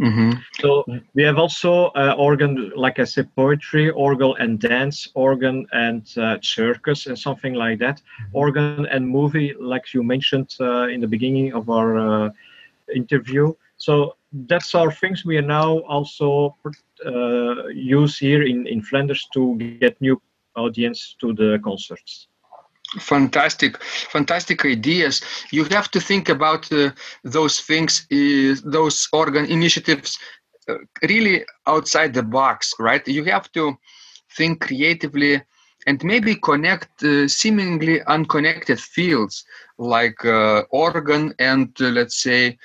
Mm-hmm. 0.01 0.31
So 0.59 0.85
we 1.15 1.23
have 1.23 1.39
also 1.39 1.85
uh, 1.95 2.13
organ, 2.17 2.71
like 2.75 2.99
I 2.99 3.03
said, 3.03 3.33
poetry, 3.35 3.89
organ 3.89 4.33
and 4.39 4.59
dance, 4.59 5.07
organ 5.15 5.65
and 5.71 6.07
uh, 6.17 6.37
circus, 6.41 7.07
and 7.07 7.17
something 7.17 7.55
like 7.55 7.79
that. 7.79 7.97
Mm-hmm. 7.97 8.37
Organ 8.37 8.85
and 8.85 9.07
movie, 9.07 9.55
like 9.59 9.93
you 9.93 10.03
mentioned 10.03 10.55
uh, 10.59 10.87
in 10.87 11.01
the 11.01 11.07
beginning 11.07 11.53
of 11.53 11.69
our 11.69 11.97
uh, 11.97 12.29
interview. 12.93 13.53
So 13.77 14.15
that's 14.31 14.75
our 14.75 14.91
things 14.91 15.25
we 15.25 15.37
are 15.37 15.49
now 15.61 15.79
also 15.79 16.55
uh, 17.05 17.67
use 17.67 18.19
here 18.19 18.43
in, 18.43 18.67
in 18.67 18.81
Flanders 18.83 19.27
to 19.33 19.55
get 19.79 19.99
new 19.99 20.21
audience 20.57 21.15
to 21.21 21.33
the 21.33 21.59
concerts. 21.63 22.27
Fantastic 22.99 23.81
fantastic 23.83 24.65
ideas. 24.65 25.21
You 25.51 25.65
have 25.65 25.91
to 25.91 25.99
think 25.99 26.29
about 26.29 26.71
uh, 26.71 26.91
those 27.23 27.59
things 27.61 28.07
uh, 28.11 28.55
those 28.63 29.07
organ 29.11 29.45
initiatives 29.45 30.17
uh, 30.69 30.75
really 31.09 31.45
outside 31.67 32.13
the 32.13 32.23
box 32.23 32.73
right? 32.79 33.05
You 33.07 33.25
have 33.25 33.51
to 33.53 33.77
think 34.37 34.61
creatively 34.61 35.43
and 35.87 36.03
maybe 36.03 36.35
connect 36.35 37.03
uh, 37.03 37.27
seemingly 37.27 38.01
unconnected 38.03 38.79
fields 38.79 39.45
like 39.77 40.23
uh, 40.25 40.63
organ 40.71 41.33
and 41.39 41.69
uh, 41.81 41.89
let's 41.89 42.21
say 42.21 42.57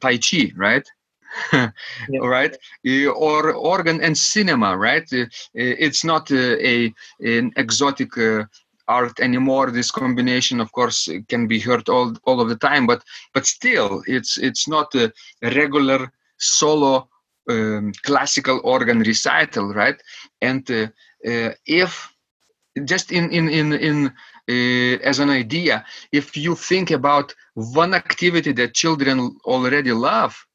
tai 0.00 0.18
chi 0.18 0.52
right 0.56 0.86
yeah. 1.52 1.70
right? 2.20 2.56
Or 3.14 3.52
organ 3.54 4.00
and 4.00 4.16
cinema 4.16 4.76
right? 4.76 5.08
It's 5.54 6.04
not 6.04 6.30
a 6.30 6.94
an 7.20 7.52
exotic 7.56 8.12
art 8.88 9.20
anymore. 9.20 9.70
This 9.70 9.90
combination 9.90 10.60
of 10.60 10.72
course 10.72 11.08
can 11.28 11.46
be 11.46 11.58
heard 11.60 11.88
all 11.88 12.14
all 12.24 12.40
of 12.40 12.48
the 12.48 12.56
time 12.56 12.86
but 12.86 13.02
but 13.34 13.46
still 13.46 14.02
it's 14.06 14.38
it's 14.38 14.68
not 14.68 14.94
a 14.94 15.12
regular 15.42 16.12
solo 16.38 17.08
um, 17.50 17.92
classical 18.02 18.60
organ 18.64 19.00
recital 19.00 19.72
right? 19.72 20.00
And 20.40 20.70
uh, 20.70 20.86
uh, 21.26 21.50
if 21.66 22.12
just 22.84 23.10
in 23.12 23.30
in 23.30 23.48
in 23.48 23.72
in 23.72 24.12
uh, 24.48 24.98
as 25.02 25.18
an 25.18 25.30
idea 25.30 25.84
if 26.12 26.36
you 26.36 26.54
think 26.54 26.90
about 26.90 27.34
one 27.54 27.94
activity 27.94 28.52
that 28.52 28.74
children 28.74 29.36
already 29.44 29.92
love 29.92 30.45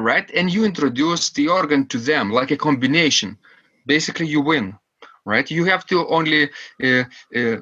right? 0.00 0.30
And 0.34 0.52
you 0.52 0.64
introduce 0.64 1.30
the 1.30 1.48
organ 1.48 1.86
to 1.88 1.98
them 1.98 2.30
like 2.30 2.50
a 2.50 2.56
combination. 2.56 3.38
Basically 3.86 4.26
you 4.26 4.40
win 4.40 4.78
right? 5.26 5.50
You 5.50 5.64
have 5.66 5.86
to 5.86 6.06
only 6.08 6.50
uh, 6.82 7.04
uh, 7.36 7.38
uh, 7.38 7.58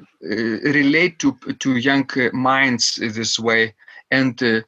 relate 0.79 1.19
to 1.19 1.37
to 1.59 1.77
young 1.77 2.09
minds 2.33 2.95
this 2.95 3.39
way. 3.39 3.75
And 4.11 4.41
uh, 4.43 4.61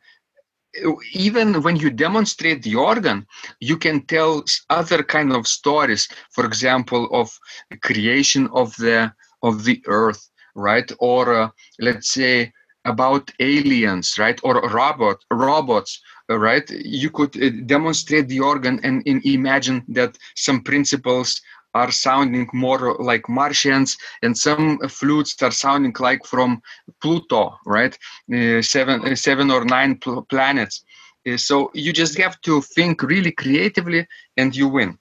even 1.14 1.62
when 1.64 1.76
you 1.78 1.90
demonstrate 1.90 2.64
the 2.64 2.76
organ 2.76 3.26
you 3.60 3.78
can 3.78 4.02
tell 4.06 4.44
other 4.70 5.04
kind 5.04 5.32
of 5.34 5.48
stories. 5.48 6.08
For 6.32 6.46
example 6.46 7.08
of 7.12 7.38
creation 7.82 8.48
of 8.54 8.76
the 8.78 9.14
of 9.44 9.64
the 9.66 9.82
earth 9.88 10.30
right? 10.56 10.92
Or 11.00 11.34
uh, 11.34 11.50
let's 11.80 12.10
say 12.12 12.54
about 12.86 13.32
aliens 13.40 14.18
right? 14.20 14.40
Or 14.44 14.56
robot 14.70 15.18
robots 15.32 16.02
right 16.38 16.70
you 16.70 17.10
could 17.10 17.36
uh, 17.42 17.50
demonstrate 17.66 18.28
the 18.28 18.40
organ 18.40 18.80
and, 18.84 19.04
and 19.06 19.26
imagine 19.26 19.84
that 19.90 20.18
some 20.36 20.62
principles 20.62 21.42
are 21.74 21.92
sounding 21.92 22.48
more 22.54 22.96
like 23.00 23.30
Martians, 23.30 23.98
and 24.24 24.38
some 24.38 24.80
flutes 24.90 25.42
are 25.42 25.52
sounding 25.52 25.96
like 26.00 26.26
from 26.26 26.62
Pluto, 27.02 27.58
right? 27.66 27.98
Uh, 28.34 28.62
seven, 28.62 29.08
uh, 29.08 29.16
seven 29.16 29.50
or 29.50 29.64
nine 29.66 29.96
pl- 29.98 30.24
planets. 30.24 30.84
Uh, 31.28 31.38
so 31.38 31.72
you 31.74 31.94
just 31.94 32.18
have 32.18 32.40
to 32.42 32.62
think 32.62 33.04
really 33.04 33.32
creatively, 33.32 34.06
and 34.38 34.56
you 34.56 34.68
win. 34.68 34.98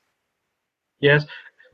Yes, 1.01 1.24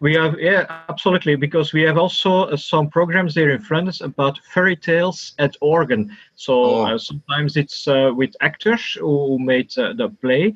we 0.00 0.14
have 0.14 0.38
yeah 0.38 0.66
absolutely 0.88 1.36
because 1.36 1.72
we 1.72 1.82
have 1.82 1.96
also 1.96 2.44
uh, 2.44 2.56
some 2.56 2.88
programs 2.88 3.34
there 3.34 3.50
in 3.50 3.60
France 3.60 4.00
about 4.00 4.38
fairy 4.52 4.76
tales 4.76 5.34
at 5.38 5.56
organ 5.60 6.14
so 6.34 6.64
oh. 6.64 6.86
uh, 6.86 6.98
sometimes 6.98 7.56
it's 7.56 7.88
uh, 7.88 8.10
with 8.14 8.34
actors 8.40 8.94
who 9.00 9.38
made 9.38 9.70
uh, 9.78 9.92
the 9.94 10.08
play 10.20 10.54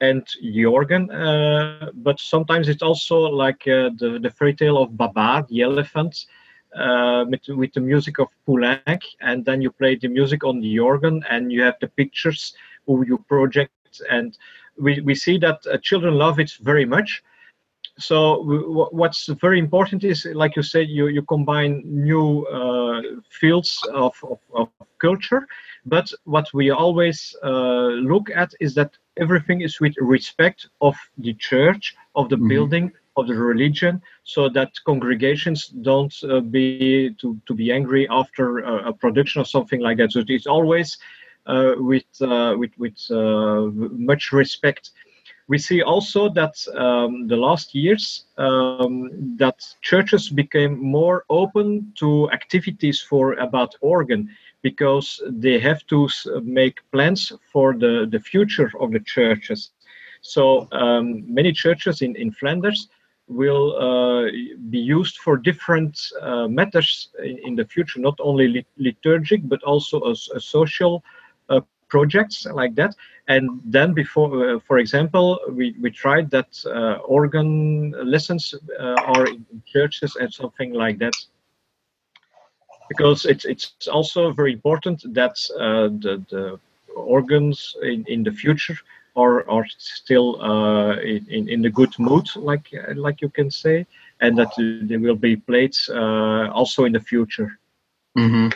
and 0.00 0.24
Jorgen, 0.42 1.10
uh, 1.10 1.90
but 1.94 2.20
sometimes 2.20 2.68
it's 2.68 2.82
also 2.82 3.18
like 3.18 3.66
uh, 3.66 3.90
the, 3.98 4.18
the 4.22 4.30
fairy 4.30 4.54
tale 4.54 4.78
of 4.78 4.96
Babar, 4.96 5.46
the 5.48 5.62
elephant, 5.62 6.26
uh, 6.76 7.24
with, 7.28 7.40
with 7.48 7.72
the 7.72 7.80
music 7.80 8.18
of 8.18 8.28
Poulenc, 8.46 9.02
and 9.20 9.44
then 9.44 9.60
you 9.60 9.70
play 9.70 9.96
the 9.96 10.08
music 10.08 10.44
on 10.44 10.60
the 10.60 10.78
organ, 10.78 11.24
and 11.28 11.50
you 11.50 11.62
have 11.62 11.76
the 11.80 11.88
pictures 11.88 12.54
who 12.86 13.04
you 13.06 13.18
project, 13.28 13.72
and 14.10 14.38
we, 14.78 15.00
we 15.00 15.14
see 15.14 15.38
that 15.38 15.58
uh, 15.66 15.76
children 15.78 16.14
love 16.14 16.38
it 16.38 16.52
very 16.60 16.84
much. 16.84 17.22
So 17.98 18.42
what's 18.92 19.26
very 19.26 19.58
important 19.58 20.04
is, 20.04 20.24
like 20.24 20.54
you 20.56 20.62
said, 20.62 20.88
you, 20.88 21.08
you 21.08 21.22
combine 21.22 21.82
new 21.84 22.46
uh, 22.46 23.02
fields 23.28 23.80
of, 23.92 24.14
of, 24.22 24.38
of 24.54 24.68
culture, 24.98 25.46
but 25.84 26.12
what 26.24 26.46
we 26.54 26.70
always 26.70 27.34
uh, 27.42 27.88
look 28.12 28.30
at 28.34 28.52
is 28.60 28.74
that 28.74 28.96
everything 29.18 29.62
is 29.62 29.80
with 29.80 29.94
respect 29.98 30.68
of 30.80 30.96
the 31.18 31.34
church, 31.34 31.96
of 32.14 32.28
the 32.28 32.36
mm-hmm. 32.36 32.48
building, 32.48 32.92
of 33.16 33.26
the 33.26 33.34
religion, 33.34 34.00
so 34.22 34.48
that 34.48 34.70
congregations 34.84 35.68
don't 35.68 36.14
uh, 36.22 36.40
be 36.40 37.14
to, 37.20 37.40
to 37.46 37.54
be 37.54 37.72
angry 37.72 38.06
after 38.10 38.58
a, 38.58 38.90
a, 38.90 38.92
production 38.92 39.42
or 39.42 39.44
something 39.44 39.80
like 39.80 39.96
that. 39.98 40.12
So 40.12 40.22
it's 40.26 40.46
always 40.46 40.98
uh, 41.46 41.74
with 41.78 42.04
uh, 42.20 42.54
with 42.56 42.70
with 42.78 42.98
uh, 43.10 43.62
much 44.10 44.32
respect. 44.32 44.90
We 45.48 45.56
see 45.58 45.82
also 45.82 46.28
that 46.28 46.54
um, 46.76 47.26
the 47.26 47.36
last 47.36 47.74
years 47.74 48.26
um, 48.36 49.36
that 49.38 49.64
churches 49.80 50.28
became 50.28 50.78
more 50.78 51.24
open 51.30 51.92
to 51.96 52.30
activities 52.30 53.00
for 53.00 53.32
about 53.34 53.74
organ 53.80 54.28
because 54.62 55.22
they 55.26 55.58
have 55.58 55.86
to 55.86 56.08
make 56.42 56.78
plans 56.92 57.32
for 57.50 57.72
the, 57.72 58.06
the 58.10 58.20
future 58.20 58.70
of 58.78 58.92
the 58.92 59.00
churches. 59.00 59.70
So 60.20 60.68
um, 60.72 61.32
many 61.32 61.52
churches 61.52 62.02
in, 62.02 62.14
in 62.16 62.30
Flanders 62.32 62.88
will 63.28 63.76
uh, 63.76 64.30
be 64.68 64.78
used 64.78 65.18
for 65.18 65.36
different 65.36 65.98
uh, 66.20 66.48
matters 66.48 67.08
in, 67.22 67.38
in, 67.44 67.56
the 67.56 67.64
future, 67.64 68.00
not 68.00 68.18
only 68.20 68.48
lit 68.48 68.66
liturgic, 68.78 69.48
but 69.48 69.62
also 69.62 70.00
as, 70.10 70.28
as 70.34 70.44
social 70.44 71.04
uh, 71.50 71.60
projects 71.88 72.46
like 72.46 72.74
that. 72.76 72.94
And 73.28 73.60
then 73.64 73.92
before, 73.92 74.54
uh, 74.54 74.58
for 74.60 74.78
example, 74.78 75.38
we, 75.50 75.74
we 75.80 75.90
tried 75.90 76.30
that 76.30 76.48
uh, 76.66 76.94
organ 77.04 77.92
lessons 78.04 78.54
uh, 78.78 78.96
are 79.04 79.26
in 79.26 79.44
churches 79.66 80.16
and 80.16 80.32
something 80.32 80.72
like 80.72 80.98
that 80.98 81.14
because 82.88 83.26
it's 83.26 83.44
it's 83.44 83.86
also 83.88 84.32
very 84.32 84.52
important 84.52 85.02
that 85.14 85.36
uh, 85.58 85.88
the 86.00 86.24
the 86.30 86.58
organs 86.94 87.76
in, 87.82 88.04
in 88.08 88.22
the 88.22 88.32
future 88.32 88.76
are 89.16 89.48
are 89.48 89.66
still 89.78 90.40
uh, 90.40 90.96
in 90.96 91.48
in 91.48 91.62
the 91.62 91.70
good 91.70 91.92
mood, 91.98 92.26
like 92.36 92.66
like 92.94 93.20
you 93.20 93.28
can 93.28 93.50
say, 93.50 93.86
and 94.20 94.36
that 94.38 94.52
they 94.56 94.96
will 94.96 95.16
be 95.16 95.36
played 95.36 95.76
uh, 95.90 96.48
also 96.52 96.84
in 96.84 96.92
the 96.92 97.00
future. 97.00 97.58
Mm-hmm. 98.18 98.48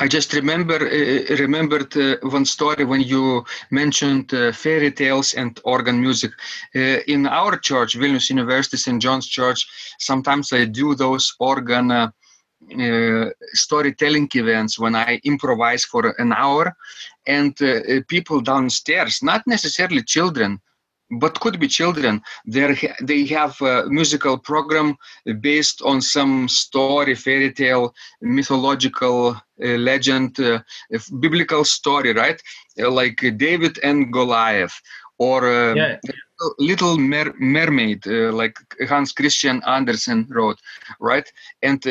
I 0.00 0.06
just 0.06 0.32
remember 0.32 0.76
uh, 0.76 1.36
remembered 1.36 1.96
uh, 1.96 2.16
one 2.22 2.44
story 2.44 2.84
when 2.84 3.00
you 3.00 3.44
mentioned 3.70 4.32
uh, 4.32 4.52
fairy 4.52 4.92
tales 4.92 5.34
and 5.34 5.58
organ 5.64 6.00
music. 6.00 6.30
Uh, 6.74 7.00
in 7.08 7.26
our 7.26 7.56
church, 7.58 7.98
Vilnius 7.98 8.30
University 8.30 8.76
St. 8.76 9.02
John's 9.02 9.26
Church, 9.26 9.66
sometimes 9.98 10.52
I 10.52 10.66
do 10.66 10.94
those 10.94 11.34
organ 11.40 11.90
uh, 11.90 12.10
storytelling 13.54 14.28
events 14.34 14.78
when 14.78 14.94
I 14.94 15.20
improvise 15.24 15.84
for 15.84 16.14
an 16.18 16.32
hour, 16.32 16.76
and 17.26 17.60
uh, 17.62 18.02
people 18.06 18.40
downstairs, 18.40 19.20
not 19.20 19.42
necessarily 19.48 20.04
children, 20.04 20.60
but 21.10 21.38
could 21.40 21.58
be 21.60 21.68
children. 21.68 22.22
They 22.46 22.74
they 23.00 23.26
have 23.26 23.60
a 23.60 23.86
musical 23.88 24.38
program 24.38 24.96
based 25.40 25.82
on 25.82 26.00
some 26.00 26.48
story, 26.48 27.14
fairy 27.14 27.52
tale, 27.52 27.94
mythological 28.20 29.28
uh, 29.30 29.40
legend, 29.58 30.38
uh, 30.40 30.60
biblical 31.20 31.64
story, 31.64 32.12
right? 32.12 32.40
Uh, 32.80 32.90
like 32.90 33.16
David 33.36 33.78
and 33.82 34.12
Goliath, 34.12 34.80
or 35.18 35.74
yeah. 35.76 35.98
Little 36.58 36.98
Mer- 36.98 37.34
Mermaid, 37.38 38.04
like 38.06 38.58
Hans 38.86 39.12
Christian 39.12 39.62
Andersen 39.66 40.26
wrote, 40.28 40.58
right? 41.00 41.26
And 41.62 41.82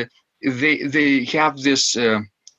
they 0.43 0.84
they 0.84 1.24
have 1.26 1.57
this. 1.57 1.97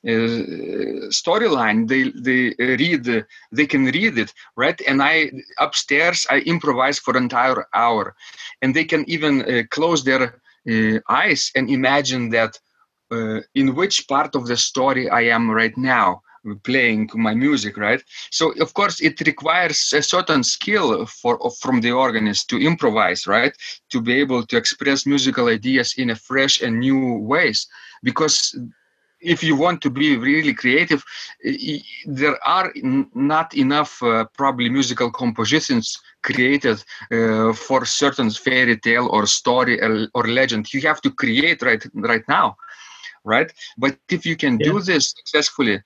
Uh, 0.07 1.09
storyline 1.11 1.87
they 1.87 2.03
they 2.27 2.55
read 2.77 3.25
they 3.51 3.65
can 3.67 3.85
read 3.85 4.17
it 4.17 4.33
right? 4.55 4.79
And 4.87 5.01
i 5.03 5.31
upstairs 5.59 6.25
i 6.29 6.39
improvise 6.39 6.99
for 6.99 7.17
an 7.17 7.23
entire 7.23 7.65
hour. 7.73 8.15
And 8.61 8.73
they 8.73 8.85
can 8.85 9.03
even 9.09 9.41
uh, 9.41 9.63
close 9.69 10.03
their 10.03 10.41
uh, 10.69 10.99
eyes 11.09 11.51
and 11.55 11.69
imagine 11.69 12.29
that 12.29 12.59
in 13.55 13.75
which 13.75 14.07
part 14.07 14.35
of 14.35 14.47
the 14.47 14.57
story 14.57 15.09
i 15.09 15.21
am 15.21 15.49
right 15.51 15.77
now 15.77 16.21
playing 16.63 17.09
my 17.13 17.33
music 17.33 17.77
right? 17.77 18.03
So 18.31 18.51
of 18.61 18.73
course 18.73 19.01
it 19.01 19.19
requires 19.21 19.93
a 19.93 20.01
certain 20.01 20.43
skill 20.43 21.05
for 21.05 21.37
from 21.61 21.81
the 21.81 21.91
organist 21.91 22.49
to 22.49 22.57
improvise 22.57 23.27
right? 23.27 23.53
To 23.91 24.01
be 24.01 24.13
able 24.13 24.43
to 24.45 24.57
express 24.57 25.05
musical 25.05 25.47
ideas 25.47 25.95
in 25.97 26.09
a 26.11 26.15
fresh 26.15 26.61
and 26.61 26.79
new 26.79 27.17
ways. 27.19 27.67
Because 28.03 28.55
if 29.19 29.43
you 29.43 29.55
want 29.55 29.81
to 29.81 29.89
be 29.89 30.17
really 30.17 30.53
creative, 30.53 31.03
there 32.05 32.37
are 32.47 32.71
not 33.13 33.55
enough 33.55 34.01
uh, 34.03 34.25
probably 34.33 34.69
musical 34.69 35.11
compositions 35.11 35.99
created 36.23 36.83
uh, 37.11 37.53
for 37.53 37.85
certain 37.85 38.29
fairy 38.29 38.77
tale 38.77 39.07
or 39.07 39.25
story 39.25 39.81
or, 39.81 40.07
or, 40.13 40.27
legend. 40.27 40.71
You 40.73 40.81
have 40.81 41.01
to 41.01 41.11
create 41.11 41.61
right 41.61 41.83
right 41.93 42.23
now, 42.27 42.57
right? 43.23 43.51
But 43.77 43.97
if 44.09 44.25
you 44.25 44.35
can 44.35 44.59
yeah. 44.59 44.71
do 44.71 44.81
this 44.81 45.13
successfully, 45.17 45.81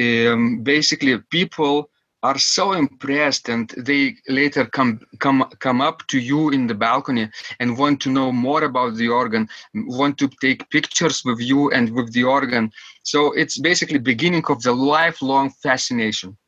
um, 0.00 0.62
basically 0.62 1.18
people 1.30 1.90
are 2.24 2.38
so 2.38 2.72
impressed 2.72 3.50
and 3.50 3.68
they 3.76 4.16
later 4.28 4.64
come 4.64 4.98
come 5.18 5.44
come 5.58 5.82
up 5.82 5.98
to 6.06 6.18
you 6.18 6.48
in 6.50 6.66
the 6.66 6.74
balcony 6.74 7.28
and 7.60 7.76
want 7.76 8.00
to 8.00 8.10
know 8.10 8.32
more 8.32 8.64
about 8.64 8.94
the 8.96 9.08
organ 9.08 9.46
want 9.74 10.16
to 10.16 10.26
take 10.40 10.68
pictures 10.70 11.22
with 11.24 11.38
you 11.38 11.70
and 11.72 11.90
with 11.90 12.10
the 12.14 12.24
organ. 12.24 12.72
So 13.02 13.32
it's 13.32 13.58
basically 13.58 13.98
beginning 13.98 14.44
of 14.48 14.62
the 14.62 14.72
lifelong 14.72 15.50
fascination. 15.62 16.38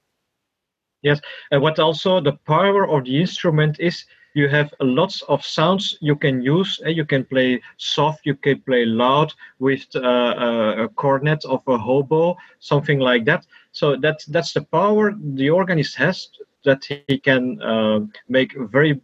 Yes 1.03 1.20
and 1.51 1.61
what 1.61 1.79
also 1.79 2.20
the 2.22 2.39
power 2.47 2.89
of 2.89 3.05
the 3.05 3.20
instrument 3.20 3.77
is 3.79 4.07
you 4.37 4.49
have 4.49 4.72
lots 4.80 5.22
of 5.22 5.43
sounds 5.43 5.97
you 6.03 6.14
can 6.14 6.43
use. 6.43 6.78
Eh, 6.84 6.91
you 6.91 7.07
can 7.07 7.24
play 7.24 7.62
soft, 7.78 8.26
you 8.26 8.34
can 8.34 8.61
play 8.61 8.84
loud 8.84 9.32
with 9.59 9.87
uh, 9.97 10.84
a 10.84 10.89
cornet 10.95 11.43
of 11.47 11.62
a 11.66 11.78
hobo, 11.78 12.37
something 12.61 12.99
like 12.99 13.24
that. 13.24 13.47
So 13.72 13.97
that's 13.97 14.26
that's 14.26 14.53
the 14.53 14.61
power 14.61 15.14
the 15.18 15.49
organist 15.49 15.97
has 15.97 16.28
that 16.64 16.84
he 17.09 17.18
can 17.18 17.62
uh, 17.62 18.01
make 18.28 18.55
very 18.70 19.01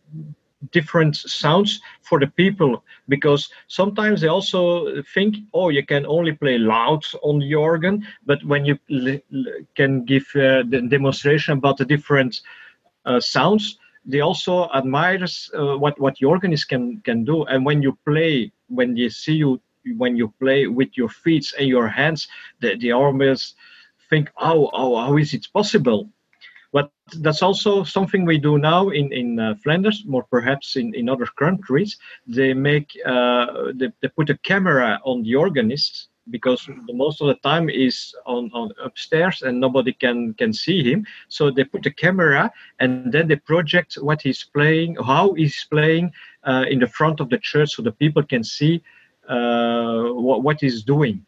different 0.71 1.17
sounds 1.17 1.81
for 2.03 2.21
the 2.21 2.27
people 2.27 2.85
because 3.09 3.49
sometimes 3.69 4.21
they 4.21 4.29
also 4.29 5.03
think 5.15 5.37
oh 5.55 5.71
you 5.71 5.85
can 5.85 6.07
only 6.07 6.33
play 6.33 6.57
loud 6.59 7.03
on 7.23 7.41
the 7.41 7.55
organ 7.55 8.07
but 8.27 8.39
when 8.45 8.65
you 8.65 8.79
can 9.75 10.05
give 10.05 10.25
uh, 10.37 10.63
the 10.69 10.87
demonstration 10.89 11.59
about 11.59 11.79
the 11.79 11.85
different 11.85 12.43
uh, 13.07 13.19
sounds 13.19 13.79
they 14.05 14.21
also 14.21 14.69
admire 14.71 15.25
uh, 15.55 15.77
what 15.79 15.99
what 16.01 16.17
the 16.19 16.27
organist 16.27 16.69
can 16.69 17.01
can 17.01 17.25
do 17.25 17.45
and 17.45 17.65
when 17.65 17.83
you 17.83 17.97
play 18.05 18.53
when 18.69 18.95
they 18.95 19.09
see 19.09 19.35
you 19.35 19.61
when 19.97 20.17
you 20.17 20.33
play 20.41 20.67
with 20.67 20.89
your 20.97 21.09
feet 21.09 21.53
and 21.59 21.69
your 21.69 21.89
hands 21.89 22.29
the, 22.61 22.77
the 22.77 22.93
almost 22.93 23.57
think 24.11 24.31
oh, 24.39 24.71
oh 24.73 24.97
how 24.97 25.17
is 25.17 25.35
it 25.35 25.47
possible 25.53 26.09
but 26.73 26.91
that's 27.19 27.43
also 27.43 27.85
something 27.85 28.25
we 28.25 28.39
do 28.39 28.57
now 28.59 28.89
in 28.89 29.13
in 29.13 29.39
uh, 29.39 29.55
Flanders, 29.63 30.05
more 30.07 30.25
perhaps 30.25 30.77
in 30.77 30.95
in 30.95 31.09
other 31.09 31.27
countries. 31.39 31.99
They 32.27 32.55
make 32.55 32.89
uh, 33.05 33.73
they, 33.75 33.93
they 34.01 34.09
put 34.09 34.31
a 34.31 34.39
camera 34.39 34.99
on 35.05 35.23
the 35.23 35.37
organist 35.37 36.09
because 36.31 36.67
the 36.87 36.93
most 36.93 37.21
of 37.21 37.27
the 37.29 37.35
time 37.37 37.69
is 37.69 38.15
on, 38.27 38.51
on 38.55 38.71
upstairs 38.83 39.43
and 39.43 39.59
nobody 39.59 39.93
can 39.93 40.35
can 40.35 40.53
see 40.53 40.83
him. 40.83 41.05
So 41.29 41.51
they 41.51 41.65
put 41.65 41.87
a 41.87 41.91
camera 41.91 42.53
and 42.79 43.13
then 43.13 43.29
they 43.29 43.37
project 43.37 43.95
what 43.95 44.23
he's 44.23 44.45
playing 44.45 44.97
how 45.05 45.35
he's 45.35 45.67
playing 45.71 46.13
uh, 46.45 46.65
in 46.69 46.79
the 46.79 46.87
front 46.87 47.21
of 47.21 47.29
the 47.29 47.39
church 47.39 47.71
so 47.71 47.83
the 47.83 47.93
people 47.93 48.23
can 48.23 48.45
see 48.45 48.83
uh, 49.29 50.05
what, 50.05 50.43
what 50.43 50.61
he's 50.61 50.83
doing. 50.83 51.25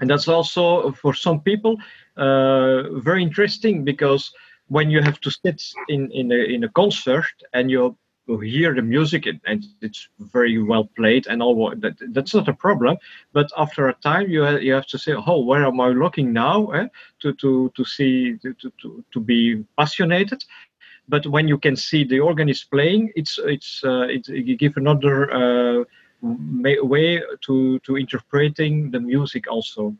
And 0.00 0.08
that's 0.08 0.28
also 0.28 0.92
for 0.92 1.12
some 1.12 1.40
people 1.40 1.76
uh, 2.16 3.00
very 3.00 3.22
interesting 3.22 3.84
because 3.84 4.32
when 4.68 4.90
you 4.90 5.02
have 5.02 5.20
to 5.20 5.30
sit 5.30 5.62
in 5.88 6.10
in 6.12 6.30
a, 6.30 6.54
in 6.54 6.64
a 6.64 6.68
concert 6.68 7.26
and 7.52 7.70
you're 7.70 7.96
hear 8.36 8.74
the 8.74 8.82
music 8.82 9.26
and 9.46 9.64
it's 9.80 10.08
very 10.18 10.62
well 10.62 10.84
played 10.96 11.26
and 11.26 11.42
all 11.42 11.74
that 11.76 11.96
that's 12.12 12.34
not 12.34 12.48
a 12.48 12.52
problem 12.52 12.96
but 13.32 13.50
after 13.56 13.88
a 13.88 13.94
time 13.94 14.28
you 14.28 14.42
have, 14.42 14.62
you 14.62 14.72
have 14.72 14.86
to 14.86 14.98
say 14.98 15.14
oh 15.26 15.40
where 15.40 15.64
am 15.64 15.80
i 15.80 15.88
looking 15.88 16.32
now 16.32 16.70
eh? 16.72 16.86
to 17.20 17.32
to 17.34 17.72
to 17.74 17.84
see 17.84 18.36
to, 18.42 18.54
to 18.82 19.04
to 19.12 19.20
be 19.20 19.64
passionate 19.78 20.44
but 21.08 21.26
when 21.26 21.48
you 21.48 21.56
can 21.56 21.74
see 21.74 22.04
the 22.04 22.20
organist 22.20 22.70
playing 22.70 23.10
it's 23.16 23.38
it's 23.44 23.82
uh, 23.84 24.06
it, 24.08 24.28
it 24.28 24.58
give 24.58 24.76
another 24.76 25.32
uh, 25.32 25.84
way 26.22 27.22
to 27.40 27.78
to 27.80 27.96
interpreting 27.96 28.90
the 28.90 29.00
music 29.00 29.50
also 29.50 29.96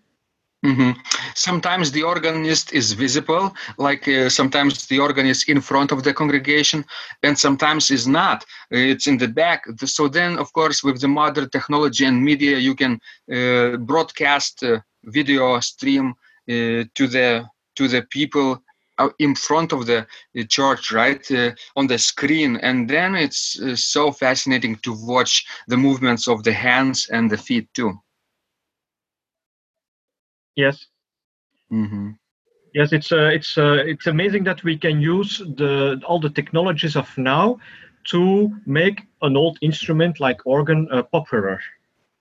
Mm-hmm. 0.67 0.91
Sometimes 1.35 1.93
the 1.93 2.03
organist 2.03 2.73
is 2.73 2.93
visible, 2.93 3.55
like 3.79 4.09
uh, 4.09 4.29
sometimes 4.29 4.87
the 4.89 4.99
organist 4.99 5.49
in 5.49 5.61
front 5.61 5.93
of 5.93 6.03
the 6.03 6.13
congregation, 6.13 6.85
and 7.23 7.39
sometimes 7.39 7.93
is 7.93 8.09
not. 8.09 8.45
It's 8.71 9.07
in 9.07 9.19
the 9.19 9.29
back. 9.29 9.65
So 9.85 10.09
then, 10.09 10.37
of 10.37 10.53
course, 10.53 10.83
with 10.83 11.01
the 11.01 11.07
modern 11.07 11.49
technology 11.51 12.05
and 12.07 12.25
media, 12.25 12.59
you 12.59 12.75
can 12.75 13.01
uh, 13.33 13.77
broadcast 13.77 14.65
uh, 14.65 14.81
video 15.05 15.61
stream 15.61 16.15
uh, 16.51 16.85
to 16.95 17.07
the 17.07 17.47
to 17.77 17.87
the 17.87 18.03
people 18.11 18.61
in 19.21 19.37
front 19.37 19.73
of 19.73 19.87
the 19.87 20.07
church, 20.49 20.91
right 20.91 21.31
uh, 21.31 21.53
on 21.77 21.87
the 21.87 21.99
screen, 21.99 22.57
and 22.57 22.91
then 22.91 23.15
it's 23.15 23.61
uh, 23.61 23.77
so 23.77 24.11
fascinating 24.11 24.75
to 24.83 24.93
watch 25.07 25.47
the 25.69 25.77
movements 25.77 26.27
of 26.27 26.43
the 26.43 26.53
hands 26.53 27.09
and 27.13 27.31
the 27.31 27.39
feet 27.39 27.69
too. 27.75 27.93
Yes. 30.59 30.87
Mm-hmm. 31.71 32.11
Yes, 32.75 32.93
it's 32.93 33.13
uh, 33.13 33.31
it's 33.33 33.57
uh, 33.57 33.85
it's 33.87 34.09
amazing 34.09 34.43
that 34.45 34.65
we 34.65 34.77
can 34.77 35.01
use 35.01 35.39
the 35.39 36.03
all 36.05 36.19
the 36.21 36.31
technologies 36.31 36.97
of 36.97 37.09
now 37.17 37.59
to 38.11 38.51
make 38.67 39.03
an 39.23 39.37
old 39.37 39.57
instrument 39.63 40.19
like 40.19 40.45
organ 40.47 40.89
uh, 40.91 41.03
popular. 41.05 41.61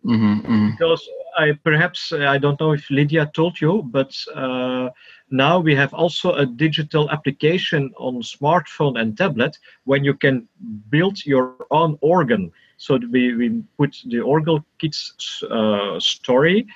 Mm-hmm, 0.06 0.40
mm-hmm. 0.40 0.70
Because 0.72 1.10
I 1.40 1.54
perhaps 1.64 2.12
uh, 2.12 2.28
I 2.36 2.38
don't 2.38 2.60
know 2.60 2.74
if 2.74 2.86
Lydia 2.92 3.32
told 3.34 3.60
you, 3.60 3.82
but 3.92 4.14
uh, 4.36 4.90
now 5.32 5.60
we 5.60 5.74
have 5.76 5.94
also 5.96 6.34
a 6.34 6.46
digital 6.46 7.10
application 7.10 7.92
on 7.98 8.22
smartphone 8.22 9.02
and 9.02 9.18
tablet 9.18 9.58
when 9.86 10.04
you 10.04 10.14
can 10.14 10.48
build 10.92 11.26
your 11.26 11.66
own 11.72 11.98
organ. 12.02 12.52
So 12.78 13.00
we, 13.12 13.34
we 13.36 13.64
put 13.80 13.98
the 14.06 14.20
organ 14.20 14.64
kits 14.78 15.42
uh, 15.50 16.00
story 16.00 16.68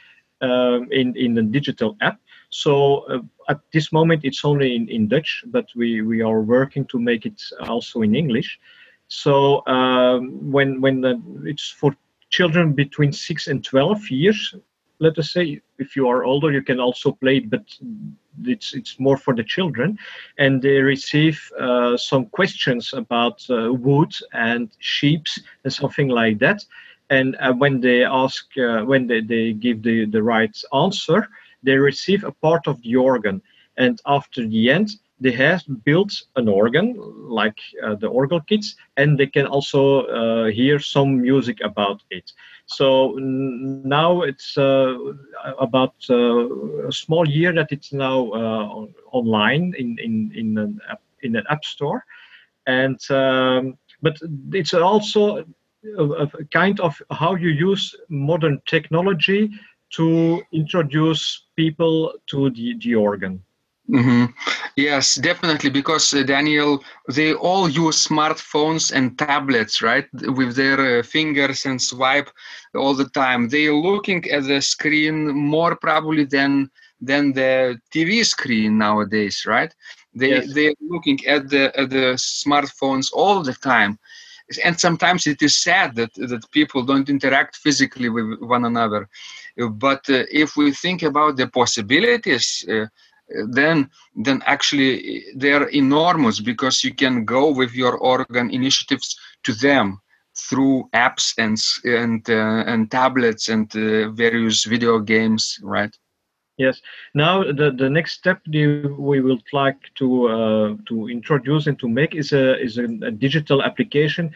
um, 0.42 0.88
in 0.92 1.16
in 1.16 1.36
the 1.36 1.44
digital 1.44 1.96
app. 2.02 2.20
So 2.50 3.06
uh, 3.08 3.20
at 3.48 3.60
this 3.72 3.92
moment, 3.92 4.26
it's 4.26 4.44
only 4.44 4.76
in, 4.76 4.89
in 4.89 5.08
Dutch, 5.08 5.44
but 5.48 5.68
we, 5.74 6.02
we 6.02 6.22
are 6.22 6.42
working 6.42 6.86
to 6.88 7.00
make 7.00 7.26
it 7.26 7.42
also 7.70 8.02
in 8.02 8.14
English. 8.14 8.60
So 9.08 9.66
um, 9.68 10.52
when 10.52 10.82
when 10.82 11.02
the, 11.02 11.22
it's 11.46 11.70
for 11.70 11.96
children 12.30 12.74
between 12.74 13.12
six 13.14 13.48
and 13.48 13.64
twelve 13.64 14.10
years, 14.10 14.56
let 15.00 15.18
us 15.18 15.32
say, 15.34 15.62
if 15.80 15.96
you 15.96 16.08
are 16.10 16.24
older, 16.24 16.52
you 16.52 16.62
can 16.62 16.80
also 16.80 17.12
play, 17.12 17.39
but 17.39 17.64
it's 18.44 18.74
it's 18.74 19.00
more 19.00 19.18
for 19.18 19.34
the 19.34 19.44
children, 19.44 19.98
and 20.38 20.62
they 20.62 20.82
receive 20.82 21.39
uh, 21.60 21.98
some 21.98 22.26
questions 22.26 22.94
about 22.94 23.46
uh, 23.50 23.74
wood 23.74 24.14
and 24.34 24.70
sheep 24.80 25.24
and 25.64 25.74
something 25.74 26.10
like 26.10 26.39
that 26.39 26.66
and 27.12 27.36
uh, 27.39 27.53
when 27.53 27.82
they 27.82 28.03
ask 28.03 28.45
uh, 28.57 28.82
when 28.82 29.05
they, 29.05 29.22
they 29.22 29.53
give 29.53 29.84
the, 29.84 30.05
the 30.05 30.24
right 30.24 30.57
answer 30.74 31.28
they 31.64 31.76
receive 31.76 32.24
a 32.24 32.32
part 32.32 32.68
of 32.68 32.82
the 32.82 32.95
organ. 32.95 33.39
And 33.78 34.01
after 34.07 34.47
the 34.47 34.72
end 34.72 34.89
they 35.20 35.32
have 35.34 35.62
built 35.84 36.12
an 36.36 36.47
organ 36.47 36.95
like 37.30 37.59
uh, 37.84 37.93
the 37.95 38.09
orgel 38.09 38.41
kits 38.47 38.76
and 38.97 39.20
they 39.20 39.28
can 39.28 39.45
also 39.45 40.01
uh, 40.07 40.45
hear 40.47 40.80
some 40.80 41.22
music 41.22 41.59
about 41.64 42.01
it. 42.09 42.32
So 42.66 43.12
now 43.20 44.22
it's 44.22 44.57
uh, 44.57 44.95
about 45.59 45.93
uh, 46.09 46.88
a 46.88 46.91
small 46.91 47.28
year 47.28 47.53
that 47.53 47.72
it's 47.72 47.93
now 47.93 48.32
uh, 48.32 48.86
online 49.12 49.74
in 49.78 49.97
in 49.99 50.32
in 50.34 50.57
an 50.57 50.80
app, 50.89 51.01
in 51.22 51.36
an 51.36 51.43
app 51.49 51.66
store. 51.66 52.03
And 52.66 52.99
um, 53.12 53.78
but 54.01 54.18
it's 54.53 54.74
also 54.74 55.45
a, 55.98 56.04
a 56.04 56.28
kind 56.52 56.80
of 56.80 57.02
how 57.12 57.36
you 57.36 57.50
use 57.50 57.96
modern 58.10 58.62
technology 58.66 59.50
to 59.92 60.42
introduce 60.52 61.44
people 61.56 62.14
to 62.28 62.50
the, 62.52 62.76
the 62.80 62.96
organ. 62.96 63.44
Mm-hmm. 63.90 64.26
Yes, 64.78 65.16
definitely, 65.16 65.70
because 65.70 66.14
uh, 66.14 66.24
Daniel, 66.24 66.82
they 67.10 67.34
all 67.34 67.68
use 67.68 68.08
smartphones 68.08 68.94
and 68.94 69.18
tablets, 69.20 69.82
right, 69.82 70.08
with 70.14 70.56
their 70.56 71.00
uh, 71.00 71.04
fingers 71.04 71.66
and 71.66 71.82
swipe 71.82 72.30
all 72.74 72.94
the 72.94 73.10
time. 73.10 73.50
They're 73.50 73.74
looking 73.74 74.30
at 74.30 74.44
the 74.44 74.62
screen 74.62 75.28
more 75.30 75.76
probably 75.76 76.24
than 76.24 76.72
than 77.02 77.34
the 77.34 77.82
TV 77.94 78.24
screen 78.24 78.78
nowadays, 78.78 79.44
right? 79.46 79.74
They 80.14 80.30
yes. 80.30 80.54
they're 80.54 80.76
looking 80.80 81.20
at 81.28 81.50
the 81.50 81.78
at 81.78 81.90
the 81.90 82.16
smartphones 82.16 83.10
all 83.12 83.42
the 83.44 83.54
time, 83.56 84.00
and 84.64 84.80
sometimes 84.80 85.28
it 85.28 85.41
is 85.41 85.56
sad 85.56 85.95
that 85.95 86.14
that 86.16 86.49
people 86.52 86.84
don't 86.84 87.10
interact 87.10 87.56
physically 87.58 88.10
with 88.10 88.39
one 88.41 88.66
another. 88.66 89.10
But 89.58 90.10
uh, 90.10 90.24
if 90.32 90.56
we 90.56 90.72
think 90.72 91.04
about 91.04 91.38
the 91.38 91.47
possibilities, 91.47 92.66
uh, 92.70 92.86
then 93.49 93.89
then 94.16 94.41
actually 94.45 95.26
they're 95.36 95.68
enormous 95.70 96.39
because 96.39 96.84
you 96.84 96.93
can 96.93 97.26
go 97.26 97.52
with 97.52 97.74
your 97.74 97.97
organ 97.97 98.49
initiatives 98.49 99.18
to 99.43 99.54
them 99.54 100.02
through 100.49 100.89
apps 100.93 101.34
and 101.38 101.58
and 101.86 102.30
uh, 102.30 102.64
and 102.72 102.89
tablets 102.91 103.49
and 103.49 103.76
uh, 103.76 104.10
various 104.12 104.64
video 104.64 104.99
games, 104.99 105.60
right? 105.64 105.95
Yes. 106.62 106.80
Now 107.16 107.43
the, 107.43 107.72
the 107.72 107.89
next 107.89 108.14
step 108.14 108.39
we 108.45 109.20
would 109.20 109.43
like 109.51 109.82
to 109.95 110.07
uh, 110.28 110.76
to 110.89 111.09
introduce 111.09 111.66
and 111.66 111.78
to 111.80 111.88
make 111.89 112.14
is 112.14 112.34
a 112.34 112.45
is 112.62 112.78
a, 112.78 112.86
a 113.09 113.12
digital 113.26 113.64
application 113.64 114.32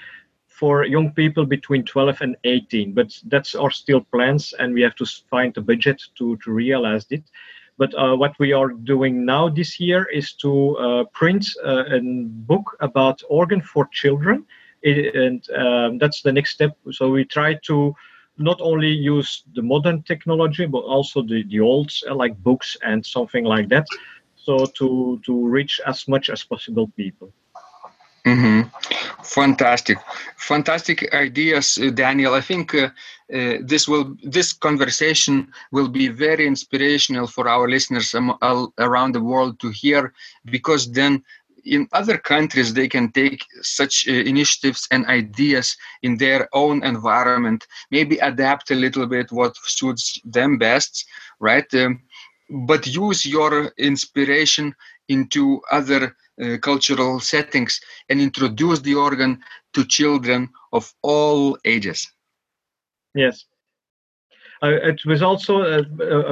for 0.47 0.85
young 0.85 1.11
people 1.11 1.45
between 1.45 1.83
12 1.83 2.21
and 2.21 2.35
18 2.43 2.93
but 2.93 3.09
that's 3.25 3.53
our 3.53 3.69
still 3.69 4.01
plans 4.13 4.53
and 4.57 4.73
we 4.73 4.81
have 4.81 4.95
to 4.95 5.05
find 5.29 5.55
a 5.57 5.61
budget 5.61 6.01
to 6.17 6.35
to 6.37 6.51
realize 6.51 7.05
it. 7.11 7.23
But 7.77 7.93
uh, 7.93 8.15
what 8.15 8.33
we 8.39 8.53
are 8.53 8.69
doing 8.93 9.23
now 9.25 9.49
this 9.49 9.79
year 9.79 10.07
is 10.11 10.33
to 10.43 10.51
uh, 10.77 11.03
print 11.13 11.45
uh, 11.63 11.97
a 11.97 11.99
book 12.51 12.75
about 12.79 13.21
organ 13.29 13.61
for 13.61 13.87
children. 13.91 14.45
It, 14.81 15.15
and 15.15 15.41
um, 15.51 15.97
that's 15.99 16.21
the 16.23 16.31
next 16.31 16.51
step. 16.53 16.71
So 16.91 17.11
we 17.11 17.25
try 17.25 17.59
to 17.69 17.93
not 18.37 18.59
only 18.61 18.89
use 18.89 19.43
the 19.53 19.61
modern 19.61 20.01
technology 20.03 20.65
but 20.65 20.83
also 20.83 21.21
the, 21.21 21.43
the 21.49 21.59
old 21.59 21.91
uh, 22.09 22.15
like 22.15 22.35
books 22.43 22.77
and 22.83 23.05
something 23.05 23.43
like 23.45 23.69
that 23.69 23.85
so 24.35 24.65
to 24.77 25.19
to 25.25 25.47
reach 25.47 25.79
as 25.85 26.07
much 26.07 26.29
as 26.29 26.43
possible 26.43 26.87
people 26.95 27.31
Mm-hmm. 28.25 28.61
Fantastic, 29.23 29.97
fantastic 30.37 31.13
ideas, 31.13 31.77
uh, 31.77 31.89
Daniel. 31.91 32.33
I 32.33 32.41
think 32.41 32.73
uh, 32.73 32.89
uh, 33.33 33.57
this 33.61 33.87
will 33.87 34.15
this 34.23 34.51
conversation 34.53 35.47
will 35.71 35.87
be 35.87 36.07
very 36.07 36.45
inspirational 36.47 37.27
for 37.27 37.47
our 37.47 37.69
listeners 37.69 38.15
all 38.41 38.73
around 38.79 39.13
the 39.13 39.21
world 39.21 39.59
to 39.59 39.69
hear, 39.69 40.13
because 40.45 40.91
then 40.91 41.23
in 41.65 41.87
other 41.93 42.17
countries 42.17 42.73
they 42.73 42.87
can 42.87 43.11
take 43.11 43.43
such 43.61 44.07
uh, 44.07 44.11
initiatives 44.11 44.87
and 44.91 45.05
ideas 45.07 45.75
in 46.03 46.17
their 46.17 46.47
own 46.53 46.83
environment, 46.83 47.65
maybe 47.91 48.17
adapt 48.19 48.71
a 48.71 48.75
little 48.75 49.07
bit 49.07 49.31
what 49.31 49.55
suits 49.57 50.19
them 50.23 50.57
best, 50.57 51.05
right? 51.39 51.71
Um, 51.73 52.01
but 52.67 52.87
use 52.87 53.25
your 53.25 53.71
inspiration 53.77 54.75
into 55.09 55.61
other 55.71 56.15
uh, 56.41 56.57
cultural 56.61 57.19
settings 57.19 57.79
and 58.09 58.21
introduce 58.21 58.79
the 58.81 58.95
organ 58.95 59.41
to 59.73 59.85
children 59.85 60.49
of 60.73 60.93
all 61.01 61.57
ages. 61.65 62.11
Yes. 63.13 63.45
Uh, 64.61 64.71
it 64.83 65.05
was 65.05 65.21
also 65.21 65.61
a, 65.61 65.79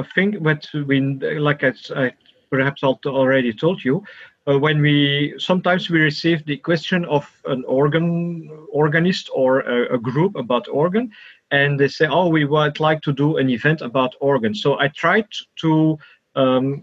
a 0.00 0.04
thing 0.14 0.42
that 0.42 0.66
we, 0.86 1.00
like 1.38 1.64
I, 1.64 1.72
I 1.96 2.12
perhaps 2.50 2.82
already 2.82 3.52
told 3.52 3.84
you, 3.84 4.02
uh, 4.46 4.58
when 4.58 4.80
we 4.80 5.34
sometimes 5.38 5.88
we 5.88 6.00
receive 6.00 6.44
the 6.44 6.56
question 6.56 7.04
of 7.06 7.30
an 7.46 7.64
organ 7.66 8.48
organist 8.70 9.30
or 9.34 9.60
a, 9.60 9.94
a, 9.94 9.98
group 9.98 10.36
about 10.36 10.68
organ, 10.68 11.10
and 11.50 11.80
they 11.80 11.88
say, 11.88 12.06
"Oh, 12.06 12.28
we 12.28 12.44
would 12.44 12.80
like 12.80 13.00
to 13.02 13.12
do 13.12 13.38
an 13.38 13.48
event 13.48 13.80
about 13.80 14.14
organ." 14.20 14.54
So 14.54 14.78
I 14.78 14.88
tried 14.88 15.28
to 15.60 15.98
um, 16.34 16.82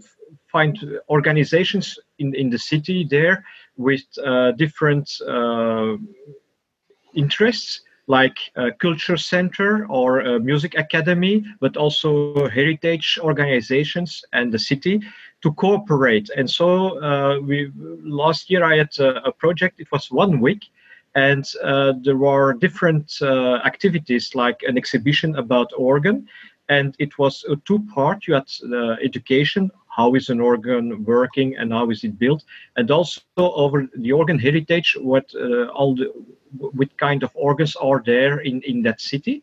find 0.50 0.78
organizations 1.08 1.98
in, 2.18 2.34
in 2.34 2.50
the 2.50 2.58
city 2.58 3.06
there 3.08 3.44
with 3.76 4.02
uh, 4.24 4.52
different 4.52 5.10
uh, 5.26 5.96
interests 7.14 7.80
like 8.06 8.38
a 8.56 8.72
culture 8.72 9.16
center 9.16 9.86
or 9.88 10.20
a 10.20 10.40
music 10.40 10.76
academy, 10.76 11.44
but 11.60 11.76
also 11.76 12.48
heritage 12.48 13.18
organizations 13.22 14.24
and 14.32 14.52
the 14.52 14.58
city 14.58 15.00
to 15.42 15.52
cooperate. 15.52 16.28
And 16.36 16.48
so 16.50 17.00
uh, 17.02 17.40
we 17.40 17.70
last 18.02 18.50
year 18.50 18.64
I 18.64 18.78
had 18.78 18.98
a, 18.98 19.28
a, 19.28 19.32
project. 19.32 19.80
It 19.80 19.90
was 19.92 20.10
one 20.10 20.40
week, 20.40 20.64
and 21.14 21.44
uh, 21.62 21.94
there 22.02 22.16
were 22.16 22.54
different 22.54 23.12
uh, 23.22 23.56
activities 23.64 24.34
like 24.34 24.62
an 24.66 24.76
exhibition 24.76 25.36
about 25.36 25.70
organ, 25.76 26.26
and 26.68 26.94
it 26.98 27.18
was 27.18 27.44
a 27.48 27.56
two 27.56 27.80
part. 27.94 28.26
You 28.26 28.34
had 28.34 28.50
uh, 28.72 28.96
education 29.02 29.70
how 29.96 30.14
is 30.14 30.30
an 30.30 30.40
organ 30.40 31.04
working 31.04 31.56
and 31.56 31.72
how 31.72 31.90
is 31.90 32.02
it 32.04 32.18
built, 32.18 32.44
and 32.76 32.90
also 32.90 33.20
over 33.36 33.86
the 33.96 34.12
organ 34.12 34.38
heritage, 34.38 34.96
what 35.00 35.26
uh, 35.34 35.66
all 35.66 35.94
the 35.94 36.12
what 36.58 36.96
kind 36.96 37.22
of 37.22 37.30
organs 37.34 37.76
are 37.76 38.02
there 38.04 38.40
in 38.40 38.62
in 38.62 38.82
that 38.82 39.00
city. 39.00 39.42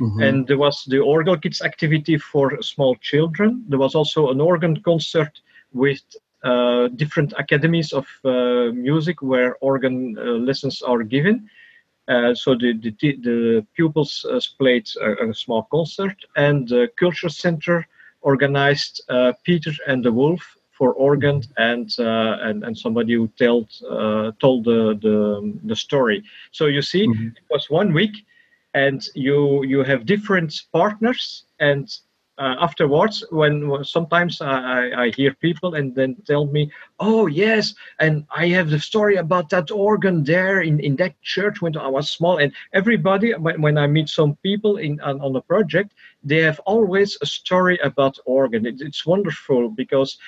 Mm-hmm. 0.00 0.22
And 0.22 0.46
there 0.46 0.58
was 0.58 0.84
the 0.88 1.00
organ 1.00 1.38
kids 1.40 1.60
activity 1.60 2.16
for 2.16 2.62
small 2.62 2.96
children. 2.96 3.64
There 3.68 3.78
was 3.78 3.94
also 3.94 4.30
an 4.30 4.40
organ 4.40 4.80
concert 4.82 5.40
with 5.72 6.00
uh, 6.44 6.88
different 6.96 7.34
academies 7.38 7.92
of 7.92 8.06
uh, 8.24 8.72
music 8.72 9.20
where 9.20 9.56
organ 9.60 10.16
uh, 10.18 10.22
lessons 10.22 10.82
are 10.82 11.02
given. 11.02 11.48
Uh, 12.08 12.34
so 12.34 12.54
the, 12.54 12.72
the, 12.82 12.90
the 13.00 13.66
pupils 13.76 14.26
uh, 14.28 14.40
played 14.58 14.88
a, 15.00 15.28
a, 15.28 15.34
small 15.34 15.68
concert, 15.70 16.16
and 16.36 16.68
the 16.68 16.88
culture 16.98 17.28
center 17.28 17.86
organized 18.22 19.02
uh, 19.08 19.32
Peter 19.44 19.72
and 19.86 20.04
the 20.04 20.12
Wolf 20.12 20.56
for 20.72 20.92
organ 20.94 21.42
and 21.58 21.90
uh, 21.98 22.38
and 22.42 22.64
and 22.64 22.76
somebody 22.76 23.14
who 23.14 23.28
told 23.38 23.68
uh, 23.90 24.32
told 24.40 24.64
the, 24.64 24.98
the 25.00 25.52
the 25.64 25.76
story. 25.76 26.22
So 26.50 26.66
you 26.66 26.82
see, 26.82 27.06
mm-hmm. 27.06 27.28
it 27.28 27.44
was 27.50 27.70
one 27.70 27.92
week, 27.92 28.24
and 28.74 29.00
you 29.14 29.64
you 29.64 29.84
have 29.84 30.06
different 30.06 30.62
partners 30.72 31.44
and 31.60 31.88
uh, 32.42 32.56
afterwards 32.58 33.24
when 33.30 33.84
sometimes 33.84 34.40
I, 34.40 34.90
I 35.04 35.10
hear 35.10 35.32
people 35.34 35.74
and 35.74 35.94
then 35.94 36.16
tell 36.26 36.46
me 36.46 36.72
oh 36.98 37.26
yes 37.26 37.74
and 38.00 38.24
i 38.34 38.48
have 38.48 38.68
the 38.68 38.80
story 38.80 39.16
about 39.16 39.48
that 39.50 39.70
organ 39.70 40.24
there 40.24 40.62
in, 40.62 40.80
in 40.80 40.96
that 40.96 41.14
church 41.22 41.62
when 41.62 41.76
i 41.76 41.86
was 41.86 42.10
small. 42.10 42.38
And 42.38 42.52
everybody 42.72 43.32
when, 43.34 43.62
when 43.62 43.78
i 43.78 43.86
meet 43.86 44.08
some 44.08 44.34
people 44.42 44.78
in 44.78 45.00
on, 45.00 45.20
on 45.20 45.36
a 45.36 45.40
project 45.40 45.94
they 46.24 46.40
have 46.48 46.60
always 46.66 47.16
a 47.22 47.26
story 47.26 47.78
about 47.90 48.18
organ. 48.24 48.66
It, 48.66 48.80
it's 48.80 49.06
wonderful 49.06 49.68
because 49.68 50.18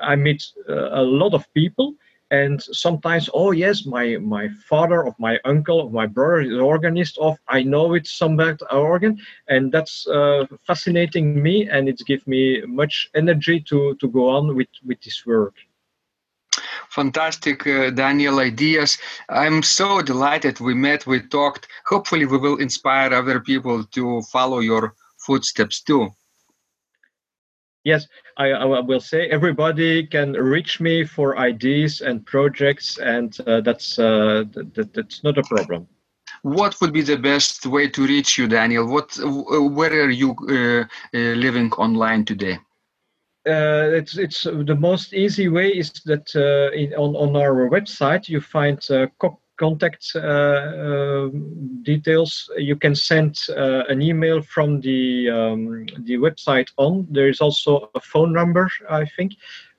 i 0.00 0.14
meet 0.14 0.40
uh, 0.68 0.90
a 1.02 1.02
lot 1.02 1.34
of 1.34 1.52
people 1.52 1.94
and 2.30 2.60
sometimes 2.62 3.30
oh 3.34 3.52
yes 3.52 3.86
my 3.86 4.16
my 4.16 4.48
father 4.68 5.06
of 5.06 5.14
my 5.18 5.38
uncle 5.44 5.80
of 5.80 5.92
my 5.92 6.06
brother 6.06 6.40
is 6.40 6.58
organist 6.58 7.18
of 7.18 7.38
i 7.48 7.62
know 7.62 7.94
it's 7.94 8.12
some 8.12 8.36
organ. 8.72 9.18
And 9.48 9.70
that's 9.70 10.06
uh, 10.06 10.46
fascinating 10.66 11.42
me 11.42 11.68
and 11.68 11.88
it 11.88 12.00
gives 12.06 12.26
me 12.26 12.62
much 12.66 13.08
energy 13.14 13.60
to 13.60 13.94
to 14.00 14.08
go 14.08 14.28
on 14.28 14.56
with 14.56 14.72
with 14.84 15.00
this 15.02 15.24
work. 15.26 15.54
Fantastic 16.90 17.66
uh, 17.66 17.90
daniel 17.90 18.38
ideas. 18.38 18.98
I'm 19.28 19.62
so 19.62 20.02
delighted 20.02 20.60
we 20.60 20.74
met 20.74 21.06
we 21.06 21.20
talked. 21.20 21.68
Hopefully 21.86 22.26
we 22.26 22.38
will 22.38 22.56
inspire 22.56 23.12
other 23.14 23.40
people 23.40 23.84
to 23.84 24.22
follow 24.32 24.60
your 24.60 24.94
footsteps 25.18 25.82
too 25.82 26.10
yes, 27.86 28.06
I, 28.36 28.46
I, 28.50 28.80
will 28.80 29.00
say 29.00 29.28
everybody 29.28 30.06
can 30.06 30.32
reach 30.32 30.80
me 30.80 31.04
for 31.04 31.38
ideas 31.38 32.02
and 32.02 32.26
projects, 32.26 32.98
and 32.98 33.30
uh, 33.46 33.60
that's 33.62 33.98
uh, 33.98 34.44
that, 34.74 34.92
that's 34.92 35.24
not 35.24 35.38
a 35.38 35.42
problem. 35.42 35.88
What 36.42 36.80
would 36.80 36.92
be 36.92 37.02
the 37.02 37.16
best 37.16 37.66
way 37.66 37.88
to 37.88 38.06
reach 38.06 38.36
you, 38.38 38.46
Daniel? 38.46 38.86
What, 38.86 39.16
where 39.78 39.94
are 40.04 40.10
you 40.10 40.30
uh, 40.48 40.84
uh 41.16 41.34
living 41.46 41.72
online 41.72 42.24
today? 42.24 42.58
uh, 43.46 43.90
it's 43.92 44.18
it's 44.18 44.42
the 44.42 44.76
most 44.78 45.14
easy 45.14 45.48
way 45.48 45.68
is 45.68 45.92
that 46.04 46.34
uh, 46.34 46.74
in, 46.74 46.92
on 46.94 47.14
on 47.14 47.36
our 47.36 47.68
website 47.68 48.28
you 48.28 48.40
find 48.40 48.78
uh, 48.90 49.06
contact 49.56 50.12
uh, 50.14 50.18
uh, 50.20 51.28
details. 51.82 52.50
You 52.56 52.76
can 52.76 52.94
send 52.94 53.38
uh, 53.50 53.84
an 53.88 54.02
email 54.02 54.42
from 54.42 54.80
the 54.80 55.30
um, 55.30 55.86
the 56.04 56.16
website 56.16 56.68
on. 56.76 57.06
There 57.10 57.28
is 57.28 57.40
also 57.40 57.90
a 57.94 58.00
phone 58.00 58.32
number, 58.32 58.68
I 58.90 59.04
think. 59.16 59.32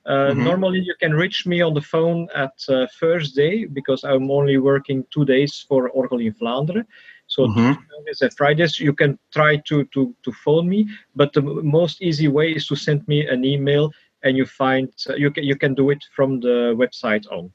Mhm. 0.06 0.42
Normally, 0.44 0.80
you 0.80 0.94
can 1.00 1.12
reach 1.12 1.46
me 1.46 1.60
on 1.62 1.74
the 1.74 1.80
phone 1.82 2.28
at 2.34 2.52
Thursday 3.00 3.66
because 3.66 4.04
I'm 4.04 4.30
only 4.30 4.56
working 4.58 5.04
two 5.10 5.24
days 5.24 5.64
for 5.68 5.90
Orgel 5.90 6.20
in 6.24 6.32
Vlaanderen. 6.34 6.84
So 7.26 7.46
Mhm. 7.46 7.76
Thursdays 7.90 8.22
and 8.22 8.32
Fridays, 8.36 8.78
you 8.80 8.94
can 8.94 9.18
try 9.32 9.56
to, 9.68 9.84
to, 9.94 10.14
to 10.24 10.32
phone 10.44 10.68
me, 10.68 10.86
but 11.14 11.32
the 11.32 11.42
most 11.42 12.00
easy 12.00 12.28
way 12.28 12.52
is 12.52 12.66
to 12.68 12.76
send 12.76 13.06
me 13.06 13.26
an 13.26 13.44
email, 13.44 13.92
and 14.22 14.36
you 14.36 14.46
find 14.46 14.88
uh, 15.10 15.14
you 15.14 15.30
can 15.30 15.44
you 15.44 15.56
can 15.56 15.74
do 15.74 15.90
it 15.90 16.02
from 16.16 16.40
the 16.40 16.74
website 16.76 17.24
on. 17.30 17.50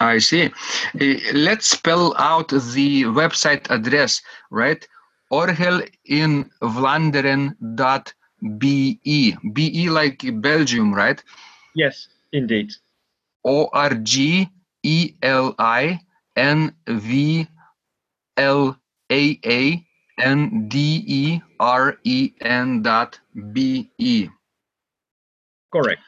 I 0.00 0.18
see. 0.18 0.46
Uh, 0.46 0.50
let's 1.32 1.68
spell 1.68 2.14
out 2.18 2.48
the 2.48 3.04
website 3.04 3.70
address, 3.70 4.20
right? 4.50 4.86
Orgel 5.32 5.88
in 6.04 6.50
Vlaanderen.be. 6.62 9.36
BE 9.52 9.90
like 9.90 10.40
Belgium, 10.40 10.94
right? 10.94 11.22
Yes, 11.74 12.08
indeed. 12.32 12.72
O 13.44 13.68
R 13.72 13.94
G 13.94 14.48
E 14.82 15.14
L 15.22 15.54
I 15.58 16.00
N 16.36 16.74
V 16.86 17.48
L 18.36 18.78
A 19.10 19.40
A 19.44 19.86
N 20.18 20.68
D 20.68 21.04
E 21.06 21.40
R 21.58 21.98
E 22.04 22.32
N 22.40 22.82
dot 22.82 23.18
B 23.52 23.90
E. 23.98 24.28
Correct. 25.72 26.02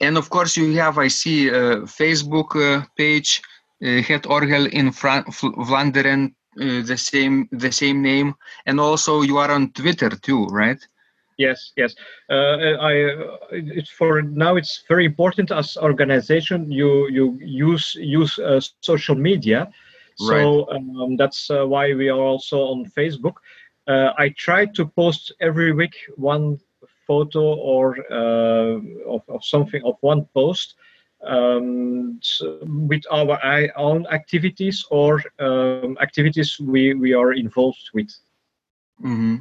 And 0.00 0.16
of 0.16 0.28
course, 0.30 0.56
you 0.56 0.76
have, 0.78 0.98
I 0.98 1.08
see, 1.08 1.48
a 1.48 1.82
Facebook 1.86 2.54
uh, 2.56 2.84
page, 2.96 3.42
uh, 3.84 4.02
Het 4.02 4.26
Orgel 4.26 4.66
in 4.66 4.92
Fra- 4.92 5.24
Vl- 5.28 5.54
Vlaanderen, 5.66 6.34
uh, 6.60 6.82
the 6.82 6.96
same 6.96 7.46
the 7.50 7.70
same 7.70 8.00
name, 8.02 8.34
and 8.66 8.80
also 8.80 9.22
you 9.22 9.38
are 9.38 9.50
on 9.52 9.72
Twitter 9.72 10.10
too, 10.10 10.44
right? 10.46 10.80
Yes, 11.38 11.72
yes. 11.76 11.94
Uh, 12.30 12.56
I 12.80 13.04
uh, 13.04 13.36
it's 13.50 13.90
for 13.90 14.22
now. 14.22 14.56
It's 14.56 14.84
very 14.88 15.04
important 15.06 15.50
as 15.50 15.76
organization. 15.76 16.70
You 16.70 17.08
you 17.08 17.38
use 17.40 17.96
use 17.98 18.38
uh, 18.38 18.60
social 18.80 19.16
media, 19.16 19.68
so 20.16 20.68
um, 20.70 21.16
that's 21.16 21.50
uh, 21.50 21.66
why 21.66 21.94
we 21.94 22.08
are 22.08 22.20
also 22.20 22.58
on 22.58 22.84
Facebook. 22.96 23.36
Uh, 23.86 24.12
I 24.18 24.30
try 24.36 24.66
to 24.66 24.86
post 24.86 25.32
every 25.40 25.72
week 25.72 25.94
one 26.16 26.58
photo 27.10 27.44
or 27.74 27.96
uh, 28.20 29.14
of, 29.14 29.22
of 29.36 29.44
something 29.54 29.92
of 29.96 30.06
one 30.12 30.34
post 30.40 30.76
um, 31.26 32.20
with 32.90 33.04
our 33.12 33.38
own 33.76 34.06
activities 34.18 34.84
or 34.90 35.22
um, 35.40 35.96
activities 36.00 36.58
we, 36.60 36.94
we 36.94 37.14
are 37.14 37.32
involved 37.32 37.90
with. 37.94 38.10
hmm 39.00 39.36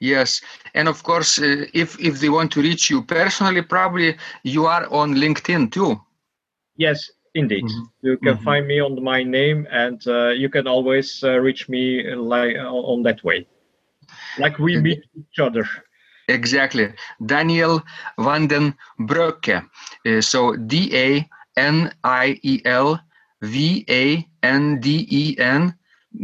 Yes, 0.00 0.40
and 0.74 0.88
of 0.88 1.02
course, 1.02 1.38
uh, 1.38 1.66
if 1.74 1.98
if 2.00 2.20
they 2.20 2.28
want 2.28 2.52
to 2.52 2.62
reach 2.62 2.90
you 2.90 3.02
personally, 3.02 3.62
probably 3.62 4.16
you 4.42 4.66
are 4.66 4.86
on 4.90 5.14
LinkedIn 5.14 5.70
too. 5.72 6.00
Yes, 6.76 7.10
indeed. 7.34 7.68
Mhm. 7.68 7.90
You 8.02 8.16
can 8.18 8.36
Mhm. 8.36 8.38
find 8.38 8.66
me 8.66 8.80
on 8.80 9.02
my 9.02 9.22
name, 9.22 9.66
and 9.70 10.00
uh, 10.06 10.28
you 10.30 10.48
can 10.48 10.66
always 10.66 11.22
uh, 11.24 11.38
reach 11.38 11.68
me 11.68 12.10
uh, 12.10 12.16
like 12.16 12.56
on 12.56 13.02
that 13.02 13.22
way, 13.24 13.46
like 14.36 14.58
we 14.58 14.76
meet 14.76 15.00
each 15.18 15.38
other. 15.40 15.64
Exactly. 16.28 16.94
Daniel 17.26 17.82
van 18.16 18.46
den 18.46 18.74
Broecke. 18.98 19.62
Uh, 20.06 20.20
so 20.20 20.56
D 20.56 20.90
A 20.94 21.28
N 21.56 21.92
I 22.04 22.38
E 22.42 22.60
L 22.64 22.98
V 23.40 23.84
A 23.88 24.26
N 24.42 24.80
D 24.80 25.06
E 25.10 25.36
N 25.38 25.74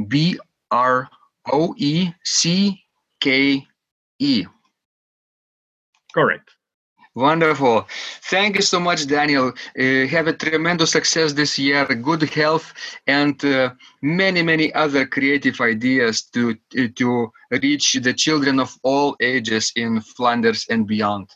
B 0.09 0.39
R 0.71 1.09
O 1.53 1.75
E 1.77 2.13
C 2.25 2.85
K 3.21 3.67
E. 4.19 4.47
Correct. 6.15 6.58
Wonderful. 7.19 7.85
Thank 8.31 8.55
you 8.55 8.63
so 8.63 8.79
much, 8.79 9.09
Daniel. 9.09 9.49
Uh, 9.77 10.07
have 10.07 10.29
a 10.29 10.33
tremendous 10.33 10.93
success 10.93 11.33
this 11.33 11.59
year, 11.59 11.85
good 11.87 12.23
health, 12.23 12.73
and 13.09 13.45
uh, 13.45 13.71
many, 14.03 14.41
many 14.41 14.73
other 14.75 15.05
creative 15.05 15.61
ideas 15.61 16.23
to, 16.35 16.55
to 16.95 17.33
reach 17.51 17.95
the 17.95 18.15
children 18.15 18.61
of 18.61 18.73
all 18.85 19.17
ages 19.21 19.73
in 19.75 20.01
Flanders 20.01 20.65
and 20.71 20.87
beyond. 20.87 21.29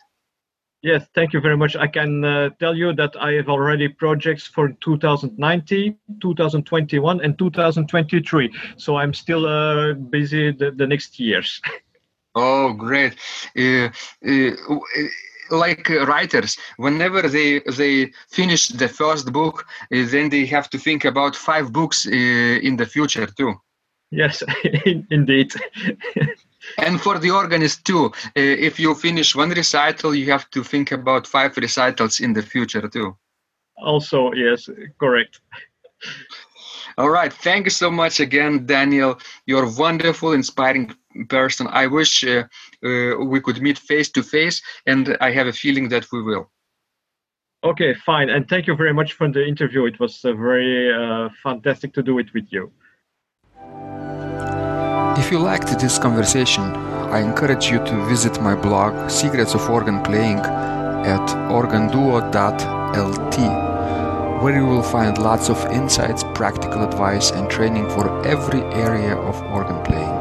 Yes, 0.83 1.05
thank 1.15 1.33
you 1.33 1.41
very 1.41 1.57
much. 1.57 1.75
I 1.75 1.87
can 1.87 2.23
uh, 2.23 2.51
tell 2.61 2.77
you 2.77 2.93
that 2.93 3.13
I 3.19 3.33
have 3.33 3.49
already 3.49 3.89
projects 3.89 4.47
for 4.47 4.69
2019, 4.79 5.97
2021, 6.21 7.21
and 7.21 7.37
2023. 7.37 8.53
So 8.77 8.95
I'm 8.95 9.13
still 9.13 9.45
uh, 9.45 9.95
busy 9.95 10.53
the, 10.53 10.71
the 10.71 10.87
next 10.87 11.19
years. 11.19 11.61
Oh, 12.35 12.73
great! 12.73 13.13
Uh, 13.55 13.89
uh, 14.25 14.51
uh, 14.67 14.79
like 15.53 15.89
writers, 15.89 16.57
whenever 16.77 17.21
they 17.29 17.61
they 17.77 18.11
finish 18.29 18.67
the 18.67 18.89
first 18.89 19.31
book, 19.31 19.65
uh, 19.91 20.05
then 20.11 20.29
they 20.29 20.45
have 20.45 20.69
to 20.69 20.77
think 20.77 21.05
about 21.05 21.35
five 21.35 21.71
books 21.71 22.07
uh, 22.07 22.11
in 22.67 22.77
the 22.77 22.85
future 22.85 23.27
too. 23.27 23.53
yes, 24.11 24.43
indeed. 25.09 25.51
And 26.77 26.99
for 27.01 27.19
the 27.19 27.31
organist 27.31 27.85
too, 27.85 28.05
uh, 28.05 28.31
if 28.35 28.79
you 28.79 28.95
finish 28.95 29.35
one 29.35 29.49
recital, 29.49 30.15
you 30.15 30.31
have 30.31 30.49
to 30.51 30.63
think 30.63 30.91
about 30.91 31.27
five 31.27 31.57
recitals 31.57 32.19
in 32.19 32.33
the 32.33 32.41
future 32.41 32.87
too. 32.87 33.17
also, 33.77 34.31
yes, 34.33 34.69
correct. 34.99 35.41
All 36.97 37.09
right, 37.09 37.33
thank 37.33 37.65
you 37.65 37.71
so 37.71 37.89
much 37.89 38.19
again, 38.19 38.65
Daniel. 38.65 39.19
You're 39.45 39.65
a 39.65 39.71
wonderful, 39.71 40.33
inspiring 40.33 40.93
person. 41.29 41.67
I 41.71 41.87
wish 41.87 42.23
uh, 42.23 42.43
uh, 42.83 43.15
we 43.25 43.41
could 43.41 43.61
meet 43.61 43.77
face 43.77 44.09
to 44.11 44.23
face, 44.23 44.61
and 44.85 45.17
I 45.21 45.31
have 45.31 45.47
a 45.47 45.53
feeling 45.53 45.89
that 45.89 46.11
we 46.11 46.21
will. 46.21 46.49
Okay, 47.63 47.93
fine. 47.93 48.29
And 48.29 48.47
thank 48.47 48.67
you 48.67 48.75
very 48.75 48.93
much 48.93 49.13
for 49.13 49.29
the 49.31 49.45
interview. 49.45 49.85
It 49.85 49.99
was 49.99 50.23
uh, 50.25 50.33
very 50.33 50.93
uh, 50.93 51.29
fantastic 51.41 51.93
to 51.93 52.03
do 52.03 52.19
it 52.19 52.33
with 52.33 52.45
you. 52.49 52.71
If 55.17 55.31
you 55.31 55.39
liked 55.39 55.79
this 55.79 55.97
conversation, 55.97 56.63
I 56.63 57.19
encourage 57.19 57.69
you 57.69 57.77
to 57.85 58.05
visit 58.07 58.41
my 58.41 58.55
blog 58.55 59.09
Secrets 59.09 59.53
of 59.53 59.69
Organ 59.69 60.01
Playing 60.03 60.39
at 60.39 61.27
organduo.lt, 61.49 63.37
where 64.43 64.57
you 64.57 64.65
will 64.65 64.83
find 64.83 65.17
lots 65.19 65.47
of 65.49 65.57
insights, 65.71 66.25
practical 66.35 66.83
advice, 66.83 67.31
and 67.31 67.49
training 67.49 67.87
for 67.91 68.27
every 68.27 68.59
area 68.75 69.15
of 69.15 69.41
organ 69.43 69.81
playing. 69.85 70.19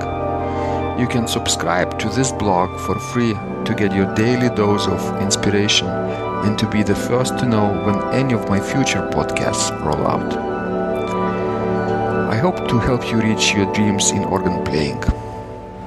You 1.00 1.08
can 1.08 1.26
subscribe 1.26 1.98
to 1.98 2.08
this 2.08 2.30
blog 2.30 2.70
for 2.86 2.96
free 3.00 3.34
to 3.64 3.74
get 3.76 3.92
your 3.92 4.14
daily 4.14 4.48
dose 4.54 4.86
of 4.86 5.20
inspiration 5.20 5.88
and 5.88 6.56
to 6.56 6.70
be 6.70 6.84
the 6.84 6.94
first 6.94 7.36
to 7.40 7.46
know 7.46 7.66
when 7.84 8.14
any 8.14 8.32
of 8.32 8.48
my 8.48 8.60
future 8.60 9.02
podcasts 9.10 9.76
roll 9.84 10.06
out. 10.06 10.32
I 12.30 12.36
hope 12.36 12.68
to 12.68 12.78
help 12.78 13.10
you 13.10 13.20
reach 13.20 13.52
your 13.54 13.72
dreams 13.72 14.12
in 14.12 14.22
organ 14.22 14.62
playing. 14.64 15.02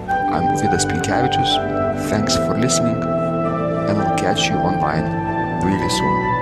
I'm 0.09 0.57
Vidas 0.59 0.83
Pinkevičius. 0.83 2.09
Thanks 2.09 2.35
for 2.35 2.57
listening, 2.59 2.97
and 2.97 3.97
I'll 3.97 4.17
catch 4.17 4.49
you 4.49 4.55
online 4.55 5.07
really 5.63 5.89
soon. 5.89 6.34